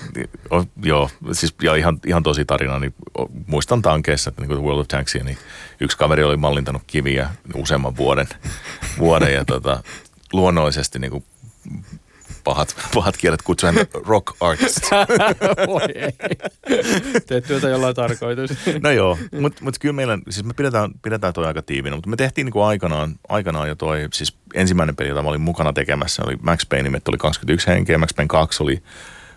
o, 0.50 0.64
joo, 0.82 1.10
siis 1.32 1.54
ja 1.62 1.74
ihan, 1.74 2.00
ihan 2.06 2.22
tosi 2.22 2.44
tarina, 2.44 2.78
niin 2.78 2.94
o, 3.18 3.26
muistan 3.46 3.82
tankeissa, 3.82 4.30
että 4.30 4.42
niin 4.42 4.48
kuin 4.48 4.62
World 4.62 4.80
of 4.80 4.88
Tanksia, 4.88 5.24
niin 5.24 5.38
yksi 5.80 5.98
kaveri 5.98 6.22
oli 6.24 6.36
mallintanut 6.36 6.82
kiviä 6.86 7.30
useamman 7.54 7.96
vuoden, 7.96 8.28
vuoden 8.98 9.34
ja 9.34 9.44
tota, 9.44 9.82
luonnollisesti 10.32 10.98
niin 10.98 11.10
kuin 11.10 11.24
pahat, 12.44 12.76
pahat 12.94 13.16
kielet 13.16 13.42
kutsuen 13.42 13.74
rock 14.06 14.36
artist. 14.40 14.78
Voi 15.66 15.82
ei. 15.94 16.12
Teet 17.26 17.44
työtä 17.46 17.68
jollain 17.68 17.94
tarkoitus. 17.94 18.50
no 18.82 18.90
joo, 18.90 19.18
mutta 19.40 19.64
mut 19.64 19.78
kyllä 19.78 19.92
meillä, 19.92 20.18
siis 20.30 20.46
me 20.46 20.54
pidetään, 20.54 20.90
pidetään 21.02 21.32
toi 21.32 21.46
aika 21.46 21.62
tiivinä, 21.62 21.96
mutta 21.96 22.10
me 22.10 22.16
tehtiin 22.16 22.44
niin 22.44 22.52
kuin 22.52 22.64
aikanaan, 22.64 23.14
aikanaan 23.28 23.68
jo 23.68 23.74
toi, 23.74 24.08
siis 24.12 24.36
ensimmäinen 24.54 24.96
peli, 24.96 25.08
jota 25.08 25.22
mä 25.22 25.28
olin 25.28 25.40
mukana 25.40 25.72
tekemässä, 25.72 26.22
oli 26.26 26.36
Max 26.42 26.68
Payne, 26.68 26.90
niin 26.90 27.02
oli 27.08 27.18
21 27.18 27.66
henkeä, 27.66 27.98
Max 27.98 28.14
Payne 28.16 28.28
2 28.28 28.62
oli 28.62 28.82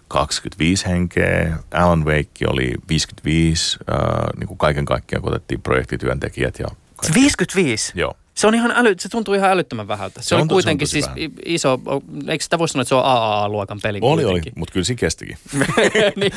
25 0.08 0.86
henkeä, 0.86 1.58
Alan 1.74 2.06
Wake 2.06 2.48
oli 2.48 2.74
55, 2.90 3.78
äh, 3.92 3.98
niin 4.40 4.48
kuin 4.48 4.58
kaiken 4.58 4.86
kaikkiaan 4.86 5.22
kun 5.22 5.32
otettiin 5.32 5.62
projektityöntekijät. 5.62 6.60
Ja 6.60 6.68
55? 7.16 7.92
Joo. 7.96 8.14
Se 8.34 8.48
on 8.48 8.56
ihan 8.56 8.72
äly, 8.72 8.96
se 9.00 9.10
tuntuu 9.10 9.34
ihan 9.34 9.50
älyttömän 9.52 9.88
vähältä. 9.88 10.22
Se, 10.22 10.28
se 10.28 10.36
oli 10.36 10.48
kuitenkin 10.48 10.88
siis 10.88 11.06
vähän. 11.06 11.18
iso, 11.46 11.80
eikö 12.28 12.44
sitä 12.44 12.60
voi 12.60 12.68
sanoa, 12.70 12.82
että 12.82 12.90
se 12.90 12.96
on 12.96 13.06
AAA-luokan 13.06 13.80
peli 13.84 14.00
Oli, 14.02 14.24
kuitenkin. 14.24 14.54
oli, 14.54 14.60
mutta 14.60 14.74
kyllä 14.74 14.84
siinä 14.84 15.00
kestikin. 15.00 15.38
niin. 16.16 16.34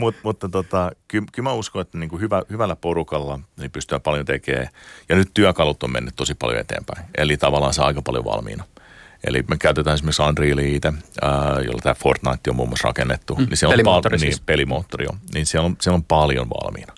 Mut, 0.00 0.14
mutta 0.22 0.48
tota, 0.48 0.90
kyllä, 1.08 1.26
kyllä 1.32 1.48
mä 1.48 1.52
uskon, 1.52 1.82
että 1.82 1.98
niin 1.98 2.10
kuin 2.10 2.20
hyvä, 2.20 2.42
hyvällä 2.50 2.76
porukalla 2.76 3.40
niin 3.60 3.70
pystyy 3.70 3.98
paljon 3.98 4.26
tekemään. 4.26 4.68
Ja 5.08 5.16
nyt 5.16 5.30
työkalut 5.34 5.82
on 5.82 5.92
mennyt 5.92 6.16
tosi 6.16 6.34
paljon 6.34 6.58
eteenpäin. 6.60 7.04
Eli 7.18 7.36
tavallaan 7.36 7.74
se 7.74 7.82
aika 7.82 8.02
paljon 8.02 8.24
valmiina. 8.24 8.64
Eli 9.24 9.44
me 9.48 9.56
käytetään 9.56 9.94
esimerkiksi 9.94 10.22
Unrealia 10.22 10.76
itse, 10.76 10.92
jolla 11.64 11.80
tämä 11.82 11.94
Fortnite 11.94 12.50
on 12.50 12.56
muun 12.56 12.68
muassa 12.68 12.88
rakennettu. 12.88 13.34
Mm, 13.34 13.46
niin 13.46 13.56
se 13.56 13.66
on 13.66 13.70
pelimoottori 13.72 14.14
pal- 14.14 14.18
siis. 14.20 14.36
Niin, 14.36 14.46
pelimoottori 14.46 15.06
on. 15.06 15.18
Niin 15.34 15.46
siellä 15.46 15.66
on, 15.66 15.76
siellä 15.80 15.94
on 15.96 16.04
paljon 16.04 16.48
valmiina. 16.50 16.92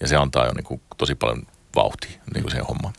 Ja 0.00 0.08
se 0.08 0.16
antaa 0.16 0.46
jo 0.46 0.52
niin 0.52 0.64
kuin 0.64 0.80
tosi 0.98 1.14
paljon 1.14 1.42
vauhtia 1.76 2.20
niin 2.34 2.42
kuin 2.42 2.50
siihen 2.50 2.66
hommaan. 2.66 2.94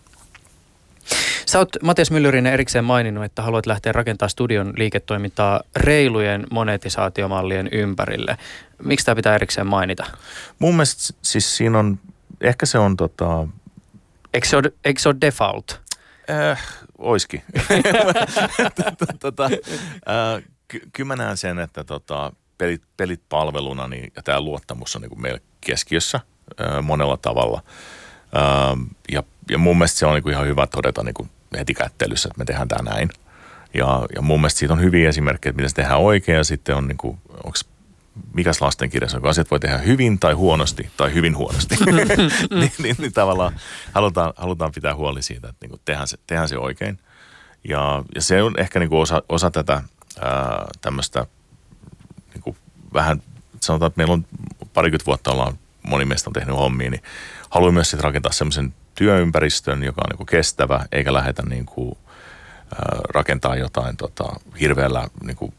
Sä 1.45 1.59
oot 1.59 1.69
Matias 1.83 2.11
Myllyrinen 2.11 2.53
erikseen 2.53 2.85
maininnut, 2.85 3.23
että 3.23 3.41
haluat 3.41 3.65
lähteä 3.65 3.91
rakentamaan 3.91 4.29
studion 4.29 4.73
liiketoimintaa 4.77 5.61
reilujen 5.75 6.47
monetisaatiomallien 6.51 7.69
ympärille. 7.71 8.37
Miksi 8.83 9.05
tämä 9.05 9.15
pitää 9.15 9.35
erikseen 9.35 9.67
mainita? 9.67 10.05
Mun 10.59 10.73
mielestä 10.75 11.13
siis 11.21 11.57
siinä 11.57 11.79
on, 11.79 11.99
ehkä 12.41 12.65
se 12.65 12.77
on 12.77 12.97
tota... 12.97 13.47
Eikö 14.33 14.47
se 14.47 14.57
ole, 14.57 14.73
eikö 14.85 15.01
se 15.01 15.09
ole 15.09 15.17
default? 15.21 15.81
Äh, 16.29 16.63
oiski. 16.97 17.43
tota, 19.19 19.45
äh, 19.45 20.43
ky- 20.67 20.89
kyllä 20.93 21.07
mä 21.07 21.15
näen 21.15 21.37
sen, 21.37 21.59
että 21.59 21.83
tota, 21.83 22.31
pelit, 22.57 22.81
pelit 22.97 23.21
palveluna 23.29 23.87
niin, 23.87 24.11
ja 24.15 24.23
tämä 24.23 24.41
luottamus 24.41 24.95
on 24.95 25.01
niin 25.01 25.09
kuin 25.09 25.21
meillä 25.21 25.39
keskiössä 25.61 26.19
äh, 26.61 26.83
monella 26.83 27.17
tavalla. 27.17 27.61
Äh, 28.35 28.77
ja 29.11 29.23
ja 29.51 29.57
mun 29.57 29.77
mielestä 29.77 29.99
se 29.99 30.05
on 30.05 30.13
niin 30.13 30.23
kuin 30.23 30.33
ihan 30.33 30.47
hyvä 30.47 30.67
todeta 30.67 31.03
niin 31.03 31.13
kuin 31.13 31.29
heti 31.57 31.73
kättelyssä, 31.73 32.27
että 32.27 32.39
me 32.39 32.45
tehdään 32.45 32.67
tämä 32.67 32.91
näin. 32.91 33.09
Ja, 33.73 34.07
ja 34.15 34.21
mun 34.21 34.39
mielestä 34.39 34.59
siitä 34.59 34.73
on 34.73 34.81
hyviä 34.81 35.09
esimerkkejä, 35.09 35.49
että 35.49 35.57
miten 35.57 35.69
se 35.69 35.75
tehdään 35.75 35.99
oikein 35.99 36.35
ja 36.35 36.43
sitten 36.43 36.75
on 36.75 36.87
niin 36.87 36.97
kuin, 36.97 37.17
onko 37.43 37.57
mikäs 38.33 38.61
lastenkirjassa, 38.61 39.19
kun 39.19 39.29
asiat 39.29 39.51
voi 39.51 39.59
tehdä 39.59 39.77
hyvin 39.77 40.19
tai 40.19 40.33
huonosti 40.33 40.89
tai 40.97 41.13
hyvin 41.13 41.37
huonosti. 41.37 41.75
niin, 41.85 42.71
niin, 42.79 42.95
niin, 42.97 43.13
tavallaan 43.13 43.53
halutaan, 43.91 44.33
halutaan 44.35 44.71
pitää 44.75 44.95
huoli 44.95 45.21
siitä, 45.21 45.49
että 45.49 45.65
niin 45.65 45.69
kuin 45.69 45.81
tehdään, 45.85 46.07
se, 46.07 46.17
tehdään 46.27 46.49
se 46.49 46.57
oikein. 46.57 46.99
Ja, 47.69 48.03
ja 48.15 48.21
se 48.21 48.43
on 48.43 48.53
ehkä 48.57 48.79
niin 48.79 48.89
kuin 48.89 49.01
osa, 49.01 49.23
osa 49.29 49.51
tätä 49.51 49.81
ää, 50.21 50.67
tämmöistä 50.81 51.25
niin 52.33 52.41
kuin 52.41 52.57
vähän, 52.93 53.23
sanotaan, 53.59 53.87
että 53.87 53.97
meillä 53.97 54.13
on 54.13 54.25
parikymmentä 54.73 55.05
vuotta 55.05 55.31
ollaan, 55.31 55.59
moni 55.83 56.05
meistä 56.05 56.29
on 56.29 56.33
tehnyt 56.33 56.55
hommia, 56.55 56.89
niin 56.89 57.03
haluan 57.51 57.73
myös 57.73 57.89
sitten 57.89 58.03
rakentaa 58.03 58.31
semmoisen 58.31 58.73
työympäristön, 58.95 59.83
joka 59.83 60.01
on 60.01 60.09
niin 60.09 60.17
kuin 60.17 60.27
kestävä, 60.27 60.85
eikä 60.91 61.13
lähdetä 61.13 61.43
niin 61.45 61.65
kuin, 61.65 61.97
rakentaa 63.13 63.55
jotain 63.55 63.97
tota, 63.97 64.23
hirveällä, 64.59 65.07
niin 65.23 65.37
kuin, 65.37 65.53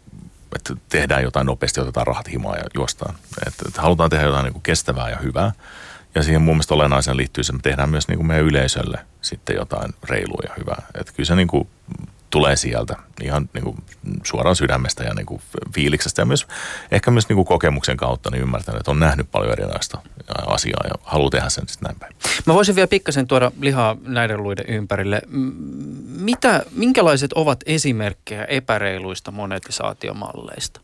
että 0.56 0.74
tehdään 0.88 1.22
jotain 1.22 1.46
nopeasti, 1.46 1.80
otetaan 1.80 2.06
rahat 2.06 2.32
himaa 2.32 2.56
ja 2.56 2.64
juostaan. 2.74 3.14
Että, 3.46 3.64
että 3.68 3.82
halutaan 3.82 4.10
tehdä 4.10 4.24
jotain 4.24 4.44
niin 4.44 4.52
kuin 4.52 4.62
kestävää 4.62 5.10
ja 5.10 5.16
hyvää. 5.16 5.52
Ja 6.14 6.22
siihen 6.22 6.42
mun 6.42 6.54
mielestä 6.54 6.74
olennaisen 6.74 7.16
liittyy 7.16 7.44
se, 7.44 7.52
että 7.52 7.56
me 7.56 7.70
tehdään 7.70 7.90
myös 7.90 8.08
niin 8.08 8.18
kuin 8.18 8.26
meidän 8.26 8.46
yleisölle 8.46 8.98
sitten 9.20 9.56
jotain 9.56 9.94
reilua 10.04 10.40
ja 10.48 10.54
hyvää. 10.58 10.82
Että 10.94 11.12
kyllä 11.12 11.26
se 11.26 11.36
niin 11.36 11.48
kuin 11.48 11.68
tulee 12.32 12.56
sieltä 12.56 12.96
ihan 13.22 13.48
niin 13.52 13.64
kuin 13.64 13.76
suoraan 14.24 14.56
sydämestä 14.56 15.04
ja 15.04 15.14
niin 15.14 15.26
kuin 15.26 15.42
fiiliksestä 15.74 16.22
ja 16.22 16.26
myös, 16.26 16.46
ehkä 16.90 17.10
myös 17.10 17.28
niin 17.28 17.36
kuin 17.36 17.46
kokemuksen 17.46 17.96
kautta 17.96 18.30
niin 18.30 18.42
ymmärtänyt, 18.42 18.80
että 18.80 18.90
on 18.90 18.98
nähnyt 18.98 19.30
paljon 19.30 19.52
erilaista 19.52 19.98
asiaa 20.46 20.80
ja 20.84 20.94
haluaa 21.02 21.30
tehdä 21.30 21.48
sen 21.48 21.68
sitten 21.68 21.86
näin 21.86 22.00
päin. 22.00 22.16
Mä 22.46 22.54
voisin 22.54 22.74
vielä 22.74 22.88
pikkasen 22.88 23.26
tuoda 23.26 23.52
lihaa 23.60 23.96
näiden 24.06 24.42
luiden 24.42 24.66
ympärille. 24.68 25.22
Mitä, 26.08 26.62
minkälaiset 26.72 27.32
ovat 27.32 27.60
esimerkkejä 27.66 28.44
epäreiluista 28.44 29.30
monetisaatiomalleista? 29.30 30.80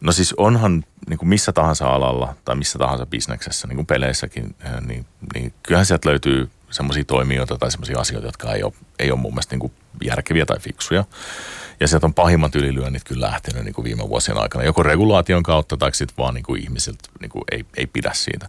No 0.00 0.12
siis 0.12 0.34
onhan 0.36 0.84
niin 1.08 1.18
kuin 1.18 1.28
missä 1.28 1.52
tahansa 1.52 1.88
alalla 1.88 2.34
tai 2.44 2.56
missä 2.56 2.78
tahansa 2.78 3.06
bisneksessä, 3.06 3.68
niin 3.68 3.76
kuin 3.76 3.86
peleissäkin, 3.86 4.56
niin, 4.86 5.06
niin 5.34 5.54
kyllähän 5.62 5.86
sieltä 5.86 6.08
löytyy 6.08 6.50
semmoisia 6.70 7.04
toimijoita 7.04 7.58
tai 7.58 7.70
semmoisia 7.70 7.98
asioita, 7.98 8.28
jotka 8.28 8.52
ei 8.52 8.62
ole, 8.62 8.72
ei 8.98 9.10
ole 9.10 9.20
mun 9.20 9.32
mielestä 9.32 9.54
niin 9.54 9.60
kuin 9.60 9.72
järkeviä 10.04 10.46
tai 10.46 10.58
fiksuja. 10.58 11.04
Ja 11.80 11.88
sieltä 11.88 12.06
on 12.06 12.14
pahimmat 12.14 12.54
ylilyönnit 12.54 13.04
kyllä 13.04 13.26
lähtenyt 13.26 13.64
niin 13.64 13.74
kuin 13.74 13.84
viime 13.84 14.08
vuosien 14.08 14.38
aikana, 14.38 14.64
joko 14.64 14.82
regulaation 14.82 15.42
kautta 15.42 15.76
tai 15.76 15.94
sitten 15.94 16.16
vaan 16.18 16.34
niin 16.34 16.44
kuin 16.44 16.62
ihmisiltä 16.62 17.08
niin 17.20 17.30
kuin 17.30 17.44
ei, 17.52 17.64
ei 17.76 17.86
pidä 17.86 18.10
siitä. 18.14 18.48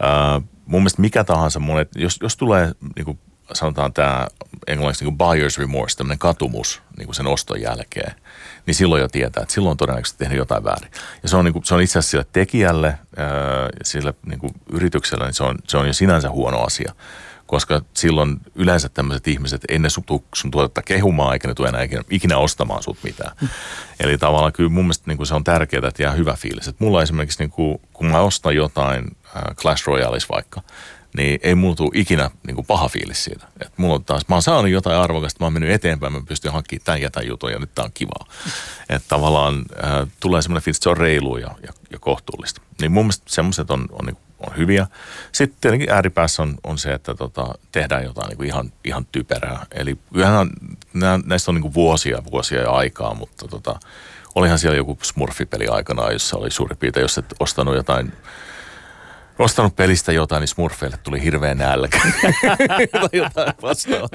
Ää, 0.00 0.40
mun 0.66 0.80
mielestä 0.80 1.00
mikä 1.00 1.24
tahansa, 1.24 1.60
monet, 1.60 1.88
jos, 1.94 2.18
jos 2.22 2.36
tulee 2.36 2.72
niin 2.96 3.04
kuin 3.04 3.18
sanotaan 3.52 3.92
tämä 3.92 4.26
englanniksi 4.66 5.04
niin 5.04 5.16
kuin 5.16 5.28
buyer's 5.28 5.58
remorse, 5.58 5.96
tämmöinen 5.96 6.18
katumus 6.18 6.82
niin 6.96 7.06
kuin 7.06 7.14
sen 7.14 7.26
oston 7.26 7.60
jälkeen, 7.60 8.14
niin 8.66 8.74
silloin 8.74 9.02
jo 9.02 9.08
tietää, 9.08 9.42
että 9.42 9.54
silloin 9.54 9.70
on 9.70 9.76
todennäköisesti 9.76 10.18
tehnyt 10.18 10.38
jotain 10.38 10.64
väärin. 10.64 10.90
Ja 11.22 11.28
se 11.28 11.36
on, 11.36 11.44
niin 11.44 11.52
kuin, 11.52 11.64
se 11.64 11.74
on 11.74 11.82
itse 11.82 11.98
asiassa 11.98 12.10
sille 12.10 12.26
tekijälle, 12.32 12.98
sille 13.82 14.14
niin 14.26 14.38
kuin 14.38 14.52
yritykselle, 14.72 15.24
niin 15.24 15.34
se 15.34 15.44
on, 15.44 15.58
se 15.68 15.76
on 15.76 15.86
jo 15.86 15.92
sinänsä 15.92 16.30
huono 16.30 16.62
asia 16.62 16.94
koska 17.48 17.82
silloin 17.94 18.36
yleensä 18.54 18.88
tämmöiset 18.88 19.28
ihmiset, 19.28 19.62
ei 19.68 19.78
ne 19.78 19.88
sun 20.34 20.50
tuotetta 20.50 20.82
kehumaan, 20.82 21.32
eikä 21.32 21.48
ne 21.48 21.54
tule 21.54 21.68
enää 21.68 21.82
ikinä, 21.82 22.02
ikinä 22.10 22.38
ostamaan 22.38 22.82
sut 22.82 22.98
mitään. 23.02 23.36
Mm. 23.40 23.48
Eli 24.00 24.18
tavallaan 24.18 24.52
kyllä 24.52 24.70
mun 24.70 24.84
mielestä 24.84 25.04
niin 25.06 25.16
kuin 25.16 25.26
se 25.26 25.34
on 25.34 25.44
tärkeää, 25.44 25.88
että 25.88 26.02
jää 26.02 26.12
hyvä 26.12 26.34
fiilis. 26.34 26.68
Et 26.68 26.80
mulla 26.80 27.02
esimerkiksi, 27.02 27.38
niin 27.38 27.50
kuin, 27.50 27.80
kun 27.92 28.06
mä 28.06 28.20
ostan 28.20 28.56
jotain 28.56 29.16
äh, 29.36 29.42
Clash 29.56 29.86
Royaleissa 29.86 30.34
vaikka, 30.34 30.62
niin 31.16 31.40
ei 31.42 31.54
mulla 31.54 31.76
tule 31.76 31.90
ikinä 31.94 32.30
niin 32.46 32.54
kuin 32.54 32.66
paha 32.66 32.88
fiilis 32.88 33.24
siitä. 33.24 33.46
Et 33.60 33.72
mulla 33.76 33.94
on 33.94 34.04
taas, 34.04 34.28
mä 34.28 34.34
oon 34.34 34.42
saanut 34.42 34.70
jotain 34.70 34.96
arvokasta, 34.96 35.40
mä 35.40 35.46
oon 35.46 35.52
mennyt 35.52 35.70
eteenpäin, 35.70 36.12
mä 36.12 36.22
pystyn 36.28 36.52
hankkimaan 36.52 36.84
tämän 36.84 37.02
ja 37.02 37.10
tämän 37.10 37.28
jutun 37.28 37.52
ja 37.52 37.58
nyt 37.58 37.74
tää 37.74 37.84
on 37.84 37.92
kivaa. 37.94 38.26
Että 38.88 39.08
tavallaan 39.08 39.64
äh, 39.84 40.08
tulee 40.20 40.42
semmoinen 40.42 40.62
fiilis, 40.62 40.76
että 40.76 40.84
se 40.84 40.90
on 40.90 40.96
reilu 40.96 41.36
ja, 41.36 41.50
ja, 41.62 41.72
ja 41.90 41.98
kohtuullista. 41.98 42.60
Niin 42.80 42.92
mun 42.92 43.04
mielestä 43.04 43.24
semmoiset 43.28 43.70
on, 43.70 43.86
on, 43.92 44.06
niin 44.06 44.16
on 44.46 44.56
hyviä. 44.56 44.86
Sitten 45.32 45.60
tietenkin 45.60 45.90
ääripäässä 45.90 46.42
on, 46.42 46.54
on 46.64 46.78
se, 46.78 46.92
että 46.92 47.14
tota, 47.14 47.54
tehdään 47.72 48.04
jotain 48.04 48.28
niin 48.28 48.36
kuin 48.36 48.46
ihan, 48.46 48.72
ihan 48.84 49.06
typerää. 49.12 49.66
Eli 49.74 49.98
kyllähän 50.12 50.50
näistä 51.24 51.50
on 51.50 51.54
niin 51.54 51.62
kuin 51.62 51.74
vuosia 51.74 52.22
vuosia 52.30 52.60
ja 52.60 52.70
aikaa, 52.70 53.14
mutta 53.14 53.48
tota, 53.48 53.80
olihan 54.34 54.58
siellä 54.58 54.76
joku 54.76 54.98
smurfipeli 55.02 55.68
aikanaan, 55.68 56.12
jossa 56.12 56.36
oli 56.36 56.50
suurin 56.50 56.78
piirtein, 56.78 57.04
jos 57.04 57.18
et 57.18 57.34
ostanut 57.40 57.74
jotain 57.74 58.12
ostanut 59.38 59.76
pelistä 59.76 60.12
jotain, 60.12 60.40
niin 60.40 60.48
Smurfeille 60.48 60.96
tuli 61.02 61.22
hirveän 61.22 61.58
nälkä. 61.58 62.00
tai 62.92 63.08
jotain 63.12 63.52
vastaavaa. 63.62 64.08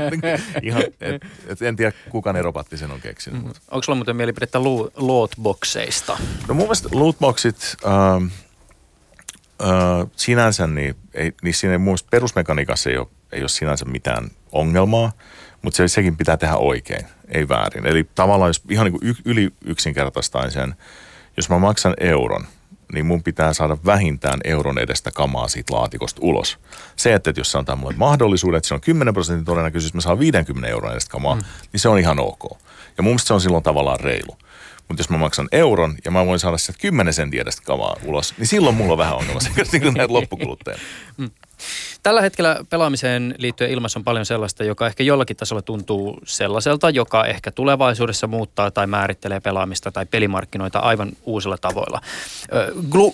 Ihan, 0.62 0.84
et, 1.02 1.26
et 1.48 1.62
en 1.62 1.76
tiedä, 1.76 1.92
kuka 2.10 2.34
ne 2.34 2.42
robatti 2.42 2.78
sen 2.78 2.92
on 2.92 3.02
keksinyt. 3.02 3.44
Mm. 3.44 3.52
Onko 3.72 3.84
sulla 3.84 3.96
muuten 3.96 4.16
mielipidettä 4.16 4.64
lootboxeista? 4.98 6.18
No 6.48 6.54
mun 6.54 6.64
mielestä 6.64 6.90
lootboxit, 6.92 7.78
äh, 7.86 8.32
äh, 9.64 10.08
sinänsä, 10.16 10.68
niin, 10.68 10.96
ei, 11.14 11.34
niin 11.44 11.54
siinä 11.54 11.78
mun 11.78 11.98
perusmekaniikassa 12.12 12.90
ei 12.90 12.98
ole, 12.98 13.08
ei 13.32 13.42
ole 13.42 13.50
sinänsä 13.50 13.86
mitään 13.86 14.30
ongelmaa, 14.52 15.12
mutta 15.62 15.78
se, 15.78 15.88
sekin 15.88 16.18
pitää 16.18 16.38
tehdä 16.38 16.56
oikein, 16.56 17.06
ei 17.28 17.50
väärin. 17.50 17.86
Eli 17.86 18.10
tavallaan 18.16 18.50
jos 18.50 18.62
ihan 18.70 18.86
niin 18.86 19.00
kuin 19.00 19.16
yli 19.26 19.50
yksinkertaistain 19.66 20.52
sen, 20.52 20.76
jos 21.38 21.50
mä 21.50 21.60
maksan 21.60 21.94
euron– 22.00 22.48
niin 22.94 23.06
mun 23.06 23.24
pitää 23.24 23.54
saada 23.54 23.78
vähintään 23.86 24.40
euron 24.44 24.80
edestä 24.80 25.12
kamaa 25.12 25.48
siitä 25.48 25.74
laatikosta 25.74 26.20
ulos. 26.24 26.60
Se, 26.96 27.14
että 27.14 27.34
jos 27.38 27.52
se 27.52 27.58
antaa 27.58 27.76
mulle 27.76 27.94
mahdollisuuden, 27.98 28.58
että 28.58 28.68
se 28.68 28.74
on 28.74 28.82
10 28.82 29.14
prosentin 29.14 29.46
todennäköisyys, 29.46 29.90
että 29.90 29.98
mä 29.98 30.02
saan 30.02 30.20
50 30.20 30.68
euron 30.68 30.92
edestä 30.92 31.12
kamaa, 31.12 31.36
mm. 31.36 31.42
niin 31.72 31.80
se 31.80 31.90
on 31.90 32.00
ihan 32.00 32.20
ok. 32.20 32.44
Ja 32.98 33.04
mun 33.04 33.12
mielestä 33.12 33.28
se 33.28 33.34
on 33.34 33.42
silloin 33.42 33.64
tavallaan 33.64 34.00
reilu. 34.00 34.38
Mutta 34.88 35.02
jos 35.02 35.10
mä 35.10 35.18
maksan 35.18 35.48
euron 35.52 35.96
ja 36.06 36.12
mä 36.12 36.26
voin 36.26 36.40
saada 36.40 36.58
sieltä 36.58 36.82
10 36.82 37.14
sentin 37.14 37.42
edestä 37.42 37.62
kamaa 37.66 37.96
ulos, 38.06 38.34
niin 38.38 38.48
silloin 38.48 38.76
mulla 38.76 38.92
on 38.92 38.98
vähän 38.98 39.16
ongelma 39.16 39.40
sen 39.40 39.52
niin 39.72 39.94
näitä 39.94 40.14
loppukuluttajia. 40.14 40.80
Mm. 41.18 41.30
Tällä 42.04 42.22
hetkellä 42.22 42.66
pelaamiseen 42.70 43.36
liittyen 43.38 43.72
ilmassa 43.72 44.00
on 44.00 44.04
paljon 44.04 44.26
sellaista, 44.26 44.64
joka 44.64 44.88
ehkä 44.88 45.04
jollakin 45.04 45.38
tasolla 45.38 45.62
tuntuu 45.62 46.20
sellaiselta, 46.26 46.90
joka 46.90 47.26
ehkä 47.26 47.52
tulevaisuudessa 47.52 48.28
muuttaa 48.28 48.72
tai 48.72 48.88
määrittelee 48.88 49.40
pelaamista 49.40 49.92
tai 49.92 50.06
pelimarkkinoita 50.06 50.80
aivan 50.80 51.12
uusilla 51.24 51.58
tavoilla. 51.58 52.02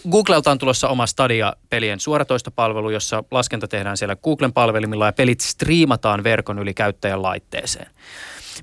Googlelta 0.10 0.52
on 0.52 0.58
tulossa 0.58 0.90
oma 0.90 1.08
Stadia-pelien 1.08 2.00
suoratoistopalvelu, 2.00 2.90
jossa 2.90 3.24
laskenta 3.32 3.68
tehdään 3.68 3.98
siellä 3.98 4.16
Googlen 4.16 4.54
palvelimilla 4.54 5.06
ja 5.06 5.14
pelit 5.14 5.42
striimataan 5.42 6.24
verkon 6.24 6.60
yli 6.60 6.74
käyttäjän 6.74 7.22
laitteeseen. 7.22 7.88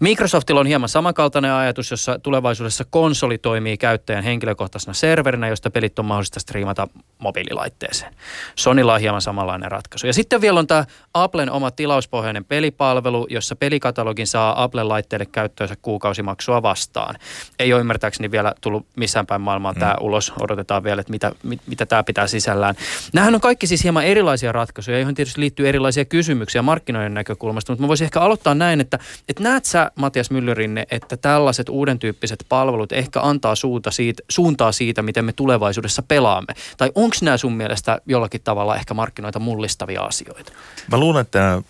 Microsoftilla 0.01 0.61
on 0.61 0.67
hieman 0.67 0.89
samankaltainen 0.89 1.53
ajatus, 1.53 1.91
jossa 1.91 2.19
tulevaisuudessa 2.19 2.85
konsoli 2.91 3.39
toimii 3.39 3.77
käyttäjän 3.79 4.25
henkilökohtaisena 4.25 4.95
serverinä, 4.95 5.49
josta 5.49 5.71
pelit 5.71 5.99
on 5.99 6.05
mahdollista 6.05 6.41
striimata 6.41 6.89
mobiililaitteeseen. 7.19 8.15
Sonylla 8.57 8.95
on 8.95 9.01
hieman 9.01 9.23
samanlainen 9.23 9.71
ratkaisu. 9.71 10.07
Ja 10.07 10.13
sitten 10.13 10.41
vielä 10.41 10.59
on 10.59 10.67
tämä 10.67 10.85
Applen 11.15 11.51
oma 11.51 11.71
tilauspohjainen 11.71 12.45
pelipalvelu, 12.45 13.27
jossa 13.31 13.57
pelikatalogin 13.57 14.27
saa 14.27 14.63
Applen 14.63 14.89
laitteille 14.89 15.27
käyttöönsä 15.27 15.77
kuukausimaksua 15.83 16.63
vastaan. 16.63 17.15
Ei 17.59 17.73
ole 17.73 17.81
ymmärtääkseni 17.81 18.31
vielä 18.31 18.55
tullut 18.61 18.87
missään 18.97 19.27
päin 19.27 19.41
maailmaan 19.41 19.75
mm. 19.75 19.81
tämä 19.81 19.97
ulos. 20.01 20.33
Odotetaan 20.41 20.85
vielä, 20.85 21.01
että 21.01 21.11
mitä, 21.11 21.33
mit, 21.43 21.61
mitä 21.67 21.87
tämä 21.87 22.03
pitää 22.03 22.27
sisällään. 22.27 22.75
Nämähän 23.13 23.35
on 23.35 23.41
kaikki 23.41 23.67
siis 23.67 23.85
hieman 23.85 24.05
erilaisia 24.05 24.53
ratkaisuja, 24.53 24.99
joihin 24.99 25.15
tietysti 25.15 25.41
liittyy 25.41 25.69
erilaisia 25.69 26.05
kysymyksiä 26.05 26.63
markkinoiden 26.63 27.15
näkökulmasta, 27.15 27.73
mutta 27.73 27.83
mä 27.83 27.89
voisin 27.89 28.05
ehkä 28.05 28.21
aloittaa 28.21 28.55
näin, 28.55 28.81
että, 28.81 28.99
että 29.29 29.43
näet 29.43 29.65
sä 29.65 29.86
Matias 29.95 30.31
Myllyrinne, 30.31 30.87
että 30.91 31.17
tällaiset 31.17 31.69
uuden 31.69 31.99
tyyppiset 31.99 32.47
palvelut 32.49 32.93
ehkä 32.93 33.21
antaa 33.21 33.55
suunta 33.55 33.91
siitä, 33.91 34.23
suuntaa 34.29 34.73
siitä, 34.73 35.03
miten 35.03 35.25
me 35.25 35.33
tulevaisuudessa 35.33 36.03
pelaamme? 36.03 36.55
Tai 36.77 36.93
onko 36.95 37.17
nämä 37.23 37.37
sun 37.37 37.53
mielestä 37.53 38.01
jollakin 38.07 38.41
tavalla 38.45 38.77
ehkä 38.77 38.95
markkinoita 38.95 39.39
mullistavia 39.39 40.03
asioita? 40.03 40.53
Mä 40.91 40.99
luulen, 40.99 41.21
että 41.21 41.63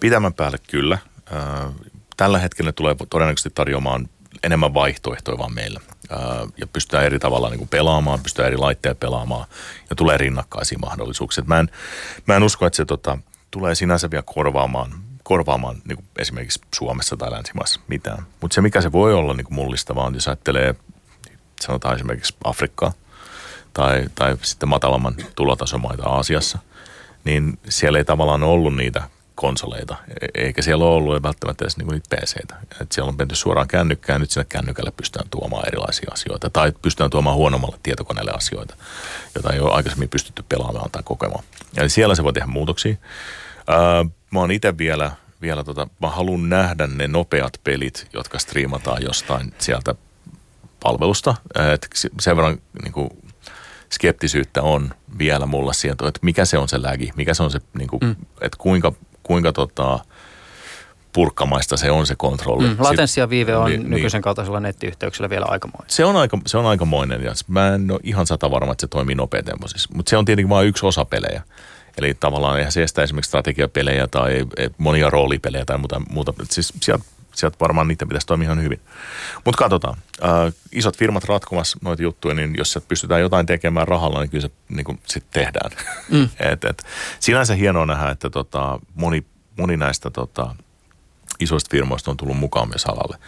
pidemmän 0.00 0.34
päälle 0.34 0.58
kyllä. 0.70 0.98
Tällä 2.16 2.38
hetkellä 2.38 2.72
tulee 2.72 2.96
todennäköisesti 3.10 3.50
tarjoamaan 3.54 4.08
enemmän 4.42 4.74
vaihtoehtoja 4.74 5.38
vaan 5.38 5.54
meillä. 5.54 5.80
Ja 6.56 6.66
pystytään 6.66 7.04
eri 7.04 7.18
tavalla 7.18 7.48
niin 7.48 7.58
kuin 7.58 7.68
pelaamaan, 7.68 8.20
pystytään 8.22 8.46
eri 8.46 8.56
laitteet 8.56 9.00
pelaamaan 9.00 9.46
ja 9.90 9.96
tulee 9.96 10.16
rinnakkaisia 10.16 10.78
mahdollisuuksia. 10.78 11.44
Mä 11.46 11.60
en, 11.60 11.70
mä 12.26 12.36
en 12.36 12.42
usko, 12.42 12.66
että 12.66 12.76
se 12.76 12.84
tota, 12.84 13.18
tulee 13.50 13.74
sinänsä 13.74 14.10
vielä 14.10 14.22
korvaamaan 14.34 15.07
korvaamaan 15.28 15.76
niin 15.88 15.96
kuin 15.96 16.06
esimerkiksi 16.18 16.60
Suomessa 16.74 17.16
tai 17.16 17.30
länsimaissa 17.30 17.80
mitään. 17.88 18.26
Mutta 18.40 18.54
se, 18.54 18.60
mikä 18.60 18.80
se 18.80 18.92
voi 18.92 19.14
olla 19.14 19.34
niin 19.34 19.44
kuin 19.44 19.54
mullistavaa, 19.54 20.06
on, 20.06 20.14
jos 20.14 20.28
ajattelee, 20.28 20.74
sanotaan 21.60 21.94
esimerkiksi 21.94 22.36
Afrikkaa 22.44 22.92
tai, 23.72 24.06
tai 24.14 24.36
sitten 24.42 24.68
matalamman 24.68 25.14
tulotasomaita 25.36 26.08
Aasiassa, 26.08 26.58
niin 27.24 27.58
siellä 27.68 27.98
ei 27.98 28.04
tavallaan 28.04 28.42
ollut 28.42 28.76
niitä 28.76 29.02
konsoleita, 29.34 29.96
e- 30.20 30.44
eikä 30.44 30.62
siellä 30.62 30.84
ole 30.84 30.94
ollut 30.94 31.22
välttämättä 31.22 31.64
edes 31.64 31.76
niinku 31.76 31.92
niitä 31.92 32.16
PCitä. 32.16 32.56
Et 32.80 32.92
siellä 32.92 33.08
on 33.08 33.16
menty 33.18 33.34
suoraan 33.34 33.68
kännykkään 33.68 34.14
ja 34.14 34.18
nyt 34.18 34.30
sinne 34.30 34.46
kännykälle 34.48 34.90
pystytään 34.90 35.28
tuomaan 35.30 35.68
erilaisia 35.68 36.10
asioita 36.12 36.50
tai 36.50 36.72
pystytään 36.82 37.10
tuomaan 37.10 37.36
huonommalle 37.36 37.78
tietokoneelle 37.82 38.32
asioita, 38.34 38.76
joita 39.34 39.52
ei 39.52 39.60
ole 39.60 39.72
aikaisemmin 39.72 40.08
pystytty 40.08 40.44
pelaamaan 40.48 40.90
tai 40.90 41.02
kokemaan. 41.02 41.44
Eli 41.76 41.88
siellä 41.88 42.14
se 42.14 42.24
voi 42.24 42.32
tehdä 42.32 42.46
muutoksia. 42.46 42.96
Öö, 43.70 44.04
mä 44.30 44.40
oon 44.40 44.50
itse 44.50 44.78
vielä, 44.78 45.12
vielä 45.42 45.64
tota, 45.64 45.88
mä 46.00 46.10
haluan 46.10 46.48
nähdä 46.48 46.86
ne 46.86 47.08
nopeat 47.08 47.60
pelit, 47.64 48.08
jotka 48.12 48.38
striimataan 48.38 49.02
jostain 49.02 49.54
sieltä 49.58 49.94
palvelusta. 50.82 51.34
Et 51.74 51.88
sen 52.20 52.36
verran 52.36 52.58
niin 52.82 52.92
kuin, 52.92 53.10
skeptisyyttä 53.92 54.62
on 54.62 54.90
vielä 55.18 55.46
mulla 55.46 55.72
siihen, 55.72 55.96
että 56.08 56.20
mikä 56.22 56.44
se 56.44 56.58
on 56.58 56.68
se 56.68 56.82
lägi, 56.82 57.10
mikä 57.16 57.34
se 57.34 57.42
on 57.42 57.50
se, 57.50 57.60
niin 57.78 57.88
kuin, 57.88 58.00
mm. 58.02 58.16
että 58.40 58.58
kuinka, 58.58 58.92
kuinka 59.22 59.52
tota, 59.52 59.98
purkkamaista 61.12 61.76
se 61.76 61.90
on 61.90 62.06
se 62.06 62.14
kontrolli. 62.16 62.68
Mm, 62.68 62.76
latenssi 62.78 63.20
ja 63.20 63.30
viive 63.30 63.56
on 63.56 63.70
niin, 63.70 63.90
nykyisen 63.90 64.22
kaltaisella 64.22 64.60
nettiyhteyksellä 64.60 65.30
vielä 65.30 65.46
aikamoinen. 65.48 65.90
Se 65.90 66.04
on, 66.04 66.16
aika, 66.16 66.38
se 66.46 66.58
on 66.58 66.66
aikamoinen 66.66 67.22
ja 67.22 67.32
mä 67.48 67.74
en 67.74 67.90
ole 67.90 68.00
ihan 68.02 68.26
sata 68.26 68.50
varma, 68.50 68.72
että 68.72 68.80
se 68.80 68.86
toimii 68.86 69.14
nopeatempoisesti, 69.14 69.94
mutta 69.94 70.10
se 70.10 70.16
on 70.16 70.24
tietenkin 70.24 70.48
vain 70.48 70.68
yksi 70.68 70.86
osa 70.86 71.04
pelejä. 71.04 71.42
Eli 71.98 72.14
tavallaan 72.14 72.58
eihän 72.58 72.72
se 72.72 72.82
estää 72.82 73.04
esimerkiksi 73.04 73.28
strategiapelejä 73.28 74.06
tai 74.06 74.46
monia 74.78 75.10
roolipelejä 75.10 75.64
tai 75.64 75.78
muuta. 75.78 76.00
muuta. 76.10 76.34
Siis 76.50 76.72
sieltä, 76.80 77.04
sieltä 77.34 77.56
varmaan 77.60 77.88
niitä 77.88 78.06
pitäisi 78.06 78.26
toimia 78.26 78.46
ihan 78.46 78.62
hyvin. 78.62 78.80
Mutta 79.44 79.58
katsotaan. 79.58 79.96
Äh, 80.24 80.52
isot 80.72 80.96
firmat 80.96 81.24
ratkomassa 81.24 81.78
noita 81.82 82.02
juttuja, 82.02 82.34
niin 82.34 82.54
jos 82.58 82.72
sieltä 82.72 82.88
pystytään 82.88 83.20
jotain 83.20 83.46
tekemään 83.46 83.88
rahalla, 83.88 84.20
niin 84.20 84.30
kyllä 84.30 84.42
se 84.42 84.50
niin 84.68 85.00
sitten 85.06 85.42
tehdään. 85.42 85.70
Mm. 86.10 86.28
et, 86.52 86.64
et, 86.64 86.86
sinänsä 87.20 87.54
hienoa 87.54 87.86
nähdä, 87.86 88.10
että 88.10 88.30
tota, 88.30 88.78
moni, 88.94 89.24
moni 89.56 89.76
näistä 89.76 90.10
tota, 90.10 90.54
isoista 91.40 91.70
firmoista 91.70 92.10
on 92.10 92.16
tullut 92.16 92.38
mukaan 92.38 92.68
myös 92.68 92.86
alalle. 92.86 93.18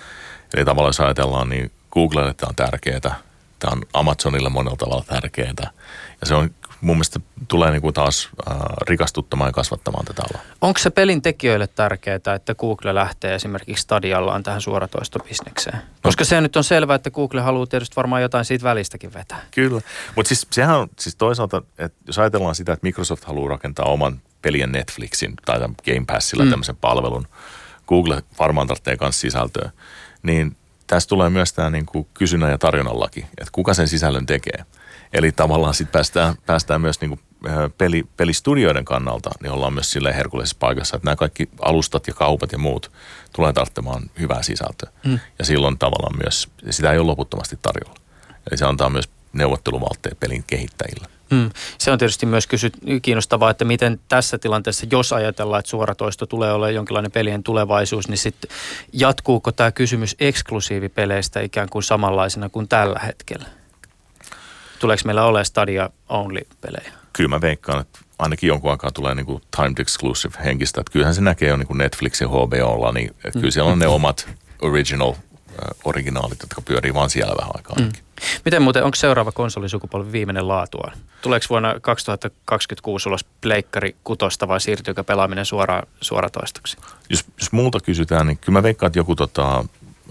Eli 0.55 0.65
tavallaan 0.65 0.89
jos 0.89 1.01
ajatellaan, 1.01 1.49
niin 1.49 1.71
Googlelle 1.93 2.35
tämä 2.35 2.49
on 2.49 2.57
tärkeää, 2.57 3.01
tämä 3.01 3.73
on 3.73 3.83
Amazonille 3.93 4.49
monella 4.49 4.77
tavalla 4.77 5.05
tärkeää. 5.07 5.73
Ja 6.21 6.27
se 6.27 6.35
on 6.35 6.51
mun 6.81 6.97
mielestä 6.97 7.21
tulee 7.49 7.71
niin 7.71 7.83
kuin 7.83 7.95
taas 7.95 8.29
äh, 8.51 8.57
rikastuttamaan 8.83 9.49
ja 9.49 9.53
kasvattamaan 9.53 10.05
tätä 10.05 10.23
alaa. 10.31 10.43
Onko 10.61 10.79
se 10.79 10.91
pelin 10.91 11.23
tekijöille 11.23 11.67
tärkeää, 11.67 12.17
että 12.37 12.55
Google 12.55 12.95
lähtee 12.95 13.35
esimerkiksi 13.35 13.83
stadiallaan 13.83 14.43
tähän 14.43 14.61
suoratoistobisnekseen? 14.61 15.77
No. 15.77 15.83
Koska 16.03 16.25
se 16.25 16.41
nyt 16.41 16.57
on 16.57 16.65
selvää, 16.65 16.97
että 16.97 17.11
Google 17.11 17.41
haluaa 17.41 17.67
tietysti 17.67 17.97
varmaan 17.97 18.23
jotain 18.23 18.45
siitä 18.45 18.65
välistäkin 18.65 19.15
vetää. 19.15 19.41
Kyllä, 19.51 19.81
mutta 20.17 20.29
siis 20.29 20.47
sehän 20.51 20.77
on 20.77 20.89
siis 20.99 21.17
toisaalta, 21.17 21.63
että 21.79 21.99
jos 22.07 22.19
ajatellaan 22.19 22.55
sitä, 22.55 22.73
että 22.73 22.87
Microsoft 22.87 23.25
haluaa 23.25 23.51
rakentaa 23.51 23.87
oman 23.87 24.21
pelien 24.43 24.73
Netflixin 24.73 25.35
tai 25.47 25.59
Game 25.59 26.05
Passilla 26.07 26.45
mm. 26.45 26.51
tämmöisen 26.51 26.77
palvelun, 26.77 27.27
Google 27.89 28.23
varmaan 28.39 28.67
tarvitsee 28.67 28.97
myös 29.01 29.21
sisältöä, 29.21 29.71
niin 30.23 30.57
tässä 30.87 31.09
tulee 31.09 31.31
myös 31.31 31.53
tämä 31.53 31.71
niin 31.71 31.87
kuin 31.87 32.07
kysynnän 32.15 32.51
ja 32.51 32.59
tarjonnan 32.59 33.01
laki, 33.01 33.21
että 33.21 33.51
kuka 33.53 33.75
sen 33.75 33.89
sisällön 33.89 34.27
tekee. 34.27 34.65
Eli 35.13 35.33
tavallaan 35.33 35.75
sitten 35.75 35.93
päästään, 35.93 36.35
päästään 36.47 36.81
myös 36.81 37.01
niin 37.01 37.09
kuin 37.09 37.21
peli, 37.79 38.05
pelistudioiden 38.17 38.85
kannalta, 38.85 39.31
niin 39.43 39.53
ollaan 39.53 39.73
myös 39.73 39.91
sille 39.91 40.17
herkullisessa 40.17 40.57
paikassa, 40.61 40.97
että 40.97 41.07
nämä 41.07 41.17
kaikki 41.17 41.49
alustat 41.61 42.07
ja 42.07 42.15
kaupat 42.15 42.53
ja 42.53 42.59
muut 42.59 42.93
tulee 43.33 43.53
tarvitsemaan 43.53 44.03
hyvää 44.19 44.43
sisältöä. 44.43 44.91
Mm. 45.05 45.19
Ja 45.39 45.45
silloin 45.45 45.79
tavallaan 45.79 46.19
myös, 46.23 46.49
sitä 46.71 46.93
ei 46.93 46.99
ole 46.99 47.07
loputtomasti 47.07 47.59
tarjolla. 47.63 48.01
Eli 48.51 48.59
se 48.59 48.65
antaa 48.65 48.91
myös 48.91 49.09
neuvotteluvaltteja 49.33 50.15
pelin 50.21 50.45
kehittäjillä. 50.47 51.07
Mm. 51.31 51.51
Se 51.79 51.91
on 51.91 51.99
tietysti 51.99 52.27
myös 52.27 52.47
kysy- 52.47 53.01
kiinnostavaa, 53.03 53.51
että 53.51 53.65
miten 53.65 54.01
tässä 54.09 54.39
tilanteessa, 54.39 54.87
jos 54.91 55.13
ajatellaan, 55.13 55.59
että 55.59 55.71
suoratoisto 55.71 56.27
tulee 56.27 56.53
olemaan 56.53 56.75
jonkinlainen 56.75 57.13
pelien 57.13 57.43
tulevaisuus, 57.43 58.09
niin 58.09 58.19
sitten 58.19 58.51
jatkuuko 58.93 59.53
tämä 59.53 59.73
kysymys 59.73 60.17
eksklusiivipeleistä 60.21 61.41
ikään 61.41 61.69
kuin 61.69 61.83
samanlaisena 61.83 62.49
kuin 62.49 62.69
tällä 62.69 62.99
hetkellä? 62.99 63.60
Tuleeko 64.81 65.03
meillä 65.05 65.25
olemaan 65.25 65.45
Stadia 65.45 65.91
only-pelejä? 66.09 66.93
Kyllä 67.13 67.29
mä 67.29 67.41
veikkaan, 67.41 67.81
että 67.81 67.99
ainakin 68.19 68.49
jonkun 68.49 68.71
aikaa 68.71 68.91
tulee 68.91 69.15
niin 69.15 69.27
kuin 69.27 69.43
timed 69.57 69.79
exclusive 69.79 70.35
henkistä. 70.45 70.81
Että 70.81 70.93
kyllähän 70.93 71.15
se 71.15 71.21
näkee 71.21 71.49
jo 71.49 71.57
niin 71.57 71.67
kuin 71.67 71.79
Netflix 71.79 72.21
ja 72.21 72.29
HBOlla, 72.29 72.93
niin 72.93 73.11
että 73.11 73.39
kyllä 73.39 73.51
siellä 73.51 73.73
on 73.73 73.79
ne 73.79 73.87
omat 73.87 74.29
original 74.63 75.13
originaalit, 75.85 76.41
jotka 76.41 76.61
pyörii 76.61 76.95
vaan 76.95 77.11
siellä 77.11 77.35
vähän 77.39 77.53
aikaa 77.55 77.77
mm. 77.81 77.93
Miten 78.45 78.63
muuten, 78.63 78.85
onko 78.85 78.95
seuraava 78.95 79.33
konsolisukupolvi 79.33 80.13
viimeinen 80.13 80.49
laatua? 80.49 80.93
Tuleeko 81.23 81.47
vuonna 81.51 81.81
2026 81.81 83.09
ulos 83.09 83.25
pleikkari 83.41 83.97
kutosta 84.05 84.49
vai 84.49 84.61
siirtyykö 84.61 85.05
pelaaminen 85.05 85.47
suoraan 85.47 85.87
suoratoistoksi? 86.01 86.77
Jos, 87.11 87.25
jos 87.39 87.53
multa 87.53 87.81
kysytään, 87.81 88.27
niin 88.27 88.39
kyllä 88.39 88.59
mä 88.59 88.63
veikkaan, 88.63 88.89
että 88.89 88.99
joku 88.99 89.17
tota, 89.17 89.65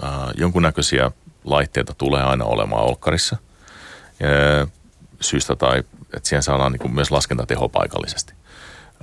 äh, 0.04 0.10
jonkunnäköisiä 0.38 1.12
laitteita 1.44 1.94
tulee 1.94 2.24
aina 2.24 2.46
olemaan 2.46 2.84
olkkarissa. 2.84 3.38
Ja, 4.20 4.68
syystä 5.22 5.56
tai, 5.56 5.80
että 5.80 6.30
siihen 6.30 6.44
saadaan 6.44 6.72
niin 6.72 6.80
kuin 6.80 6.94
myös 6.94 7.12
laskentateho 7.12 7.70
paikallisesti. 7.70 8.34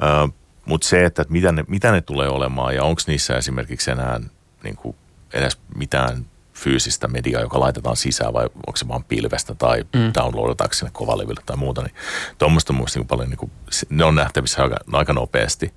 Äh, 0.02 0.32
Mutta 0.64 0.88
se, 0.88 1.04
että 1.04 1.24
mitä 1.28 1.52
ne, 1.52 1.64
mitä 1.68 1.92
ne 1.92 2.00
tulee 2.00 2.28
olemaan 2.28 2.74
ja 2.74 2.84
onko 2.84 3.02
niissä 3.06 3.36
esimerkiksi 3.36 3.90
enää 3.90 4.20
niin 4.62 4.76
kuin 4.76 4.96
edes 5.32 5.58
mitään 5.76 6.26
fyysistä 6.54 7.08
mediaa, 7.08 7.42
joka 7.42 7.60
laitetaan 7.60 7.96
sisään 7.96 8.32
vai 8.32 8.44
onko 8.44 8.76
se 8.76 8.88
vaan 8.88 9.04
pilvestä 9.04 9.54
tai 9.54 9.84
mm. 9.94 10.12
downloadataanko 10.14 10.74
sinne 10.74 10.90
kovalevylle 10.92 11.42
tai 11.46 11.56
muuta, 11.56 11.82
niin 11.82 11.94
tuommoista 12.38 12.72
on 12.72 12.86
niin 12.94 13.06
paljon, 13.06 13.30
niin 13.30 13.38
kuin, 13.38 13.50
ne 13.88 14.04
on 14.04 14.14
nähtävissä 14.14 14.62
aika, 14.62 14.76
aika 14.92 15.12
nopeasti. 15.12 15.74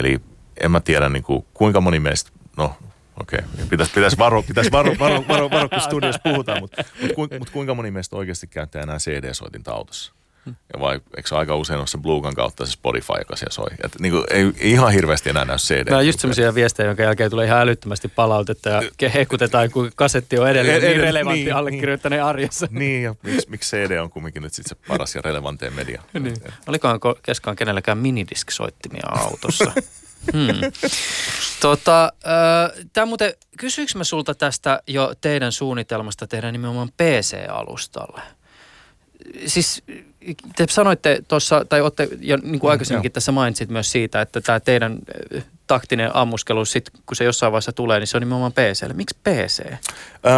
Eli 0.00 0.20
en 0.60 0.70
mä 0.70 0.80
tiedä 0.80 1.08
niin 1.08 1.22
kuin, 1.22 1.46
kuinka 1.54 1.80
moni 1.80 2.00
meistä, 2.00 2.30
no 2.56 2.76
okei, 3.20 3.38
okay. 3.54 3.66
pitäisi, 3.70 3.92
pitäisi 3.92 4.18
varo, 4.18 4.42
pitäisi 4.42 4.72
varo, 4.72 4.94
varo, 4.98 5.24
varo, 5.28 5.50
varo, 5.50 5.68
kun 5.68 5.80
studiossa 5.80 6.20
puhutaan, 6.30 6.60
mutta, 6.60 6.84
mutta, 7.16 7.38
mutta 7.38 7.52
kuinka 7.52 7.74
moni 7.74 7.90
meistä 7.90 8.16
oikeasti 8.16 8.46
käyttää 8.46 8.82
enää 8.82 8.98
CD-soitinta 8.98 9.72
autossa? 9.72 10.12
Ja 10.46 10.80
vai 10.80 11.00
eikö 11.16 11.28
se 11.28 11.34
aika 11.34 11.56
usein 11.56 11.78
ole 11.78 11.86
se 11.86 11.98
Bluegan 11.98 12.34
kautta 12.34 12.66
se 12.66 12.72
Spotify, 12.72 13.12
joka 13.18 13.36
siellä 13.36 13.52
soi? 13.52 13.70
Et 13.84 13.92
niin 13.98 14.12
kuin, 14.12 14.24
ei, 14.30 14.52
ei, 14.58 14.70
ihan 14.70 14.92
hirveästi 14.92 15.30
enää 15.30 15.44
näy 15.44 15.56
CD. 15.56 15.84
Nämä 15.84 15.98
on 15.98 16.06
just 16.06 16.20
sellaisia 16.20 16.54
viestejä, 16.54 16.86
jonka 16.86 17.02
jälkeen 17.02 17.30
tulee 17.30 17.46
ihan 17.46 17.60
älyttömästi 17.60 18.08
palautetta 18.08 18.68
ja 19.00 19.08
hehkutetaan, 19.08 19.70
kun 19.70 19.90
kasetti 19.96 20.38
on 20.38 20.50
edelleen 20.50 20.82
niin 20.82 21.00
relevantti 21.00 21.44
niin, 21.44 21.54
allekirjoittaneen 21.54 22.20
niin, 22.20 22.28
arjessa. 22.28 22.66
Niin, 22.70 23.02
ja 23.02 23.14
miksi, 23.22 23.50
miksi 23.50 23.76
CD 23.76 23.98
on 23.98 24.10
kumminkin 24.10 24.42
nyt 24.42 24.52
sitten 24.52 24.78
se 24.78 24.88
paras 24.88 25.14
ja 25.14 25.22
relevantein 25.22 25.74
media? 25.74 26.02
niin. 26.18 26.36
Olikohan 26.66 27.00
keskaan 27.22 27.56
kenelläkään 27.56 27.98
minidisk-soittimia 27.98 29.06
autossa? 29.10 29.72
Hmm. 30.32 30.72
Tota, 31.60 32.12
tämä 32.92 33.06
muuten, 33.06 33.34
kysyykö 33.58 33.92
mä 33.94 34.04
sulta 34.04 34.34
tästä 34.34 34.82
jo 34.86 35.14
teidän 35.20 35.52
suunnitelmasta 35.52 36.26
tehdä 36.26 36.52
nimenomaan 36.52 36.88
PC-alustalle? 36.88 38.20
Siis 39.46 39.82
te 40.56 40.66
sanoitte 40.70 41.22
tuossa, 41.28 41.64
tai 41.64 41.80
olette 41.80 42.08
jo 42.20 42.36
niin 42.36 42.60
kuin 42.60 42.68
mm, 42.68 42.70
aikaisemminkin 42.70 43.10
mm, 43.10 43.12
tässä 43.12 43.32
mainitsit 43.32 43.68
myös 43.68 43.92
siitä, 43.92 44.20
että 44.20 44.40
tämä 44.40 44.60
teidän 44.60 44.98
taktinen 45.66 46.16
ammuskelu, 46.16 46.64
sit, 46.64 46.90
kun 47.06 47.16
se 47.16 47.24
jossain 47.24 47.52
vaiheessa 47.52 47.72
tulee, 47.72 47.98
niin 47.98 48.06
se 48.06 48.16
on 48.16 48.20
nimenomaan 48.20 48.52
PC. 48.52 48.94
Miksi 48.94 49.16
PC? 49.24 49.72
Äh, 49.72 49.80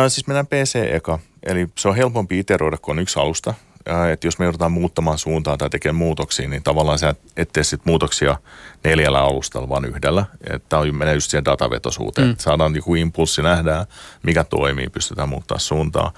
siis 0.08 0.26
mennään 0.26 0.46
PC 0.46 0.74
eka. 0.92 1.18
Eli 1.42 1.68
se 1.78 1.88
on 1.88 1.96
helpompi 1.96 2.38
iteroida, 2.38 2.78
kun 2.78 2.92
on 2.92 3.02
yksi 3.02 3.20
alusta. 3.20 3.54
Äh, 3.90 4.10
että 4.10 4.26
jos 4.26 4.38
me 4.38 4.44
joudutaan 4.44 4.72
muuttamaan 4.72 5.18
suuntaa 5.18 5.56
tai 5.56 5.70
tekemään 5.70 5.96
muutoksia, 5.96 6.48
niin 6.48 6.62
tavallaan 6.62 6.98
sä 6.98 7.14
et 7.36 7.52
tee 7.52 7.64
sit 7.64 7.80
muutoksia 7.84 8.36
neljällä 8.84 9.20
alustalla, 9.20 9.68
vaan 9.68 9.84
yhdellä. 9.84 10.24
Tämä 10.68 10.82
on 10.82 10.94
menee 10.94 11.14
just 11.14 11.30
siihen 11.30 11.44
datavetosuuteen. 11.44 12.28
Mm. 12.28 12.36
Saadaan 12.38 12.76
joku 12.76 12.94
impulssi, 12.94 13.42
nähdään 13.42 13.86
mikä 14.22 14.44
toimii, 14.44 14.88
pystytään 14.88 15.28
muuttaa 15.28 15.58
suuntaa. 15.58 16.12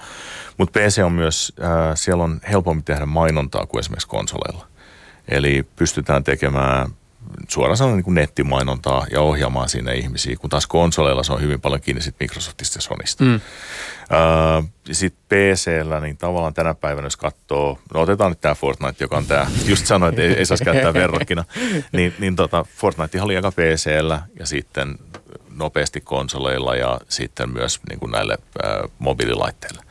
Mutta 0.57 0.79
PC 0.79 1.01
on 1.05 1.11
myös, 1.11 1.53
äh, 1.63 1.69
siellä 1.95 2.23
on 2.23 2.41
helpompi 2.49 2.83
tehdä 2.83 3.05
mainontaa 3.05 3.65
kuin 3.65 3.79
esimerkiksi 3.79 4.07
konsoleilla. 4.07 4.67
Eli 5.27 5.63
pystytään 5.75 6.23
tekemään 6.23 6.87
suoraan 7.47 7.77
sanoen 7.77 7.97
niin 7.97 8.15
nettimainontaa 8.15 9.05
ja 9.11 9.21
ohjaamaan 9.21 9.69
sinne 9.69 9.95
ihmisiä, 9.95 10.35
kun 10.35 10.49
taas 10.49 10.67
konsoleilla 10.67 11.23
se 11.23 11.33
on 11.33 11.41
hyvin 11.41 11.61
paljon 11.61 11.81
kiinni 11.81 12.01
sit 12.01 12.15
Microsoftista 12.19 12.77
ja 12.77 12.81
Sonista. 12.81 13.23
Mm. 13.23 13.39
Sitten 14.91 15.21
PCllä, 15.29 15.99
niin 15.99 16.17
tavallaan 16.17 16.53
tänä 16.53 16.73
päivänä, 16.73 17.05
jos 17.05 17.17
katsoo, 17.17 17.79
no 17.93 18.01
otetaan 18.01 18.31
nyt 18.31 18.41
tämä 18.41 18.55
Fortnite, 18.55 19.03
joka 19.03 19.17
on 19.17 19.25
tämä, 19.25 19.47
just 19.65 19.85
sanoin, 19.85 20.09
että 20.09 20.21
ei, 20.21 20.33
ei 20.33 20.45
saisi 20.45 20.65
käyttää 20.65 20.93
verrokkina, 20.93 21.45
niin, 21.91 22.13
niin 22.19 22.35
tota, 22.35 22.65
Fortnite 22.77 23.21
oli 23.21 23.35
aika 23.35 23.51
PCllä 23.51 24.21
ja 24.39 24.45
sitten 24.45 24.95
nopeasti 25.55 26.01
konsoleilla 26.01 26.75
ja 26.75 26.99
sitten 27.09 27.53
myös 27.53 27.79
niin 27.89 27.99
kuin 27.99 28.11
näille 28.11 28.37
uh, 28.37 28.91
mobiililaitteille. 28.99 29.83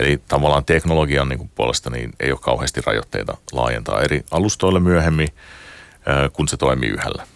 Eli 0.00 0.22
tavallaan 0.28 0.64
teknologian 0.64 1.28
niin 1.28 1.38
kuin 1.38 1.50
puolesta 1.54 1.90
niin 1.90 2.12
ei 2.20 2.30
ole 2.32 2.38
kauheasti 2.42 2.80
rajoitteita 2.86 3.36
laajentaa 3.52 4.02
eri 4.02 4.24
alustoille 4.30 4.80
myöhemmin– 4.80 5.28
kun 6.32 6.48
se 6.48 6.56
toimii 6.56 6.88
yhdellä. 6.88 7.26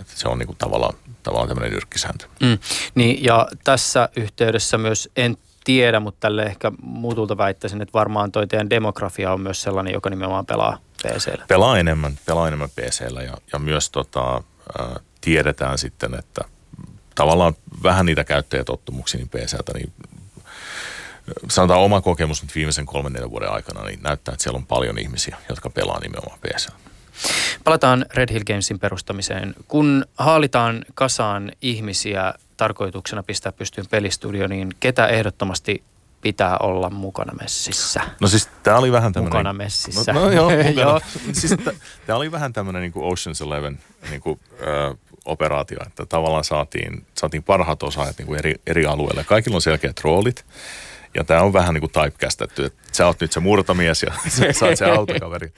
Et 0.00 0.08
se 0.08 0.28
on 0.28 0.38
niin 0.38 0.46
kuin 0.46 0.56
tavallaan, 0.56 0.94
tavallaan 1.22 1.48
tämmöinen 1.48 1.72
nyrkkisääntö. 1.72 2.26
Mm. 2.40 2.58
Niin, 2.94 3.24
ja 3.24 3.48
tässä 3.64 4.08
yhteydessä 4.16 4.78
myös 4.78 5.08
en 5.16 5.36
tiedä, 5.68 6.00
mutta 6.00 6.20
tälle 6.20 6.42
ehkä 6.42 6.72
muutulta 6.82 7.36
väittäisin, 7.36 7.82
että 7.82 7.92
varmaan 7.92 8.32
toi 8.32 8.46
teidän 8.46 8.70
demografia 8.70 9.32
on 9.32 9.40
myös 9.40 9.62
sellainen, 9.62 9.94
joka 9.94 10.10
nimenomaan 10.10 10.46
pelaa 10.46 10.78
PCllä. 11.02 11.44
Pelaa 11.48 11.78
enemmän, 11.78 12.18
pelaa 12.26 12.48
enemmän 12.48 12.70
PCllä 12.70 13.22
ja, 13.22 13.34
ja 13.52 13.58
myös 13.58 13.90
tota, 13.90 14.36
äh, 14.36 14.86
tiedetään 15.20 15.78
sitten, 15.78 16.14
että 16.14 16.40
tavallaan 17.14 17.54
vähän 17.82 18.06
niitä 18.06 18.24
käyttäjätottumuksia 18.24 19.18
niin 19.18 19.28
PCltä, 19.28 19.72
niin 19.74 19.92
sanotaan 21.48 21.80
oma 21.80 22.00
kokemus 22.00 22.42
nyt 22.42 22.54
viimeisen 22.54 22.86
kolmen 22.86 23.12
neljän 23.12 23.30
vuoden 23.30 23.52
aikana, 23.52 23.84
niin 23.84 24.02
näyttää, 24.02 24.32
että 24.32 24.42
siellä 24.42 24.56
on 24.56 24.66
paljon 24.66 24.98
ihmisiä, 24.98 25.36
jotka 25.48 25.70
pelaa 25.70 26.00
nimenomaan 26.00 26.38
PCllä. 26.38 26.78
Palataan 27.64 28.06
Red 28.14 28.32
Hill 28.32 28.44
Gamesin 28.46 28.78
perustamiseen. 28.78 29.54
Kun 29.68 30.04
haalitaan 30.18 30.84
kasaan 30.94 31.52
ihmisiä 31.62 32.34
tarkoituksena 32.58 33.22
pistää 33.22 33.52
pystyyn 33.52 33.86
pelistudio, 33.90 34.46
niin 34.46 34.68
ketä 34.80 35.06
ehdottomasti 35.06 35.82
pitää 36.20 36.56
olla 36.58 36.90
mukana 36.90 37.32
messissä? 37.40 38.00
No 38.20 38.28
siis 38.28 38.48
tämä 38.62 38.78
oli 38.78 38.92
vähän 38.92 39.12
tämmöinen... 39.12 39.38
Mukana 39.38 39.52
messissä. 39.52 40.12
No, 40.12 40.20
no 40.20 40.30
joo, 40.30 40.50
joo. 40.82 41.00
siis 41.32 41.56
tämä 42.06 42.16
oli 42.16 42.32
vähän 42.32 42.52
tämmöinen 42.52 42.82
niin 42.82 42.92
Ocean's 42.92 43.46
Eleven 43.46 43.78
niin 44.10 44.20
kuin, 44.20 44.40
ö, 44.60 44.94
operaatio, 45.24 45.78
että 45.86 46.06
tavallaan 46.06 46.44
saatiin, 46.44 47.06
saatiin 47.14 47.42
parhaat 47.42 47.82
osaajat 47.82 48.18
niin 48.18 48.26
kuin 48.26 48.38
eri, 48.38 48.54
eri 48.66 48.86
alueille. 48.86 49.24
Kaikilla 49.24 49.56
on 49.56 49.62
selkeät 49.62 50.00
roolit. 50.04 50.44
Ja 51.18 51.24
tämä 51.24 51.42
on 51.42 51.52
vähän 51.52 51.74
niin 51.74 51.80
kuin 51.80 52.04
typecastetty, 52.04 52.64
että 52.64 52.78
sä 52.92 53.06
oot 53.06 53.20
nyt 53.20 53.32
se 53.32 53.40
murtomies 53.40 54.02
ja 54.02 54.12
sä 54.58 54.66
oot 54.66 54.78
se 54.78 54.84
autokaveri. 54.98 55.52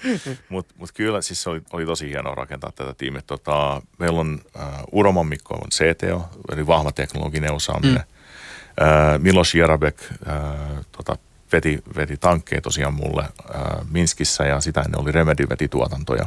Mutta 0.48 0.74
mut 0.78 0.90
kyllä 0.94 1.22
siis 1.22 1.46
oli, 1.46 1.62
oli 1.72 1.86
tosi 1.86 2.08
hienoa 2.08 2.34
rakentaa 2.34 2.72
tätä 2.72 2.94
tiimiä. 2.94 3.22
Tota, 3.26 3.82
meillä 3.98 4.20
on 4.20 4.40
uh, 4.56 4.62
Uroman 4.92 5.26
Mikko 5.26 5.54
on 5.54 5.70
CTO, 5.70 6.28
eli 6.52 6.66
vahva 6.66 6.92
teknologinen 6.92 7.52
osaaminen. 7.52 7.94
Mm. 7.94 9.14
Uh, 9.14 9.22
Milos 9.22 9.54
Jerabek 9.54 9.96
uh, 10.10 10.84
tota, 10.92 11.16
veti, 11.52 11.82
veti 11.96 12.16
tankkeja 12.16 12.60
tosiaan 12.60 12.94
mulle 12.94 13.22
uh, 13.22 13.86
Minskissä 13.90 14.44
ja 14.44 14.60
sitä 14.60 14.80
ennen 14.80 15.00
oli 15.00 15.12
Remedy 15.12 15.48
veti 15.48 15.68
tuotantoja. 15.68 16.26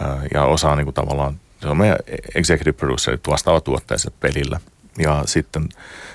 Uh, 0.00 0.22
ja 0.34 0.44
osaa 0.44 0.76
niin 0.76 0.86
kuin 0.86 0.94
tavallaan, 0.94 1.40
se 1.60 1.68
on 1.68 1.76
meidän 1.76 1.98
executive 2.34 2.72
producer, 2.72 3.18
vastaava 3.26 3.60
tuotteessa 3.60 4.10
pelillä– 4.20 4.60
ja 4.98 5.22
sitten, 5.26 5.68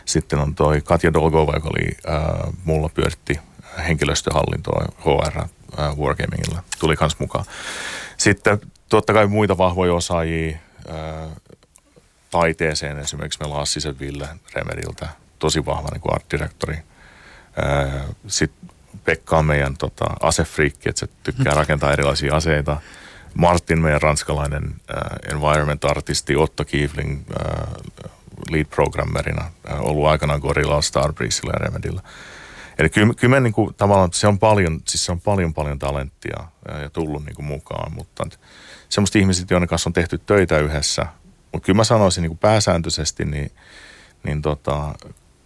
sitten 0.05 0.39
on 0.39 0.55
toi 0.55 0.81
Katja 0.81 1.13
Dolgova, 1.13 1.53
joka 1.53 1.69
oli 1.69 1.87
äh, 2.09 2.53
mulla 2.63 2.89
pyöritti 2.89 3.39
henkilöstöhallintoa 3.87 4.85
HR 4.99 5.39
äh, 5.39 5.97
Wargamingilla. 5.97 6.63
Tuli 6.79 6.95
kans 6.95 7.19
mukaan. 7.19 7.45
Sitten 8.17 8.59
totta 8.89 9.13
kai 9.13 9.27
muita 9.27 9.57
vahvoja 9.57 9.93
osaajia 9.93 10.57
äh, 10.89 11.31
taiteeseen. 12.31 12.99
Esimerkiksi 12.99 13.39
meillä 13.39 13.55
on 13.55 13.61
Assisen 13.61 13.99
Ville 13.99 14.27
Remeriltä, 14.53 15.07
tosi 15.39 15.65
vahva 15.65 15.89
niin 15.91 16.01
kuin 16.01 16.13
art 16.13 16.25
directori. 16.31 16.75
Äh, 16.75 18.05
Sitten 18.27 18.69
Pekka 19.05 19.37
on 19.37 19.45
meidän 19.45 19.77
tota, 19.77 20.05
asefriikki, 20.21 20.89
että 20.89 20.99
se 20.99 21.07
tykkää 21.23 21.53
mm. 21.53 21.57
rakentaa 21.57 21.93
erilaisia 21.93 22.35
aseita. 22.35 22.81
Martin, 23.33 23.81
meidän 23.81 24.01
ranskalainen 24.01 24.63
äh, 24.63 25.33
environment 25.33 25.85
artisti, 25.85 26.35
Otto 26.35 26.65
Kiefling, 26.65 27.21
äh, 27.45 28.11
lead-programmerina 28.51 29.45
äh, 29.71 29.81
ollut 29.81 30.07
aikanaan 30.07 30.39
Gorilla, 30.39 30.81
Starbreezilla 30.81 31.51
ja 31.53 31.59
Remedyllä. 31.59 32.01
Eli 32.79 32.89
kyllä, 32.89 33.13
kyllä 33.13 33.35
me 33.35 33.39
niin 33.39 33.53
kuin, 33.53 33.75
tavallaan, 33.75 34.09
se 34.13 34.27
on 34.27 34.39
paljon, 34.39 34.79
siis 34.87 35.05
se 35.05 35.11
on 35.11 35.21
paljon 35.21 35.53
paljon 35.53 35.79
talenttia 35.79 36.43
äh, 36.71 36.81
ja 36.81 36.89
tullut 36.89 37.25
niin 37.25 37.35
kuin 37.35 37.45
mukaan, 37.45 37.93
mutta 37.93 38.27
semmoista 38.89 39.19
ihmiset, 39.19 39.51
joiden 39.51 39.67
kanssa 39.67 39.89
on 39.89 39.93
tehty 39.93 40.17
töitä 40.17 40.59
yhdessä, 40.59 41.05
mutta 41.53 41.65
kyllä 41.65 41.77
mä 41.77 41.83
sanoisin 41.83 42.21
niin 42.21 42.29
kuin 42.29 42.37
pääsääntöisesti, 42.37 43.25
niin, 43.25 43.51
niin 44.23 44.41
tota, 44.41 44.93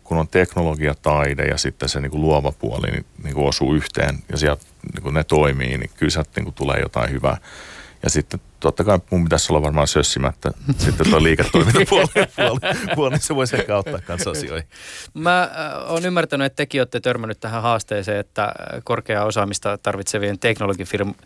kun 0.03 0.17
on 0.17 0.27
teknologia, 0.27 0.95
taide 0.95 1.45
ja 1.45 1.57
sitten 1.57 1.89
se 1.89 2.01
niin 2.01 2.11
kuin 2.11 2.21
luova 2.21 2.51
puoli 2.51 2.91
niin, 2.91 3.05
niin 3.23 3.33
kuin 3.33 3.47
osuu 3.47 3.73
yhteen 3.73 4.19
ja 4.31 4.37
sieltä 4.37 4.63
niin 4.93 5.03
kuin 5.03 5.13
ne 5.13 5.23
toimii, 5.23 5.77
niin 5.77 5.91
kyllä 5.97 6.09
sieltä 6.09 6.29
niin 6.35 6.43
kuin 6.43 6.55
tulee 6.55 6.79
jotain 6.79 7.11
hyvää. 7.11 7.37
Ja 8.04 8.10
sitten 8.10 8.39
totta 8.60 8.84
kai 8.84 8.99
mun 9.10 9.24
pitäisi 9.24 9.54
olla 9.54 9.62
varmaan 9.62 9.88
sössimättä 9.88 10.52
sitten 10.78 11.10
tuo 11.10 11.24
liiketoimintapuoli, 11.24 12.08
puoli, 12.36 12.60
puoli, 12.95 13.10
niin 13.12 13.22
se 13.22 13.36
voisi 13.36 13.56
ehkä 13.56 13.76
auttaa 13.76 13.99
kanssa 13.99 14.32
asioihin. 14.32 14.68
Mä 15.14 15.41
äh, 15.41 15.91
oon 15.91 16.06
ymmärtänyt, 16.06 16.45
että 16.45 16.56
tekin 16.56 16.82
olette 16.82 16.99
törmännyt 16.99 17.39
tähän 17.39 17.62
haasteeseen, 17.62 18.20
että 18.20 18.43
äh, 18.43 18.82
korkeaa 18.84 19.26
osaamista 19.26 19.78
tarvitsevien 19.78 20.39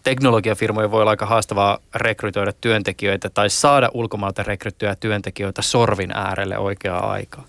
teknologiafirmojen 0.03 0.91
voi 0.91 1.01
olla 1.01 1.11
aika 1.11 1.25
haastavaa 1.25 1.79
rekrytoida 1.95 2.53
työntekijöitä 2.53 3.29
tai 3.29 3.49
saada 3.49 3.89
ulkomailta 3.93 4.43
rekryttyjä 4.43 4.95
työntekijöitä 4.95 5.61
sorvin 5.61 6.11
äärelle 6.11 6.57
oikeaa 6.57 7.11
aikaa. 7.11 7.45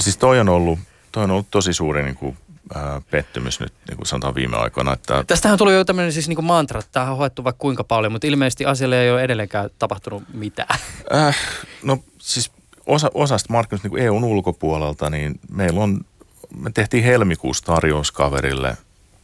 Siis 0.00 0.16
toi 0.16 0.40
on 0.40 0.48
ollut, 0.48 0.78
toi 1.12 1.24
on 1.24 1.30
ollut 1.30 1.50
tosi 1.50 1.72
suuri 1.72 2.02
niin 2.02 2.16
kuin 2.16 2.36
pettymys 3.10 3.60
nyt, 3.60 3.72
niin 3.88 3.96
kuin 3.96 4.06
sanotaan 4.06 4.34
viime 4.34 4.56
aikoina. 4.56 4.92
Että... 4.92 5.24
Tästähän 5.26 5.58
tuli 5.58 5.74
jo 5.74 5.84
tämmöinen 5.84 6.12
siis 6.12 6.28
niin 6.28 6.36
kuin 6.36 6.46
mantra, 6.46 6.80
että 6.80 6.92
tämähän 6.92 7.12
on 7.12 7.18
hoettu 7.18 7.44
vaikka 7.44 7.60
kuinka 7.60 7.84
paljon, 7.84 8.12
mutta 8.12 8.26
ilmeisesti 8.26 8.64
asialle 8.64 9.02
ei 9.02 9.10
ole 9.10 9.22
edelleenkään 9.22 9.70
tapahtunut 9.78 10.22
mitään. 10.32 10.78
Äh, 11.14 11.36
no 11.82 11.98
siis 12.18 12.50
osa, 12.86 13.10
osasta 13.14 13.52
markkinoista 13.52 13.88
niin 13.88 13.98
EUn 13.98 14.24
ulkopuolelta, 14.24 15.10
niin 15.10 15.40
meillä 15.50 15.80
on, 15.80 16.00
me 16.56 16.70
tehtiin 16.74 17.04
helmikuussa 17.04 17.64
tarjous 17.64 18.12
kaverille 18.12 18.76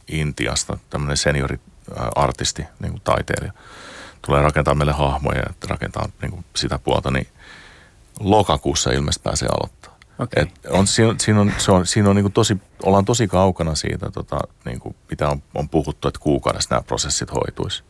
Intiasta, 0.07 0.77
tämmöinen 0.89 1.17
seniori-artisti, 1.17 2.63
niin 2.79 2.91
kuin 2.91 3.01
taiteilija. 3.03 3.53
Tulee 4.25 4.41
rakentaa 4.41 4.75
meille 4.75 4.93
hahmoja 4.93 5.39
ja 5.39 5.53
rakentaa 5.67 6.09
niin 6.21 6.31
kuin 6.31 6.45
sitä 6.55 6.79
puolta, 6.79 7.11
niin 7.11 7.27
lokakuussa 8.19 8.91
ilmeisesti 8.91 9.23
pääsee 9.23 9.47
aloittamaan. 9.47 9.82
On, 10.69 10.87
siinä, 10.87 11.15
siinä 11.19 11.41
on, 11.41 11.53
se 11.57 11.71
on, 11.71 11.87
siinä 11.87 12.09
on 12.09 12.15
niin 12.15 12.31
tosi, 12.31 12.57
ollaan 12.83 13.05
tosi 13.05 13.27
kaukana 13.27 13.75
siitä, 13.75 14.11
tota, 14.11 14.39
niin 14.65 14.79
kuin 14.79 14.95
mitä 15.09 15.29
on, 15.29 15.43
on 15.55 15.69
puhuttu, 15.69 16.07
että 16.07 16.19
kuukaudessa 16.19 16.69
nämä 16.69 16.81
prosessit 16.81 17.31
hoituisi. 17.31 17.83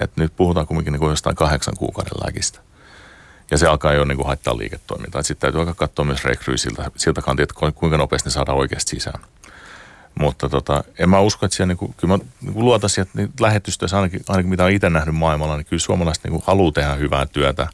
Et 0.00 0.16
nyt 0.16 0.36
puhutaan 0.36 0.66
kuitenkin 0.66 0.92
niin 0.92 1.00
kuin 1.00 1.10
jostain 1.10 1.36
kahdeksan 1.36 1.74
kuukauden 1.78 2.26
läkistä. 2.26 2.60
Ja 3.50 3.58
se 3.58 3.66
alkaa 3.66 3.92
jo 3.92 4.04
niin 4.04 4.16
kuin 4.16 4.26
haittaa 4.26 4.58
liiketoimintaa. 4.58 5.22
Sitten 5.22 5.40
täytyy 5.40 5.60
aika 5.60 5.74
katsoa 5.74 6.04
myös 6.04 6.24
rekryy 6.24 6.58
siltä, 6.58 6.90
siltä 6.96 7.22
kantilta, 7.22 7.54
että 7.60 7.72
kuinka 7.80 7.96
nopeasti 7.96 8.28
ne 8.28 8.32
saadaan 8.32 8.58
oikeasti 8.58 8.90
sisään. 8.90 9.24
Mutta 10.14 10.48
tota, 10.48 10.84
en 10.98 11.10
mä 11.10 11.20
usko, 11.20 11.46
että 11.46 11.56
siellä 11.56 11.70
niin 11.70 11.78
kuin, 11.78 11.94
kyllä 11.96 12.16
mä 12.16 12.24
niin 12.40 12.64
luotan 12.64 12.90
siihen, 12.90 13.06
että 13.06 13.18
niin 13.18 13.32
lähetystöissä 13.40 13.96
ainakin, 13.96 14.20
ainakin 14.28 14.50
mitä 14.50 14.62
olen 14.62 14.74
itse 14.74 14.90
nähnyt 14.90 15.14
maailmalla, 15.14 15.56
niin 15.56 15.66
kyllä 15.66 15.80
suomalaiset 15.80 16.24
niin 16.24 16.32
kuin 16.32 16.42
haluaa 16.46 16.72
tehdä 16.72 16.94
hyvää 16.94 17.26
työtä 17.26 17.68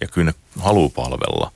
ja 0.00 0.06
kyllä 0.06 0.24
ne 0.24 0.34
haluaa 0.60 0.88
palvella. 0.88 1.52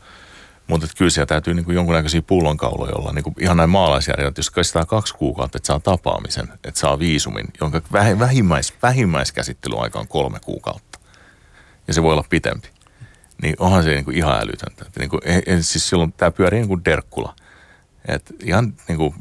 Mutta 0.66 0.86
kyllä 0.98 1.10
siellä 1.10 1.26
täytyy 1.26 1.54
niin 1.54 1.64
kuin 1.64 1.74
jonkunnäköisiä 1.74 2.22
pullonkauloja 2.22 2.94
olla. 2.94 3.12
Niin 3.12 3.22
kuin 3.22 3.34
ihan 3.38 3.56
näin 3.56 3.70
maalaisjärjellä, 3.70 4.28
että 4.28 4.38
jos 4.38 4.50
kestää 4.50 4.84
kaksi 4.84 5.14
kuukautta, 5.14 5.58
että 5.58 5.66
saa 5.66 5.80
tapaamisen, 5.80 6.48
että 6.64 6.80
saa 6.80 6.98
viisumin, 6.98 7.46
jonka 7.60 7.82
vähimmäis, 7.92 8.74
vähimmäiskäsittelyaika 8.82 9.98
on 9.98 10.08
kolme 10.08 10.40
kuukautta. 10.40 10.98
Ja 11.88 11.94
se 11.94 12.02
voi 12.02 12.12
olla 12.12 12.24
pitempi. 12.30 12.68
Niin 13.42 13.56
onhan 13.58 13.82
se 13.82 13.90
niin 13.90 14.04
kuin 14.04 14.16
ihan 14.16 14.40
älytöntä. 14.40 14.84
Niin 14.98 15.10
kuin, 15.10 15.20
siis 15.60 15.88
silloin 15.88 16.12
tämä 16.12 16.30
pyörii 16.30 16.60
niin 16.60 16.68
kuin 16.68 16.84
derkkula. 16.84 17.34
Että 18.08 18.34
ihan 18.44 18.74
niin 18.88 18.98
kuin, 18.98 19.14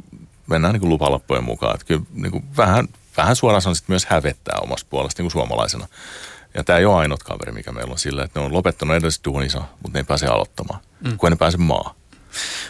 mennään 0.48 0.74
niin 0.74 1.00
kuin 1.00 1.44
mukaan. 1.44 1.74
Että 1.74 1.86
kyllä 1.86 2.02
niin 2.14 2.32
kuin 2.32 2.44
vähän, 2.58 2.88
vähän 3.18 3.36
suoraan 3.36 3.62
on 3.68 3.76
myös 3.88 4.06
hävettää 4.06 4.60
omasta 4.62 4.88
puolesta 4.90 5.22
niin 5.22 5.26
kuin 5.26 5.32
suomalaisena. 5.32 5.88
Ja 6.54 6.64
tämä 6.64 6.80
ei 6.80 6.86
ole 6.86 6.96
ainut 6.96 7.24
kaveri, 7.24 7.52
mikä 7.52 7.72
meillä 7.72 7.92
on 7.92 8.00
sillä, 8.00 8.24
että 8.24 8.40
ne 8.40 8.46
on 8.46 8.54
lopettanut 8.54 8.96
edelliset 8.96 9.26
duunissa, 9.26 9.60
mutta 9.60 9.90
ne 9.94 10.00
ei 10.00 10.04
pääse 10.04 10.26
aloittamaan, 10.26 10.80
mm. 11.06 11.18
kun 11.18 11.30
ne 11.32 11.36
pääse 11.36 11.58
maa. 11.58 11.96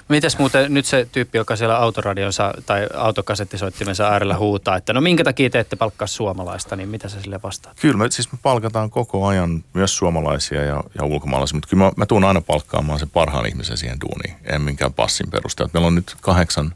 Mites 0.10 0.38
muuten 0.38 0.74
nyt 0.74 0.86
se 0.86 1.08
tyyppi, 1.12 1.38
joka 1.38 1.56
siellä 1.56 1.78
autoradionsa 1.78 2.54
tai 2.66 2.88
autokasettisoittimensa 2.94 4.08
äärellä 4.08 4.38
huutaa, 4.38 4.78
että 4.78 4.94
no 4.94 5.02
minkä 5.02 5.24
takia 5.24 5.50
te 5.50 5.60
ette 5.60 5.76
palkkaa 5.76 6.08
suomalaista, 6.08 6.76
niin 6.76 6.90
mitä 6.90 7.10
se 7.10 7.22
sille 7.22 7.40
vastaa? 7.44 7.74
Kyllä 7.82 7.98
me, 7.98 8.12
siis 8.12 8.32
me 8.32 8.40
palkataan 8.42 8.90
koko 8.90 9.28
ajan 9.28 9.64
myös 9.74 9.98
suomalaisia 9.98 10.64
ja, 10.64 10.84
ja 10.98 11.06
ulkomaalaisia, 11.06 11.56
mutta 11.56 11.70
kyllä 11.70 11.84
mä, 11.84 11.92
mä 11.96 12.06
tuun 12.06 12.24
aina 12.24 12.42
palkkaamaan 12.42 13.00
sen 13.00 13.10
parhaan 13.10 13.46
ihmisen 13.46 13.78
siihen 13.78 13.98
duuniin, 14.02 14.46
en 14.46 14.62
minkään 14.62 14.94
passin 14.94 15.32
perusteella. 15.32 15.72
Meillä 15.74 15.88
on 15.88 15.96
nyt 15.96 16.16
kahdeksan, 16.22 16.76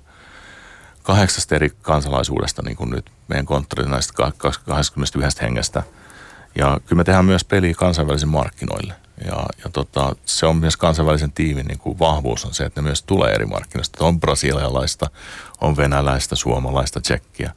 kahdeksasta 1.04 1.56
eri 1.56 1.70
kansalaisuudesta 1.82 2.62
niin 2.62 2.78
kuin 2.78 2.90
nyt 2.90 3.12
meidän 3.28 3.46
konttori 3.46 3.90
näistä 3.90 4.14
21 4.66 5.42
hengestä– 5.42 5.84
ja 6.56 6.80
kyllä 6.86 7.00
me 7.00 7.04
tehdään 7.04 7.26
myös 7.26 7.44
peliä 7.44 7.74
kansainvälisen 7.74 8.30
markkinoille. 8.30 8.94
Ja, 9.26 9.46
ja 9.64 9.70
tota, 9.74 10.16
se 10.26 10.46
on 10.46 10.58
myös 10.58 10.78
kansainvälisen 10.78 11.32
tiimin 11.32 11.66
niin 11.66 11.80
kuin 11.80 12.00
vahvuus 12.00 12.46
on 12.46 12.54
se, 12.54 12.66
että 12.66 12.82
ne 12.82 12.86
myös 12.86 13.04
tulee 13.04 13.32
eri 13.32 13.46
markkinoista. 13.46 14.06
On 14.06 14.20
brasilialaista, 14.20 15.10
on 15.62 15.78
venäläistä, 15.78 16.36
suomalaista, 16.36 17.02
tsekkiä. 17.02 17.52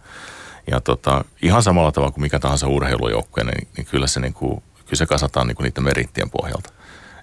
Ja 0.70 0.80
tota, 0.80 1.24
ihan 1.42 1.62
samalla 1.62 1.92
tavalla 1.92 2.12
kuin 2.12 2.22
mikä 2.22 2.38
tahansa 2.38 2.68
urheilujoukkue, 2.68 3.44
niin, 3.44 3.68
niin 3.76 3.86
kyllä, 3.86 4.07
se, 4.07 4.20
niin 4.20 4.34
kuin, 4.34 4.62
kyllä 4.74 4.96
se 4.96 5.07
kasataan 5.07 5.46
niin 5.46 5.57
kuin 5.57 5.64
niiden 5.64 5.84
merittien 5.84 6.30
pohjalta 6.30 6.70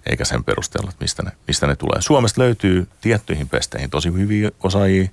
eikä 0.05 0.25
sen 0.25 0.43
perusteella, 0.43 0.89
että 0.89 1.03
mistä 1.03 1.23
ne, 1.23 1.31
mistä 1.47 1.67
ne 1.67 1.75
tulee. 1.75 2.01
Suomesta 2.01 2.41
löytyy 2.41 2.87
tiettyihin 3.01 3.49
pesteihin 3.49 3.89
tosi 3.89 4.13
hyviä 4.13 4.51
osaajia. 4.63 5.03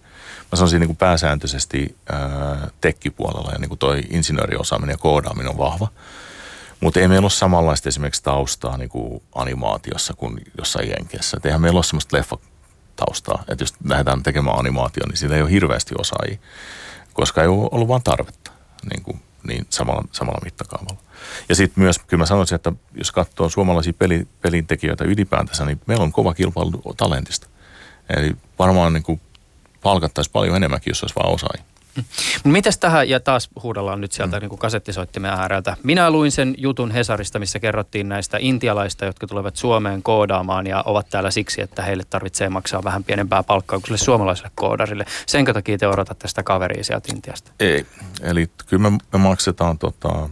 Mä 0.52 0.56
sanoisin 0.56 0.80
niin 0.80 0.88
kuin 0.88 0.96
pääsääntöisesti 0.96 1.96
ää, 2.12 2.70
tekkipuolella 2.80 3.52
ja 3.52 3.58
niin 3.58 3.68
kuin 3.68 3.78
toi 3.78 4.02
insinööriosaaminen 4.10 4.94
ja 4.94 4.98
koodaaminen 4.98 5.50
on 5.50 5.58
vahva. 5.58 5.88
Mutta 6.83 7.01
ei 7.01 7.09
meillä 7.09 7.24
ole 7.24 7.30
samanlaista 7.30 7.89
esimerkiksi 7.89 8.22
taustaa 8.22 8.76
niin 8.76 8.89
kuin 8.89 9.22
animaatiossa 9.35 10.14
kuin 10.14 10.39
jossain 10.59 10.89
Jenkeissä. 10.89 11.37
Et 11.37 11.47
eihän 11.47 11.61
meillä 11.61 11.78
ole 11.78 11.85
sellaista 11.85 12.16
leffataustaa, 12.16 13.45
että 13.49 13.62
jos 13.62 13.74
lähdetään 13.85 14.22
tekemään 14.22 14.59
animaatio, 14.59 15.03
niin 15.07 15.16
siinä 15.16 15.37
ei 15.37 15.43
ole 15.43 15.51
hirveästi 15.51 15.95
osaajia, 15.99 16.39
koska 17.12 17.43
ei 17.43 17.49
ole 17.49 17.68
ollut 17.72 17.89
vain 17.89 18.03
tarvetta 18.03 18.51
niin, 18.91 19.03
kuin, 19.03 19.22
niin 19.47 19.66
samalla, 19.70 20.05
samalla 20.12 20.41
mittakaavalla. 20.45 21.01
Ja 21.49 21.55
sitten 21.55 21.85
myös, 21.85 21.99
kyllä 21.99 22.22
mä 22.22 22.26
sanoisin, 22.26 22.57
että 22.57 22.72
jos 22.95 23.12
katsoo 23.12 23.49
suomalaisia 23.49 23.93
peli, 23.93 24.28
pelintekijöitä 24.41 25.05
ylipäätänsä, 25.05 25.64
niin 25.64 25.80
meillä 25.87 26.05
on 26.05 26.12
kova 26.12 26.35
kilpailu 26.35 26.83
talentista. 26.97 27.49
Eli 28.16 28.37
varmaan 28.59 28.93
niin 28.93 29.03
kuin 29.03 29.20
palkattaisiin 29.83 30.33
paljon 30.33 30.57
enemmänkin, 30.57 30.91
jos 30.91 31.03
olisi 31.03 31.16
vain 31.16 31.35
osaajia. 31.35 31.72
Mitäs 32.45 32.78
tähän, 32.78 33.09
ja 33.09 33.20
taas 33.20 33.51
huudellaan 33.62 34.01
nyt 34.01 34.12
sieltä 34.12 34.36
mm. 34.36 34.40
niin 34.40 34.49
kuin 34.49 34.59
kasettisoittimen 34.59 35.30
ääreltä. 35.30 35.76
Minä 35.82 36.11
luin 36.11 36.32
sen 36.32 36.55
jutun 36.59 36.90
Hesarista, 36.90 37.38
missä 37.38 37.59
kerrottiin 37.59 38.09
näistä 38.09 38.38
intialaista, 38.40 39.05
jotka 39.05 39.26
tulevat 39.26 39.57
Suomeen 39.57 40.03
koodaamaan 40.03 40.66
ja 40.66 40.82
ovat 40.86 41.07
täällä 41.11 41.30
siksi, 41.30 41.62
että 41.62 41.82
heille 41.82 42.05
tarvitsee 42.11 42.49
maksaa 42.49 42.84
vähän 42.84 43.05
pienempää 43.05 43.43
palkkaa 43.43 43.78
kuin 43.78 43.86
sille 43.86 43.99
suomalaiselle 43.99 44.51
koodarille. 44.55 45.05
Sen 45.26 45.45
takia 45.45 45.78
te 45.78 45.88
odotatte 45.88 46.28
sitä 46.28 46.43
kaveria 46.43 46.84
sieltä 46.84 47.12
Intiasta? 47.12 47.53
Ei, 47.61 47.86
eli 48.22 48.51
kyllä 48.66 48.90
me, 48.90 48.99
me 49.12 49.18
maksetaan 49.18 49.78
tota, 49.78 50.28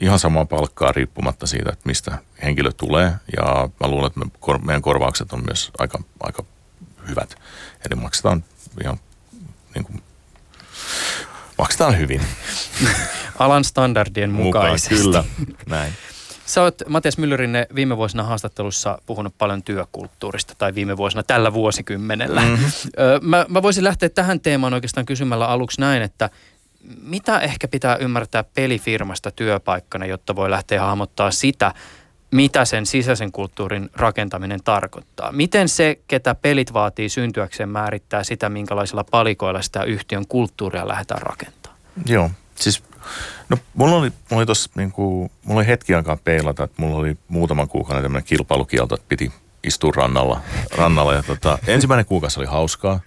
ihan 0.00 0.18
samaa 0.18 0.44
palkkaa 0.44 0.92
riippumatta 0.92 1.46
siitä, 1.46 1.70
että 1.72 1.86
mistä 1.86 2.18
henkilö 2.42 2.72
tulee. 2.72 3.12
Ja 3.36 3.68
mä 3.80 3.88
luulen, 3.88 4.06
että 4.06 4.20
me, 4.20 4.58
meidän 4.64 4.82
korvaukset 4.82 5.32
on 5.32 5.42
myös 5.46 5.70
aika, 5.78 5.98
aika 6.20 6.44
hyvät. 7.08 7.36
Eli 7.90 8.00
maksetaan 8.00 8.44
ihan 8.84 8.98
niin 9.74 9.84
kuin 9.84 10.02
maksetaan 11.58 11.98
hyvin. 11.98 12.22
Alan 13.38 13.64
standardien 13.64 14.30
mukaisesti. 14.30 14.94
Mukaan, 14.94 15.24
kyllä, 15.36 15.58
näin. 15.68 15.92
Sä 16.46 16.62
oot 16.62 16.82
Matias 16.88 17.18
Myllyrinne 17.18 17.66
viime 17.74 17.96
vuosina 17.96 18.22
haastattelussa 18.22 18.98
puhunut 19.06 19.34
paljon 19.38 19.62
työkulttuurista 19.62 20.54
tai 20.58 20.74
viime 20.74 20.96
vuosina 20.96 21.22
tällä 21.22 21.52
vuosikymmenellä. 21.52 22.40
Mm-hmm. 22.40 22.70
Mä, 23.22 23.46
mä 23.48 23.62
voisin 23.62 23.84
lähteä 23.84 24.08
tähän 24.08 24.40
teemaan 24.40 24.74
oikeastaan 24.74 25.06
kysymällä 25.06 25.46
aluksi 25.46 25.80
näin, 25.80 26.02
että 26.02 26.30
mitä 27.02 27.40
ehkä 27.40 27.68
pitää 27.68 27.96
ymmärtää 27.96 28.44
pelifirmasta 28.44 29.30
työpaikkana, 29.30 30.06
jotta 30.06 30.36
voi 30.36 30.50
lähteä 30.50 30.80
hahmottaa 30.80 31.30
sitä, 31.30 31.74
mitä 32.36 32.64
sen 32.64 32.86
sisäisen 32.86 33.32
kulttuurin 33.32 33.90
rakentaminen 33.94 34.60
tarkoittaa. 34.64 35.32
Miten 35.32 35.68
se, 35.68 35.98
ketä 36.08 36.34
pelit 36.34 36.72
vaatii 36.72 37.08
syntyäkseen, 37.08 37.68
määrittää 37.68 38.24
sitä, 38.24 38.48
minkälaisilla 38.48 39.04
palikoilla 39.04 39.62
sitä 39.62 39.82
yhtiön 39.82 40.26
kulttuuria 40.26 40.88
lähdetään 40.88 41.22
rakentamaan? 41.22 41.80
Joo, 42.06 42.30
siis 42.54 42.82
no 43.48 43.56
mulla 43.74 43.96
oli, 43.96 44.10
mulla 44.10 44.40
oli 44.40 44.46
tossa 44.46 44.70
niin 44.74 44.92
kuin, 44.92 45.30
mulla 45.44 45.60
oli 45.60 45.66
hetki 45.66 45.94
aikaa 45.94 46.16
peilata, 46.24 46.64
että 46.64 46.82
mulla 46.82 46.96
oli 46.96 47.16
muutaman 47.28 47.68
kuukauden 47.68 48.02
tämmöinen 48.02 48.28
kilpailukielto, 48.28 48.94
että 48.94 49.06
piti 49.08 49.32
istua 49.64 49.92
rannalla. 49.96 50.40
rannalla 50.76 51.14
ja 51.14 51.22
tota, 51.22 51.58
ensimmäinen 51.66 52.06
kuukausi 52.06 52.40
oli 52.40 52.46
hauskaa. 52.46 53.00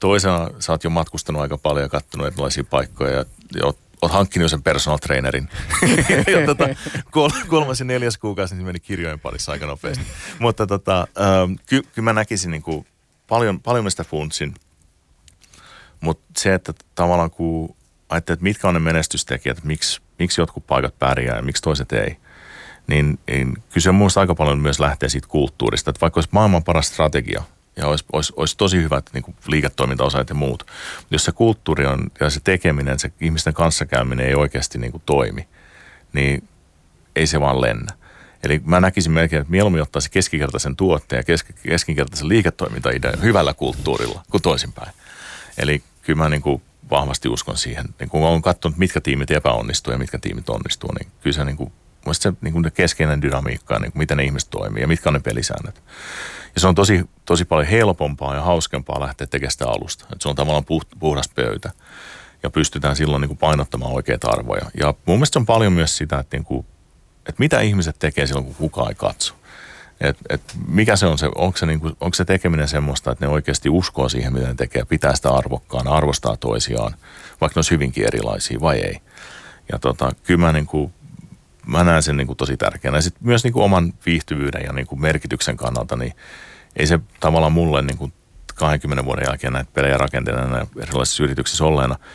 Toisena 0.00 0.50
sä 0.58 0.72
oot 0.72 0.84
jo 0.84 0.90
matkustanut 0.90 1.42
aika 1.42 1.58
paljon 1.58 1.84
ja 1.84 1.88
kattonut 1.88 2.26
erilaisia 2.26 2.64
paikkoja 2.64 3.10
ja, 3.10 3.24
ja 3.56 3.66
oot 3.66 3.78
hankkinut 4.08 4.44
jo 4.44 4.48
sen 4.48 4.62
personal 4.62 4.98
trainerin. 4.98 5.48
ja 6.40 6.46
tota, 6.46 6.68
kol, 7.10 7.30
kolmas 7.48 7.80
ja 7.80 7.84
neljäs 7.84 8.18
kuukausi 8.18 8.54
niin 8.54 8.66
meni 8.66 8.80
kirjojen 8.80 9.20
parissa 9.20 9.52
aika 9.52 9.66
nopeasti. 9.66 10.04
Mutta 10.38 10.66
tota, 10.66 11.06
ähm, 11.20 11.52
kyllä 11.66 11.82
ky 11.94 12.00
mä 12.00 12.12
näkisin 12.12 12.50
niin 12.50 12.62
kuin 12.62 12.86
paljon, 13.26 13.60
paljon 13.60 13.90
sitä 13.90 14.04
funtsin. 14.04 14.54
Mutta 16.00 16.24
se, 16.36 16.54
että 16.54 16.72
tavallaan 16.94 17.30
kun 17.30 17.76
ajattelet, 18.08 18.36
että 18.36 18.44
mitkä 18.44 18.68
on 18.68 18.74
ne 18.74 18.80
menestystekijät, 18.80 19.58
että 19.58 19.68
miksi, 19.68 20.00
miksi 20.18 20.40
jotkut 20.40 20.66
paikat 20.66 20.98
pärjää 20.98 21.36
ja 21.36 21.42
miksi 21.42 21.62
toiset 21.62 21.92
ei, 21.92 22.16
niin, 22.86 23.18
niin 23.26 23.54
kyllä 23.54 23.82
se 23.82 23.92
muista 23.92 24.20
aika 24.20 24.34
paljon 24.34 24.58
myös 24.58 24.80
lähtee 24.80 25.08
siitä 25.08 25.28
kulttuurista. 25.28 25.90
Että 25.90 26.00
vaikka 26.00 26.18
olisi 26.18 26.30
maailman 26.32 26.64
paras 26.64 26.86
strategia, 26.86 27.42
ja 27.76 27.86
olisi, 27.86 28.04
olisi, 28.12 28.32
olisi 28.36 28.56
tosi 28.56 28.82
hyvät 28.82 29.10
niin 29.12 29.22
kuin 29.22 29.36
liiketoimintaosat 29.46 30.28
ja 30.28 30.34
muut. 30.34 30.66
Jos 31.10 31.24
se 31.24 31.32
kulttuuri 31.32 31.86
on 31.86 32.10
ja 32.20 32.30
se 32.30 32.40
tekeminen, 32.44 32.98
se 32.98 33.12
ihmisten 33.20 33.54
kanssakäyminen 33.54 34.26
ei 34.26 34.34
oikeasti 34.34 34.78
niin 34.78 34.92
kuin 34.92 35.02
toimi, 35.06 35.48
niin 36.12 36.48
ei 37.16 37.26
se 37.26 37.40
vaan 37.40 37.60
lennä. 37.60 37.92
Eli 38.42 38.60
mä 38.64 38.80
näkisin 38.80 39.12
melkein, 39.12 39.40
että 39.40 39.50
mieluummin 39.50 39.82
ottaisi 39.82 40.10
keskikertaisen 40.10 40.76
tuotteen 40.76 41.24
ja 41.26 41.36
kesk- 41.36 41.62
keskikertaisen 41.62 42.28
liiketoimintaidean 42.28 43.22
hyvällä 43.22 43.54
kulttuurilla 43.54 44.24
kuin 44.30 44.42
toisinpäin. 44.42 44.92
Eli 45.58 45.82
kyllä 46.02 46.22
mä 46.22 46.28
niin 46.28 46.42
kuin 46.42 46.62
vahvasti 46.90 47.28
uskon 47.28 47.56
siihen. 47.56 47.84
Niin 48.00 48.08
kun 48.08 48.26
olen 48.26 48.42
katsonut, 48.42 48.78
mitkä 48.78 49.00
tiimit 49.00 49.30
epäonnistuu 49.30 49.92
ja 49.92 49.98
mitkä 49.98 50.18
tiimit 50.18 50.48
onnistuu, 50.48 50.92
niin 50.92 51.12
kyllä 51.22 51.34
se, 51.34 51.44
niin 51.44 51.56
kuin, 51.56 51.72
se 52.12 52.32
niin 52.40 52.52
kuin 52.52 52.72
keskeinen 52.74 53.22
dynamiikka, 53.22 53.78
niin 53.78 53.92
kuin 53.92 53.98
miten 53.98 54.16
ne 54.16 54.24
ihmiset 54.24 54.50
toimii 54.50 54.82
ja 54.82 54.88
mitkä 54.88 55.10
on 55.10 55.14
ne 55.14 55.20
pelisäännöt. 55.20 55.82
Ja 56.54 56.60
se 56.60 56.66
on 56.66 56.74
tosi, 56.74 57.04
tosi 57.24 57.44
paljon 57.44 57.66
helpompaa 57.66 58.34
ja 58.34 58.42
hauskempaa 58.42 59.00
lähteä 59.00 59.26
tekemään 59.26 59.50
sitä 59.50 59.68
alusta. 59.68 60.04
Että 60.04 60.22
se 60.22 60.28
on 60.28 60.36
tavallaan 60.36 60.64
puhdas 60.98 61.28
pöytä 61.28 61.70
ja 62.42 62.50
pystytään 62.50 62.96
silloin 62.96 63.20
niin 63.20 63.28
kuin 63.28 63.38
painottamaan 63.38 63.92
oikeita 63.92 64.30
arvoja. 64.30 64.66
Ja 64.80 64.94
mun 65.06 65.16
mielestä 65.16 65.32
se 65.32 65.38
on 65.38 65.46
paljon 65.46 65.72
myös 65.72 65.96
sitä, 65.96 66.18
että, 66.18 66.36
niin 66.36 66.44
kuin, 66.44 66.66
että 67.18 67.38
mitä 67.38 67.60
ihmiset 67.60 67.96
tekee 67.98 68.26
silloin, 68.26 68.46
kun 68.46 68.54
kukaan 68.54 68.88
ei 68.88 68.94
katso. 68.94 69.34
Et, 70.00 70.16
et 70.28 70.42
mikä 70.68 70.96
se 70.96 71.06
on 71.06 71.18
se, 71.18 71.28
onko 71.34 71.58
se, 71.58 71.66
niinku, 71.66 71.88
onko 72.00 72.14
se 72.14 72.24
tekeminen 72.24 72.68
semmoista, 72.68 73.12
että 73.12 73.24
ne 73.24 73.32
oikeasti 73.32 73.68
uskoo 73.68 74.08
siihen, 74.08 74.32
mitä 74.32 74.46
ne 74.46 74.54
tekee, 74.54 74.84
pitää 74.84 75.16
sitä 75.16 75.30
arvokkaana, 75.30 75.90
arvostaa 75.90 76.36
toisiaan, 76.36 76.94
vaikka 77.40 77.54
ne 77.54 77.58
olisi 77.58 77.70
hyvinkin 77.70 78.06
erilaisia 78.06 78.60
vai 78.60 78.78
ei. 78.78 79.00
Ja 79.72 79.78
tota, 79.78 80.12
kyllä 80.22 80.40
mä, 80.40 80.52
niinku, 80.52 80.92
mä 81.66 81.84
näen 81.84 82.02
sen 82.02 82.16
niinku 82.16 82.34
tosi 82.34 82.56
tärkeänä. 82.56 83.00
Sitten 83.00 83.26
myös 83.26 83.44
niinku 83.44 83.62
oman 83.62 83.94
viihtyvyyden 84.06 84.62
ja 84.64 84.72
niinku 84.72 84.96
merkityksen 84.96 85.56
kannalta, 85.56 85.96
niin 85.96 86.12
ei 86.76 86.86
se 86.86 86.98
tavallaan 87.20 87.52
mulle 87.52 87.82
niinku 87.82 88.12
20 88.54 89.04
vuoden 89.04 89.24
jälkeen 89.28 89.52
näitä 89.52 89.70
pelejä 89.74 89.98
rakenteena 89.98 90.66
erilaisissa 90.82 91.24
yrityksissä 91.24 91.64
olleena– 91.64 91.96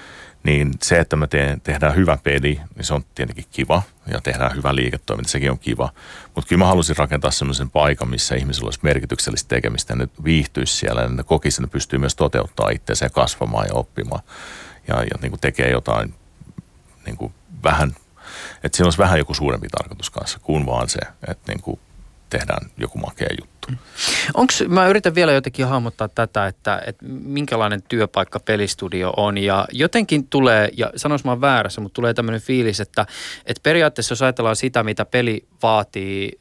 niin 0.43 0.71
se, 0.81 0.99
että 0.99 1.15
me 1.15 1.27
teen, 1.27 1.61
tehdään 1.61 1.95
hyvä 1.95 2.17
peli, 2.23 2.59
niin 2.75 2.85
se 2.85 2.93
on 2.93 3.05
tietenkin 3.15 3.45
kiva 3.51 3.81
ja 4.11 4.21
tehdään 4.21 4.55
hyvä 4.55 4.75
liiketoiminta, 4.75 5.31
sekin 5.31 5.51
on 5.51 5.59
kiva. 5.59 5.89
Mutta 6.35 6.49
kyllä 6.49 6.59
mä 6.59 6.65
halusin 6.65 6.97
rakentaa 6.97 7.31
sellaisen 7.31 7.69
paikan, 7.69 8.09
missä 8.09 8.35
ihmisillä 8.35 8.67
olisi 8.67 8.79
merkityksellistä 8.83 9.55
tekemistä 9.55 9.93
ja 9.93 9.97
ne 9.97 10.07
viihtyisi 10.23 10.75
siellä 10.75 11.01
ja 11.01 11.09
ne 11.09 11.23
kokisi, 11.23 11.61
ne 11.61 11.67
pystyy 11.67 11.99
myös 11.99 12.15
toteuttaa 12.15 12.69
itseänsä 12.69 13.05
ja 13.05 13.09
kasvamaan 13.09 13.67
ja 13.67 13.73
oppimaan 13.73 14.21
ja, 14.87 14.95
ja 14.95 15.17
niin 15.21 15.31
kuin 15.31 15.39
tekee 15.39 15.71
jotain 15.71 16.13
niin 17.05 17.17
kuin 17.17 17.33
vähän, 17.63 17.95
että 18.63 18.77
siinä 18.77 18.85
olisi 18.85 18.97
vähän 18.97 19.17
joku 19.17 19.33
suurempi 19.33 19.67
tarkoitus 19.67 20.09
kanssa 20.09 20.39
kuin 20.39 20.65
vaan 20.65 20.89
se, 20.89 20.99
että 21.27 21.51
niin 21.51 21.61
kuin 21.61 21.79
tehdään 22.29 22.69
joku 22.77 22.97
makea 22.97 23.27
juttu. 23.41 23.67
Onks, 24.33 24.63
mä 24.67 24.87
yritän 24.87 25.15
vielä 25.15 25.31
jotenkin 25.31 25.65
hahmottaa 25.67 26.07
tätä, 26.07 26.47
että, 26.47 26.81
että 26.87 27.05
minkälainen 27.05 27.81
työpaikka 27.81 28.39
pelistudio 28.39 29.13
on 29.17 29.37
ja 29.37 29.65
jotenkin 29.71 30.27
tulee, 30.27 30.69
ja 30.77 30.91
sanois 30.95 31.23
mä 31.23 31.41
väärässä, 31.41 31.81
mutta 31.81 31.95
tulee 31.95 32.13
tämmöinen 32.13 32.41
fiilis, 32.41 32.79
että, 32.79 33.05
että 33.45 33.61
periaatteessa 33.63 34.11
jos 34.11 34.21
ajatellaan 34.21 34.55
sitä, 34.55 34.83
mitä 34.83 35.05
peli 35.05 35.47
vaatii 35.63 36.39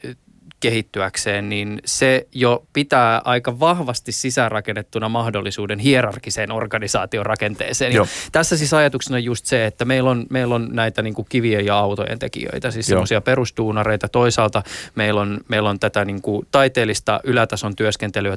kehittyäkseen, 0.60 1.48
niin 1.48 1.80
se 1.84 2.26
jo 2.32 2.64
pitää 2.72 3.22
aika 3.24 3.60
vahvasti 3.60 4.12
sisäänrakennettuna 4.12 5.08
mahdollisuuden 5.08 5.78
hierarkiseen 5.78 6.52
organisaation 6.52 7.26
rakenteeseen. 7.26 7.92
Tässä 8.32 8.56
siis 8.56 8.74
ajatuksena 8.74 9.16
on 9.16 9.24
just 9.24 9.46
se, 9.46 9.66
että 9.66 9.84
meillä 9.84 10.10
on, 10.10 10.26
meillä 10.30 10.54
on 10.54 10.68
näitä 10.72 11.02
niin 11.02 11.14
kuin 11.14 11.26
kivien 11.28 11.66
ja 11.66 11.78
autojen 11.78 12.18
tekijöitä, 12.18 12.70
siis 12.70 12.86
semmoisia 12.86 13.20
perustuunareita. 13.20 14.08
Toisaalta 14.08 14.62
meillä 14.94 15.20
on, 15.20 15.40
meillä 15.48 15.70
on 15.70 15.78
tätä 15.78 16.04
niin 16.04 16.22
kuin 16.22 16.46
taiteellista 16.50 17.20
ylätason 17.24 17.76
työskentelyä 17.76 18.36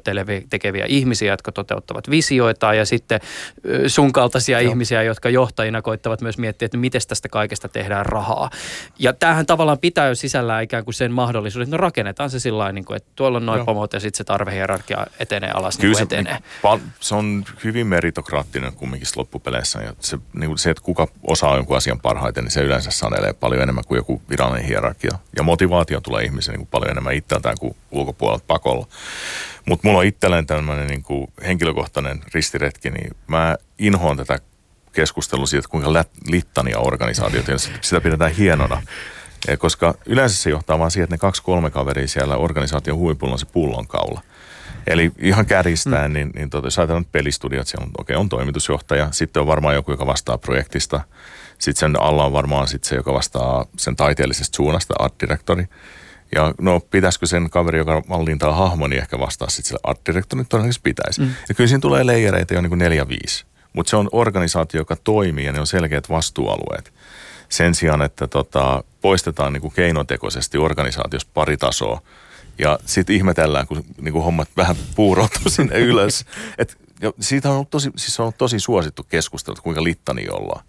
tekeviä 0.49 0.85
ihmisiä, 0.87 1.33
jotka 1.33 1.51
toteuttavat 1.51 2.09
visioita 2.09 2.73
ja 2.73 2.85
sitten 2.85 3.19
sun 3.87 4.11
kaltaisia 4.11 4.61
Joo. 4.61 4.71
ihmisiä, 4.71 5.03
jotka 5.03 5.29
johtajina 5.29 5.81
koittavat 5.81 6.21
myös 6.21 6.37
miettiä, 6.37 6.65
että 6.65 6.77
miten 6.77 7.01
tästä 7.07 7.29
kaikesta 7.29 7.69
tehdään 7.69 8.05
rahaa. 8.05 8.49
Ja 8.99 9.13
tämähän 9.13 9.45
tavallaan 9.45 9.79
pitää 9.79 10.07
jo 10.07 10.15
sisällä 10.15 10.61
ikään 10.61 10.83
kuin 10.83 10.93
sen 10.93 11.11
mahdollisuuden, 11.11 11.63
että 11.63 11.77
no 11.77 11.81
rakennetaan 11.81 12.10
rakennetaan 12.11 12.29
se 12.29 12.39
sillä 12.39 12.71
niin 12.71 12.85
kuin, 12.85 12.97
että 12.97 13.09
tuolla 13.15 13.37
on 13.37 13.45
noin 13.45 13.65
pomot 13.65 13.93
ja 13.93 13.99
sitten 13.99 14.17
se 14.17 14.23
tarvehierarkia 14.23 15.07
etenee 15.19 15.51
alas 15.51 15.77
Kyllä 15.77 15.91
niin 15.91 15.97
se, 15.97 16.03
etenee. 16.03 16.37
Niin, 16.63 16.93
se 16.99 17.15
on 17.15 17.45
hyvin 17.63 17.87
meritokraattinen 17.87 18.73
kumminkin 18.73 19.07
loppupeleissä. 19.15 19.79
Ja 19.79 19.93
se, 19.99 20.17
niin 20.33 20.49
kuin 20.49 20.57
se, 20.57 20.69
että 20.69 20.83
kuka 20.83 21.07
osaa 21.27 21.55
jonkun 21.55 21.77
asian 21.77 21.99
parhaiten, 21.99 22.43
niin 22.43 22.51
se 22.51 22.61
yleensä 22.61 22.91
sanelee 22.91 23.33
paljon 23.33 23.61
enemmän 23.61 23.83
kuin 23.87 23.97
joku 23.97 24.21
virallinen 24.29 24.67
hierarkia. 24.67 25.19
Ja 25.37 25.43
motivaatio 25.43 26.01
tulee 26.01 26.23
ihmisen 26.23 26.53
niin 26.53 26.59
kuin 26.59 26.71
paljon 26.71 26.91
enemmän 26.91 27.13
itseltään 27.13 27.57
kuin 27.59 27.75
ulkopuolelta 27.91 28.43
pakolla. 28.47 28.87
Mutta 29.65 29.87
mulla 29.87 29.99
on 29.99 30.05
itselleen 30.05 30.45
tämmöinen 30.45 30.87
niin 30.87 31.03
kuin 31.03 31.27
henkilökohtainen 31.43 32.21
ristiretki, 32.33 32.89
niin 32.89 33.15
mä 33.27 33.57
inhoan 33.79 34.17
tätä 34.17 34.39
keskustelua 34.91 35.45
siitä, 35.45 35.67
kuinka 35.67 35.93
littania 36.27 36.79
organisaatioita, 36.79 37.51
sitä 37.81 38.01
pidetään 38.01 38.31
hienona. 38.31 38.81
Ja 39.47 39.57
koska 39.57 39.93
yleensä 40.05 40.35
se 40.35 40.49
johtaa 40.49 40.79
vaan 40.79 40.91
siihen, 40.91 41.03
että 41.03 41.13
ne 41.13 41.19
kaksi-kolme 41.19 41.69
kaveria 41.69 42.07
siellä 42.07 42.35
organisaation 42.35 42.97
huipulla 42.97 43.33
on 43.33 43.39
se 43.39 43.45
pullonkaula. 43.45 44.21
Eli 44.87 45.11
ihan 45.19 45.45
kärjistäen, 45.45 46.11
mm. 46.11 46.13
niin, 46.13 46.31
niin 46.35 46.49
tota, 46.49 46.67
jos 46.67 46.79
ajatellaan 46.79 47.05
pelistudiot, 47.05 47.67
siellä 47.67 47.85
on, 47.85 47.91
okay, 47.97 48.15
on 48.15 48.29
toimitusjohtaja, 48.29 49.07
sitten 49.11 49.41
on 49.41 49.47
varmaan 49.47 49.75
joku, 49.75 49.91
joka 49.91 50.05
vastaa 50.05 50.37
projektista, 50.37 51.01
sitten 51.57 51.79
sen 51.79 52.01
alla 52.01 52.25
on 52.25 52.33
varmaan 52.33 52.67
sitten 52.67 52.89
se, 52.89 52.95
joka 52.95 53.13
vastaa 53.13 53.65
sen 53.77 53.95
taiteellisesta 53.95 54.55
suunnasta, 54.55 54.93
art 54.99 55.13
directori. 55.21 55.65
Ja 56.35 56.53
no 56.61 56.79
pitäisikö 56.79 57.25
sen 57.25 57.49
kaveri, 57.49 57.77
joka 57.77 58.01
mallintaa 58.07 58.55
hahmo, 58.55 58.87
niin 58.87 59.01
ehkä 59.01 59.19
vastaa 59.19 59.49
sitten 59.49 59.67
sille 59.67 59.79
art 59.83 60.01
directorin, 60.05 60.45
todennäköisesti 60.49 60.83
pitäisi. 60.83 61.21
Mm. 61.21 61.31
Ja 61.49 61.55
kyllä 61.55 61.67
siinä 61.67 61.81
tulee 61.81 62.05
leijereitä 62.05 62.53
jo 62.53 62.61
niin 62.61 62.69
kuin 62.69 62.79
neljä, 62.79 63.07
viisi. 63.07 63.45
Mutta 63.73 63.89
se 63.89 63.95
on 63.95 64.09
organisaatio, 64.11 64.81
joka 64.81 64.95
toimii 64.95 65.45
ja 65.45 65.51
ne 65.51 65.59
on 65.59 65.67
selkeät 65.67 66.09
vastuualueet 66.09 66.93
sen 67.51 67.75
sijaan, 67.75 68.01
että 68.01 68.27
tota, 68.27 68.83
poistetaan 69.01 69.53
niin 69.53 69.61
kuin 69.61 69.73
keinotekoisesti 69.73 70.57
organisaatiosta 70.57 71.31
pari 71.33 71.57
tasoa 71.57 72.01
ja 72.57 72.79
sitten 72.85 73.15
ihmetellään, 73.15 73.67
kun 73.67 73.83
niin 74.01 74.13
kuin 74.13 74.23
hommat 74.23 74.49
vähän 74.57 74.75
puuroutuu 74.95 75.49
sinne 75.49 75.79
ylös. 75.79 76.25
Et, 76.57 76.77
ja 77.01 77.13
siitä 77.19 77.49
on 77.49 77.55
ollut 77.55 77.69
tosi, 77.69 77.91
siis 77.95 78.19
on 78.19 78.23
ollut 78.23 78.37
tosi 78.37 78.59
suosittu 78.59 79.03
keskustelu, 79.03 79.55
kuinka 79.63 79.83
littani 79.83 80.29
ollaan. 80.29 80.65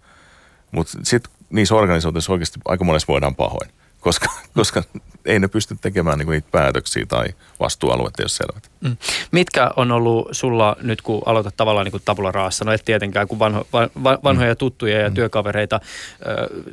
Mutta 0.71 0.97
sitten 1.03 1.33
niissä 1.49 1.75
organisaatioissa 1.75 2.31
oikeasti 2.33 2.59
aika 2.65 2.83
monessa 2.83 3.07
voidaan 3.07 3.35
pahoin 3.35 3.69
koska, 4.03 4.27
koska 4.53 4.83
ei 5.25 5.39
ne 5.39 5.47
pysty 5.47 5.77
tekemään 5.81 6.17
niinku 6.17 6.31
niitä 6.31 6.47
päätöksiä 6.51 7.05
tai 7.05 7.27
vastuualueet 7.59 8.19
ei 8.19 8.23
ole 8.23 8.29
selvät. 8.29 8.71
Mm. 8.81 8.97
Mitkä 9.31 9.71
on 9.75 9.91
ollut 9.91 10.27
sulla 10.31 10.75
nyt, 10.81 11.01
kun 11.01 11.21
aloitat 11.25 11.57
tavallaan 11.57 11.85
niin 11.85 12.01
tabula 12.05 12.31
raassa, 12.31 12.65
no 12.65 12.71
et 12.71 12.85
tietenkään 12.85 13.27
kuin 13.27 13.39
vanho, 13.39 13.67
van, 13.73 13.89
vanhoja 14.23 14.53
mm. 14.53 14.57
tuttuja 14.57 14.99
ja 14.99 15.09
mm. 15.09 15.15
työkavereita 15.15 15.79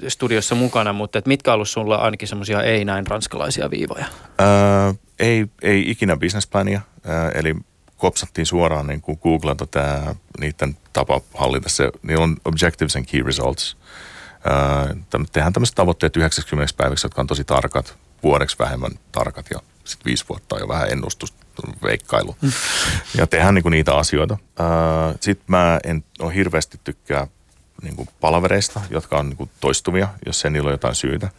ö, 0.03 0.11
studiossa 0.11 0.55
mukana, 0.55 0.93
mutta 0.93 1.19
et 1.19 1.27
mitkä 1.27 1.51
on 1.51 1.55
ollut 1.55 1.69
sulla 1.69 1.97
ainakin 1.97 2.29
semmoisia 2.29 2.63
ei 2.63 2.85
näin 2.85 3.07
ranskalaisia 3.07 3.71
viivoja? 3.71 4.05
Öö, 4.41 4.93
ei, 5.19 5.47
ei 5.63 5.91
ikinä 5.91 6.17
businessplania, 6.17 6.81
öö, 7.09 7.31
eli 7.35 7.57
kopsattiin 7.97 8.47
suoraan 8.47 8.87
niin 8.87 9.01
kuin 9.01 9.19
Googlelta 9.23 9.67
tämä 9.67 10.15
niiden 10.41 10.77
tapa 10.93 11.21
hallita 11.35 11.69
se, 11.69 11.91
niillä 12.03 12.25
on 12.25 12.37
objectives 12.45 12.97
and 12.97 13.05
key 13.05 13.23
results– 13.23 13.77
tehdään 15.33 15.53
tämmöiset 15.53 15.75
tavoitteet 15.75 16.17
90 16.17 16.75
päiväksi, 16.77 17.07
jotka 17.07 17.21
on 17.21 17.27
tosi 17.27 17.45
tarkat, 17.45 17.99
vuodeksi 18.23 18.59
vähemmän 18.59 18.93
tarkat 19.13 19.47
ja 19.51 19.61
sitten 19.85 20.05
viisi 20.05 20.25
vuotta 20.29 20.55
on 20.55 20.61
jo 20.61 20.69
vähän 20.69 20.91
ennustus, 20.91 21.35
veikkailu. 21.83 22.37
Mm. 22.41 22.53
Ja 23.19 23.27
tehdään 23.27 23.55
niinku 23.55 23.69
niitä 23.69 23.95
asioita. 23.95 24.37
Sitten 25.21 25.45
mä 25.47 25.81
en 25.85 26.05
ole 26.19 26.35
hirveästi 26.35 26.81
tykkää 26.85 27.27
niinku 27.83 28.09
palavereista, 28.21 28.81
jotka 28.91 29.19
on 29.19 29.29
niinku 29.29 29.51
toistuvia, 29.61 30.09
jos 30.27 30.45
ei 30.45 30.51
niillä 30.51 30.67
ole 30.67 30.75
jotain 30.75 30.95
syytä. 30.95 31.31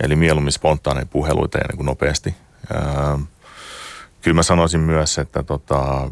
Eli 0.00 0.16
mieluummin 0.16 0.52
spontaaneja 0.52 1.06
puheluita 1.06 1.58
ja 1.58 1.64
niinku 1.68 1.82
nopeasti. 1.82 2.34
Kyllä 4.22 4.34
mä 4.34 4.42
sanoisin 4.42 4.80
myös, 4.80 5.18
että 5.18 5.42
tota, 5.42 6.10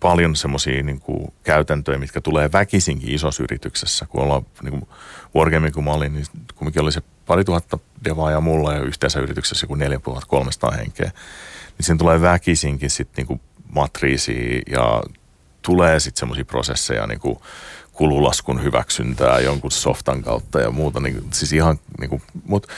paljon 0.00 0.36
semmoisia 0.36 0.82
niin 0.82 1.00
käytäntöjä, 1.42 1.98
mitkä 1.98 2.20
tulee 2.20 2.52
väkisinkin 2.52 3.14
isossa 3.14 3.42
yrityksessä. 3.42 4.06
Kun 4.06 4.22
ollaan 4.22 4.46
niin 4.62 4.70
kuin 4.70 4.88
Wargaming, 5.34 5.74
kun 5.74 5.84
mä 5.84 5.92
olin, 5.92 6.14
niin 6.14 6.26
kumminkin 6.54 6.82
oli 6.82 6.92
se 6.92 7.02
pari 7.26 7.44
tuhatta 7.44 7.78
devaajaa 8.04 8.40
mulla 8.40 8.74
ja 8.74 8.82
yhteensä 8.82 9.20
yrityksessä 9.20 9.64
joku 9.64 9.74
4300 9.74 10.70
henkeä. 10.70 11.10
Niin 11.78 11.86
sen 11.86 11.98
tulee 11.98 12.20
väkisinkin 12.20 12.90
sitten 12.90 13.26
niin 13.28 13.40
matriisi 13.72 14.62
ja 14.70 15.02
tulee 15.62 16.00
sitten 16.00 16.20
semmoisia 16.20 16.44
prosesseja 16.44 17.06
niin 17.06 17.20
kuin 17.20 17.38
kululaskun 17.92 18.62
hyväksyntää 18.62 19.40
jonkun 19.40 19.70
softan 19.70 20.22
kautta 20.22 20.60
ja 20.60 20.70
muuta. 20.70 21.00
Niin, 21.00 21.24
siis 21.32 21.52
ihan 21.52 21.78
niin 22.00 22.10
kuin, 22.10 22.22
mutta 22.44 22.68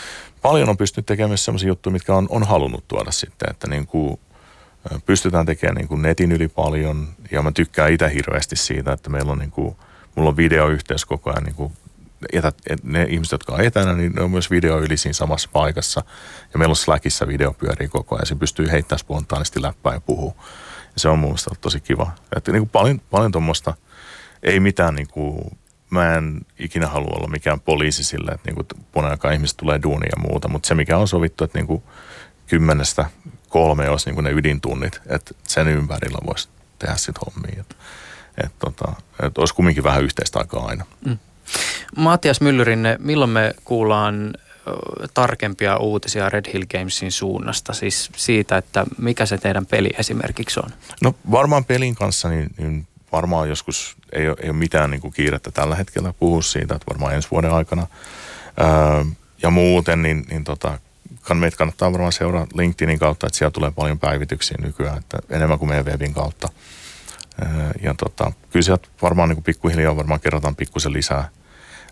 paljon 0.43 0.69
on 0.69 0.77
pystynyt 0.77 1.07
tekemään 1.07 1.39
semmoisia 1.39 1.69
juttuja, 1.69 1.93
mitkä 1.93 2.15
on, 2.15 2.27
on 2.31 2.43
halunnut 2.43 2.89
tuoda 2.89 3.11
sitten, 3.11 3.51
että 3.51 3.69
niin 3.69 3.87
kuin 3.87 4.19
pystytään 5.07 5.47
tekemään 5.47 5.77
niin 5.77 5.89
kuin 5.89 6.03
netin 6.03 6.33
yli 6.33 6.49
paljon 6.49 7.09
ja 7.31 7.43
mä 7.43 7.53
tykkään 7.53 7.93
itse 7.93 8.15
hirveästi 8.15 8.57
siitä, 8.57 8.93
että 8.93 9.11
meillä 9.11 9.33
on 9.33 9.39
niin 9.39 9.51
kuin, 9.51 9.77
mulla 10.15 10.31
on 10.31 10.37
videoyhteys 10.37 11.05
koko 11.05 11.31
ajan 11.31 11.45
niin 11.45 11.55
kuin 11.55 11.73
etä, 12.33 12.53
ne 12.83 13.07
ihmiset, 13.09 13.33
jotka 13.33 13.53
on 13.53 13.61
etänä, 13.61 13.95
niin 13.95 14.13
ne 14.13 14.23
on 14.23 14.31
myös 14.31 14.51
video 14.51 14.79
yli 14.79 14.97
siinä 14.97 15.13
samassa 15.13 15.49
paikassa. 15.53 16.05
Ja 16.53 16.59
meillä 16.59 16.73
on 16.73 16.77
Slackissa 16.77 17.27
video 17.27 17.53
pyörii 17.53 17.89
koko 17.89 18.15
ajan. 18.15 18.27
Se 18.27 18.35
pystyy 18.35 18.71
heittämään 18.71 18.99
spontaanisti 18.99 19.63
läppää 19.63 19.95
ja 19.95 20.01
puhua. 20.01 20.35
Ja 20.95 21.01
se 21.01 21.09
on 21.09 21.19
mun 21.19 21.29
mielestä 21.29 21.51
tosi 21.61 21.81
kiva. 21.81 22.13
Että 22.37 22.53
niin 22.53 22.61
kuin 22.61 22.71
paljon, 22.71 23.01
paljon 23.11 23.33
tuommoista, 23.33 23.75
ei 24.43 24.61
mitään 24.61 24.95
niin 24.95 25.09
kuin, 25.09 25.59
mä 25.91 26.15
en 26.15 26.41
ikinä 26.59 26.87
halua 26.87 27.17
olla 27.17 27.29
mikään 27.29 27.61
poliisi 27.61 28.05
sille, 28.05 28.33
että 28.33 28.51
niin 28.51 28.55
kuin 28.55 29.33
ihmiset 29.35 29.57
tulee 29.57 29.81
duunia 29.83 30.11
ja 30.17 30.29
muuta, 30.29 30.49
mutta 30.49 30.67
se 30.67 30.75
mikä 30.75 30.99
on 30.99 31.09
sovittu, 31.09 31.45
että 31.45 31.59
niin 31.59 31.67
kuin 31.67 31.83
kymmenestä 32.47 33.07
kolme 33.53 33.89
olisi 33.89 34.07
niin 34.07 34.15
kuin 34.15 34.25
ne 34.25 34.31
ydintunnit, 34.31 35.01
että 35.07 35.35
sen 35.45 35.69
ympärillä 35.69 36.19
voisi 36.27 36.49
tehdä 36.79 36.97
sitten 36.97 37.23
hommia. 37.27 37.61
Että, 37.61 37.75
että, 38.39 38.59
tota, 38.59 38.93
että 39.23 39.41
olisi 39.41 39.55
kumminkin 39.55 39.85
vähän 39.85 40.03
yhteistä 40.03 40.39
aikaa 40.39 40.67
aina. 40.67 40.85
Mm. 41.07 41.19
Matias 41.97 42.41
Myllyrinne, 42.41 42.97
milloin 43.01 43.31
me 43.31 43.55
kuullaan 43.65 44.35
tarkempia 45.15 45.77
uutisia 45.77 46.29
Red 46.29 46.53
Hill 46.53 46.65
Gamesin 46.73 47.13
suunnasta, 47.13 47.73
siis 47.73 48.11
siitä, 48.17 48.57
että 48.57 48.85
mikä 48.99 49.27
se 49.27 49.39
teidän 49.39 49.67
peli 49.67 49.91
esimerkiksi 49.99 50.61
on? 50.61 50.71
No 51.03 51.15
varmaan 51.31 51.65
pelin 51.65 51.95
kanssa, 51.95 52.29
niin, 52.29 52.51
niin 52.59 52.87
varmaan 53.13 53.49
joskus 53.49 53.97
ei 54.13 54.29
ole, 54.29 54.37
ei 54.43 54.51
ole 54.51 54.57
mitään 54.57 54.91
niin 54.91 55.01
kuin 55.01 55.13
kiirettä 55.13 55.51
tällä 55.51 55.77
hetkellä 55.77 56.15
puhua 56.19 56.43
siitä, 56.43 56.75
että 56.75 56.87
varmaan 56.91 57.15
ensi 57.15 57.29
vuoden 57.31 57.53
aikana. 57.53 57.87
Öö, 58.61 59.05
ja 59.43 59.51
muuten, 59.51 60.03
niin, 60.03 60.27
niin 60.31 60.45
tota, 60.45 60.79
meitä 61.35 61.57
kannattaa 61.57 61.93
varmaan 61.93 62.13
seurata 62.13 62.57
LinkedInin 62.57 62.99
kautta, 62.99 63.27
että 63.27 63.39
siellä 63.39 63.51
tulee 63.51 63.71
paljon 63.71 63.99
päivityksiä 63.99 64.57
nykyään, 64.61 64.99
että 64.99 65.19
enemmän 65.31 65.59
kuin 65.59 65.69
meidän 65.69 65.87
webin 65.87 66.15
kautta. 66.15 66.49
Öö, 67.43 67.49
ja 67.83 67.95
tota, 67.95 68.33
kyllä 68.51 68.65
sieltä 68.65 68.89
varmaan 69.03 69.29
niin 69.29 69.37
kuin 69.37 69.45
pikkuhiljaa 69.45 69.97
varmaan 69.97 70.21
kerrotaan 70.21 70.57
pikkusen 70.57 70.93
lisää, 70.93 71.29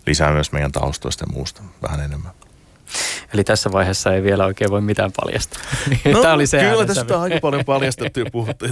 lisää 0.05 0.31
myös 0.31 0.51
meidän 0.51 0.71
taustoista 0.71 1.25
ja 1.27 1.33
muusta 1.33 1.61
vähän 1.81 1.99
enemmän. 1.99 2.31
Eli 3.33 3.43
tässä 3.43 3.71
vaiheessa 3.71 4.13
ei 4.13 4.23
vielä 4.23 4.45
oikein 4.45 4.71
voi 4.71 4.81
mitään 4.81 5.11
paljastaa. 5.21 5.61
No, 6.11 6.21
Tämä 6.21 6.33
oli 6.33 6.47
se 6.47 6.59
kyllä 6.59 6.85
tästä 6.85 7.17
on 7.17 7.23
aika 7.23 7.39
paljon 7.41 7.65
paljastettu 7.65 8.19
ja 8.19 8.25
puhuttu 8.31 8.65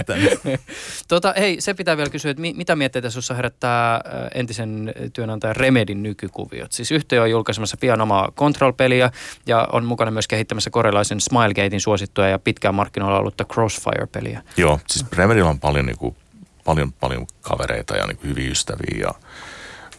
tota, 1.08 1.34
hei, 1.38 1.60
se 1.60 1.74
pitää 1.74 1.96
vielä 1.96 2.10
kysyä, 2.10 2.30
että 2.30 2.40
mitä 2.40 2.76
mietteitä 2.76 3.10
sinussa 3.10 3.34
herättää 3.34 4.00
entisen 4.34 4.94
työnantajan 5.12 5.56
Remedin 5.56 6.02
nykykuviot? 6.02 6.72
Siis 6.72 6.90
yhtiö 6.90 7.22
on 7.22 7.30
julkaisemassa 7.30 7.76
pian 7.80 8.00
omaa 8.00 8.32
Control-peliä 8.36 9.10
ja 9.46 9.68
on 9.72 9.84
mukana 9.84 10.10
myös 10.10 10.28
kehittämässä 10.28 10.70
korealaisen 10.70 11.20
Smilegatein 11.20 11.80
suosittua 11.80 12.28
ja 12.28 12.38
pitkään 12.38 12.74
markkinoilla 12.74 13.18
ollutta 13.18 13.44
Crossfire-peliä. 13.52 14.42
Joo, 14.56 14.80
siis 14.88 15.06
Remedillä 15.12 15.50
on 15.50 15.60
paljon, 15.60 15.86
niin 15.86 15.98
kuin, 15.98 16.16
paljon, 16.64 16.92
paljon 16.92 17.26
kavereita 17.40 17.96
ja 17.96 18.06
niin 18.06 18.16
kuin 18.16 18.28
hyviä 18.28 18.50
ystäviä 18.50 19.00
ja 19.00 19.14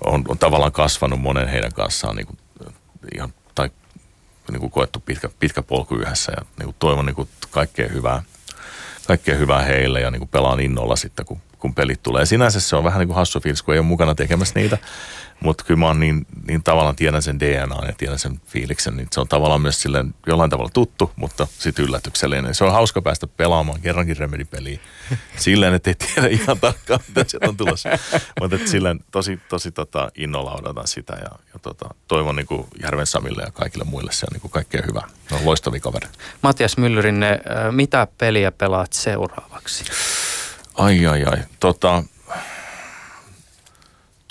on, 0.05 0.23
on 0.27 0.37
tavallaan 0.37 0.71
kasvanut 0.71 1.21
monen 1.21 1.47
heidän 1.47 1.73
kanssaan 1.73 2.15
niin 2.15 2.27
kuin, 2.27 2.37
ihan 3.15 3.33
niin 4.51 4.59
kuin 4.59 4.71
koettu 4.71 4.99
pitkä, 4.99 5.29
pitkä 5.39 5.61
polku 5.61 5.95
yhdessä 5.95 6.31
ja 6.37 6.45
niin 6.57 6.65
kuin 6.65 6.75
toivon 6.79 7.05
niin 7.05 7.15
kuin 7.15 7.29
kaikkea 7.51 7.89
hyvää, 7.89 8.23
kaikkea 9.07 9.35
hyvää 9.35 9.61
heille 9.61 10.01
ja 10.01 10.11
niin 10.11 10.19
kuin 10.19 10.29
pelaan 10.29 10.59
innolla 10.59 10.95
sitten, 10.95 11.25
kun, 11.25 11.41
kun 11.59 11.75
pelit 11.75 12.03
tulee. 12.03 12.25
Sinänsä 12.25 12.59
se 12.59 12.75
on 12.75 12.83
vähän 12.83 12.99
niin 12.99 13.07
kuin 13.07 13.15
hassu 13.15 13.39
fiilis, 13.39 13.61
kun 13.61 13.73
ei 13.73 13.79
ole 13.79 13.87
mukana 13.87 14.15
tekemässä 14.15 14.59
niitä, 14.59 14.77
mutta 15.43 15.63
kyllä 15.63 15.79
mä 15.79 15.85
oon 15.85 15.99
niin, 15.99 16.27
niin 16.47 16.63
tavallaan 16.63 16.95
tiedän 16.95 17.21
sen 17.21 17.39
DNA 17.39 17.85
ja 17.85 17.93
tiedän 17.97 18.19
sen 18.19 18.41
fiiliksen, 18.47 18.97
niin 18.97 19.07
se 19.11 19.21
on 19.21 19.27
tavallaan 19.27 19.61
myös 19.61 19.81
silleen 19.81 20.15
jollain 20.27 20.49
tavalla 20.49 20.69
tuttu, 20.73 21.11
mutta 21.15 21.47
sitten 21.59 21.85
yllätyksellinen. 21.85 22.55
Se 22.55 22.63
on 22.63 22.71
hauska 22.71 23.01
päästä 23.01 23.27
pelaamaan 23.27 23.81
kerrankin 23.81 24.17
Remedy-peliä 24.17 24.79
silleen, 25.37 25.73
että 25.73 25.89
ei 25.89 25.95
tiedä 25.95 26.27
ihan 26.27 26.59
tarkkaan, 26.59 26.99
mitä 27.07 27.25
sieltä 27.27 27.49
on 27.49 27.57
tulossa. 27.57 27.89
mutta 28.41 28.57
silleen 28.65 28.99
tosi, 29.11 29.39
tosi 29.49 29.71
tota, 29.71 30.11
innolla 30.15 30.55
odotan 30.55 30.87
sitä 30.87 31.13
ja, 31.13 31.39
ja 31.53 31.59
tota, 31.61 31.89
toivon 32.07 32.35
niin 32.35 32.47
kuin 32.47 32.67
Järven 32.81 33.07
Samille 33.07 33.43
ja 33.43 33.51
kaikille 33.51 33.85
muille 33.85 34.11
se 34.11 34.25
on 34.25 34.33
niin 34.33 34.41
kuin 34.41 34.51
kaikkea 34.51 34.81
hyvää. 34.87 35.07
Ne 35.31 35.37
on 35.37 35.45
loistavia 35.45 35.79
kavereita. 35.79 36.17
Matias 36.41 36.77
Myllyrinne, 36.77 37.41
mitä 37.71 38.07
peliä 38.17 38.51
pelaat 38.51 38.93
seuraavaksi? 38.93 39.83
Ai 40.73 41.05
ai 41.05 41.23
ai. 41.23 41.37
Tota, 41.59 42.03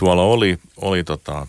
tuolla 0.01 0.23
oli, 0.23 0.59
oli 0.77 1.05
tota, 1.05 1.47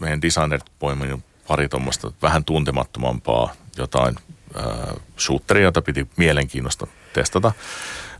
meidän 0.00 0.22
designerit 0.22 0.64
poiminut 0.78 1.20
pari 1.48 1.68
tuommoista 1.68 2.12
vähän 2.22 2.44
tuntemattomampaa 2.44 3.52
jotain 3.78 4.16
äh, 4.56 4.96
shooteria, 5.18 5.64
jota 5.64 5.82
piti 5.82 6.08
mielenkiinnosta 6.16 6.86
testata. 7.12 7.52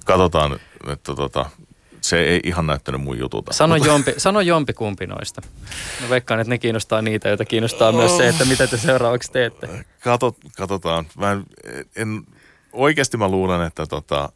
Katsotaan, 0.05 0.59
että 0.89 1.15
tota, 1.15 1.51
se 2.01 2.19
ei 2.19 2.41
ihan 2.45 2.67
näyttänyt 2.67 3.01
mun 3.01 3.19
jutulta. 3.19 3.53
Sano, 3.53 3.77
jompi, 3.77 4.15
sano 4.17 4.41
jompi 4.41 4.73
kumpi 4.73 5.07
noista. 5.07 5.43
Mä 6.01 6.09
veikkaan, 6.09 6.41
että 6.41 6.49
ne 6.49 6.59
kiinnostaa 6.59 7.03
niitä, 7.03 7.29
joita 7.29 7.45
kiinnostaa 7.45 7.89
oh. 7.89 7.95
myös 7.95 8.17
se, 8.17 8.29
että 8.29 8.45
mitä 8.45 8.67
te 8.67 8.77
seuraavaksi 8.77 9.33
teette. 9.33 9.85
Katot, 10.01 10.37
katsotaan. 10.57 11.07
Mä 11.17 11.33
en, 11.33 11.45
en, 11.97 12.23
oikeasti 12.73 13.17
mä 13.17 13.29
luulen, 13.29 13.63
että 13.63 13.87
tota, 13.87 14.33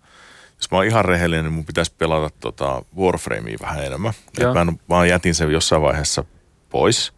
jos 0.56 0.70
mä 0.70 0.76
oon 0.78 0.86
ihan 0.86 1.04
rehellinen, 1.04 1.44
niin 1.44 1.52
mun 1.52 1.64
pitäisi 1.64 1.92
pelata 1.98 2.36
tota 2.40 2.82
Warframea 2.98 3.56
vähän 3.60 3.84
enemmän. 3.84 4.12
Et 4.38 4.54
mä, 4.54 4.60
en, 4.60 4.80
mä 4.88 5.06
jätin 5.06 5.34
sen 5.34 5.52
jossain 5.52 5.82
vaiheessa 5.82 6.24
pois. 6.70 7.12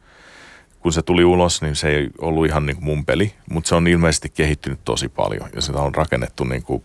Kun 0.81 0.93
se 0.93 1.03
tuli 1.03 1.25
ulos, 1.25 1.63
niin 1.63 1.77
se 1.77 1.89
ei 1.89 2.09
ollut 2.19 2.47
ihan 2.47 2.67
niin 2.67 2.77
kuin 2.77 2.85
mun 2.85 3.05
peli, 3.05 3.35
mutta 3.51 3.69
se 3.69 3.75
on 3.75 3.87
ilmeisesti 3.87 4.29
kehittynyt 4.29 4.81
tosi 4.85 5.09
paljon 5.09 5.51
ja 5.55 5.63
sitä 5.63 5.79
on 5.79 5.95
rakennettu 5.95 6.45
niin 6.45 6.63
kuin 6.63 6.83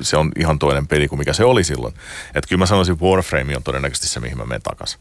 se 0.00 0.16
on 0.16 0.32
ihan 0.36 0.58
toinen 0.58 0.86
peli 0.86 1.08
kuin 1.08 1.18
mikä 1.18 1.32
se 1.32 1.44
oli 1.44 1.64
silloin. 1.64 1.94
Että 2.34 2.48
kyllä 2.48 2.60
mä 2.60 2.66
sanoisin, 2.66 3.00
Warframe 3.00 3.56
on 3.56 3.62
todennäköisesti 3.62 4.08
se, 4.08 4.20
mihin 4.20 4.38
mä 4.38 4.44
menen 4.44 4.62
takaisin. 4.62 5.00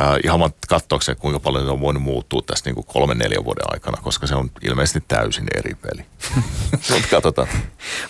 Äh, 0.00 0.16
ihan 0.24 0.40
vaan 0.40 0.50
katsoakseni, 0.68 1.18
kuinka 1.20 1.40
paljon 1.40 1.64
se 1.64 1.70
on 1.70 1.80
voinut 1.80 2.02
muuttua 2.02 2.42
tässä 2.46 2.64
niin 2.64 2.74
kuin 2.74 2.86
kolmen, 2.86 3.18
neljän 3.18 3.44
vuoden 3.44 3.64
aikana, 3.72 4.02
koska 4.02 4.26
se 4.26 4.34
on 4.34 4.50
ilmeisesti 4.62 5.04
täysin 5.08 5.46
eri 5.56 5.74
peli. 5.74 6.06
Mutta 6.90 7.08
katsotaan. 7.10 7.48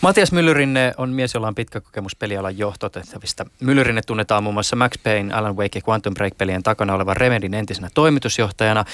Matias 0.00 0.32
Myllyrinne 0.32 0.94
on 0.96 1.10
mies, 1.10 1.34
jolla 1.34 1.48
on 1.48 1.54
pitkä 1.54 1.80
kokemus 1.80 2.16
pelialan 2.16 2.58
johtotehtävistä. 2.58 3.44
Myllyrinne 3.60 4.02
tunnetaan 4.02 4.42
muun 4.42 4.54
muassa 4.54 4.76
Max 4.76 4.92
Payne, 5.02 5.34
Alan 5.34 5.56
Wake 5.56 5.78
ja 5.78 5.82
Quantum 5.88 6.14
Break-pelien 6.14 6.62
takana 6.62 6.94
olevan 6.94 7.16
Remedin 7.16 7.54
entisenä 7.54 7.88
toimitusjohtajana. 7.94 8.84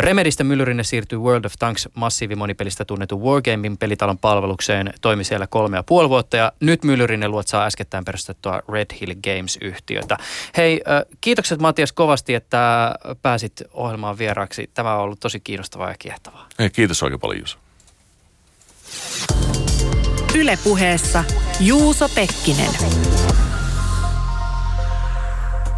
Remedistä 0.00 0.44
Myllyrinne 0.44 0.84
siirtyi 0.84 1.18
World 1.18 1.44
of 1.44 1.52
Tanks 1.58 1.88
massiivimonipelistä 1.94 2.84
tunnetun 2.84 3.22
Wargamein 3.22 3.78
pelitalon 3.78 4.18
palvelukseen, 4.18 4.92
toimi 5.00 5.24
siellä 5.24 5.46
kolme 5.46 5.76
ja 5.76 5.82
puoli 5.82 6.08
vuotta 6.08 6.36
ja 6.36 6.52
nyt 6.60 6.84
Myllyrinne 6.84 7.28
luotsaa 7.28 7.64
äskettäin 7.64 8.04
perustettua 8.04 8.62
Red 8.72 8.90
Hill 9.00 9.14
Games-yhtiötä. 9.24 10.16
Hei, 10.56 10.80
kiitokset 11.20 11.60
Matias 11.60 11.92
kovasti, 11.92 12.31
että 12.34 12.94
pääsit 13.22 13.62
ohjelmaan 13.72 14.18
vieraaksi. 14.18 14.70
Tämä 14.74 14.94
on 14.94 15.00
ollut 15.00 15.20
tosi 15.20 15.40
kiinnostavaa 15.40 15.88
ja 15.88 15.96
kiehtovaa. 15.98 16.46
Hei, 16.58 16.70
kiitos 16.70 17.02
oikein 17.02 17.20
paljon 17.20 17.38
Juuso. 17.38 17.58
Ylepuheessa 20.34 21.24
Juuso 21.60 22.08
Pekkinen. 22.08 22.70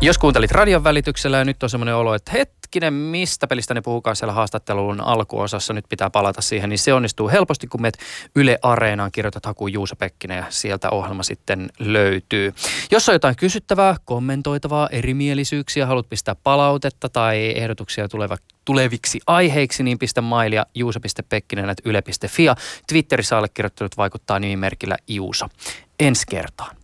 Jos 0.01 0.19
kuuntelit 0.19 0.51
radion 0.51 0.85
välityksellä 0.85 1.39
ja 1.39 1.45
nyt 1.45 1.63
on 1.63 1.71
semmoinen 1.71 1.97
olo, 1.97 2.15
että 2.15 2.31
hetkinen, 2.33 2.95
mistä 2.95 3.47
pelistä 3.47 3.75
ne 3.75 3.81
puhukaan 3.81 4.17
siellä 4.17 4.33
haastattelun 4.33 5.01
alkuosassa, 5.01 5.73
nyt 5.73 5.85
pitää 5.89 6.11
palata 6.11 6.41
siihen, 6.41 6.71
niin 6.71 6.79
se 6.79 6.95
onnistuu 6.95 7.29
helposti, 7.29 7.67
kun 7.67 7.83
meet 7.83 7.99
Yle 8.37 8.59
Areenaan, 8.63 9.13
kirjoitat 9.13 9.47
hakuun 9.47 9.73
Juuso 9.73 9.97
Pekkinen 9.97 10.37
ja 10.37 10.45
sieltä 10.49 10.91
ohjelma 10.91 11.23
sitten 11.23 11.71
löytyy. 11.79 12.55
Jos 12.91 13.09
on 13.09 13.15
jotain 13.15 13.37
kysyttävää, 13.37 13.97
kommentoitavaa, 14.05 14.89
erimielisyyksiä, 14.89 15.87
haluat 15.87 16.09
pistää 16.09 16.35
palautetta 16.35 17.09
tai 17.09 17.53
ehdotuksia 17.57 18.09
tuleva, 18.09 18.37
tuleviksi 18.65 19.21
aiheiksi, 19.27 19.83
niin 19.83 19.99
pistä 19.99 20.21
mailia 20.21 20.67
juuso.pekkinen.yle.fi 20.75 22.45
ja 22.45 22.57
Twitterissä 22.89 23.39
allekirjoittanut 23.39 23.97
vaikuttaa 23.97 24.39
nimimerkillä 24.39 24.97
Juuso. 25.09 25.47
Ensi 26.01 26.27
kertaan. 26.31 26.84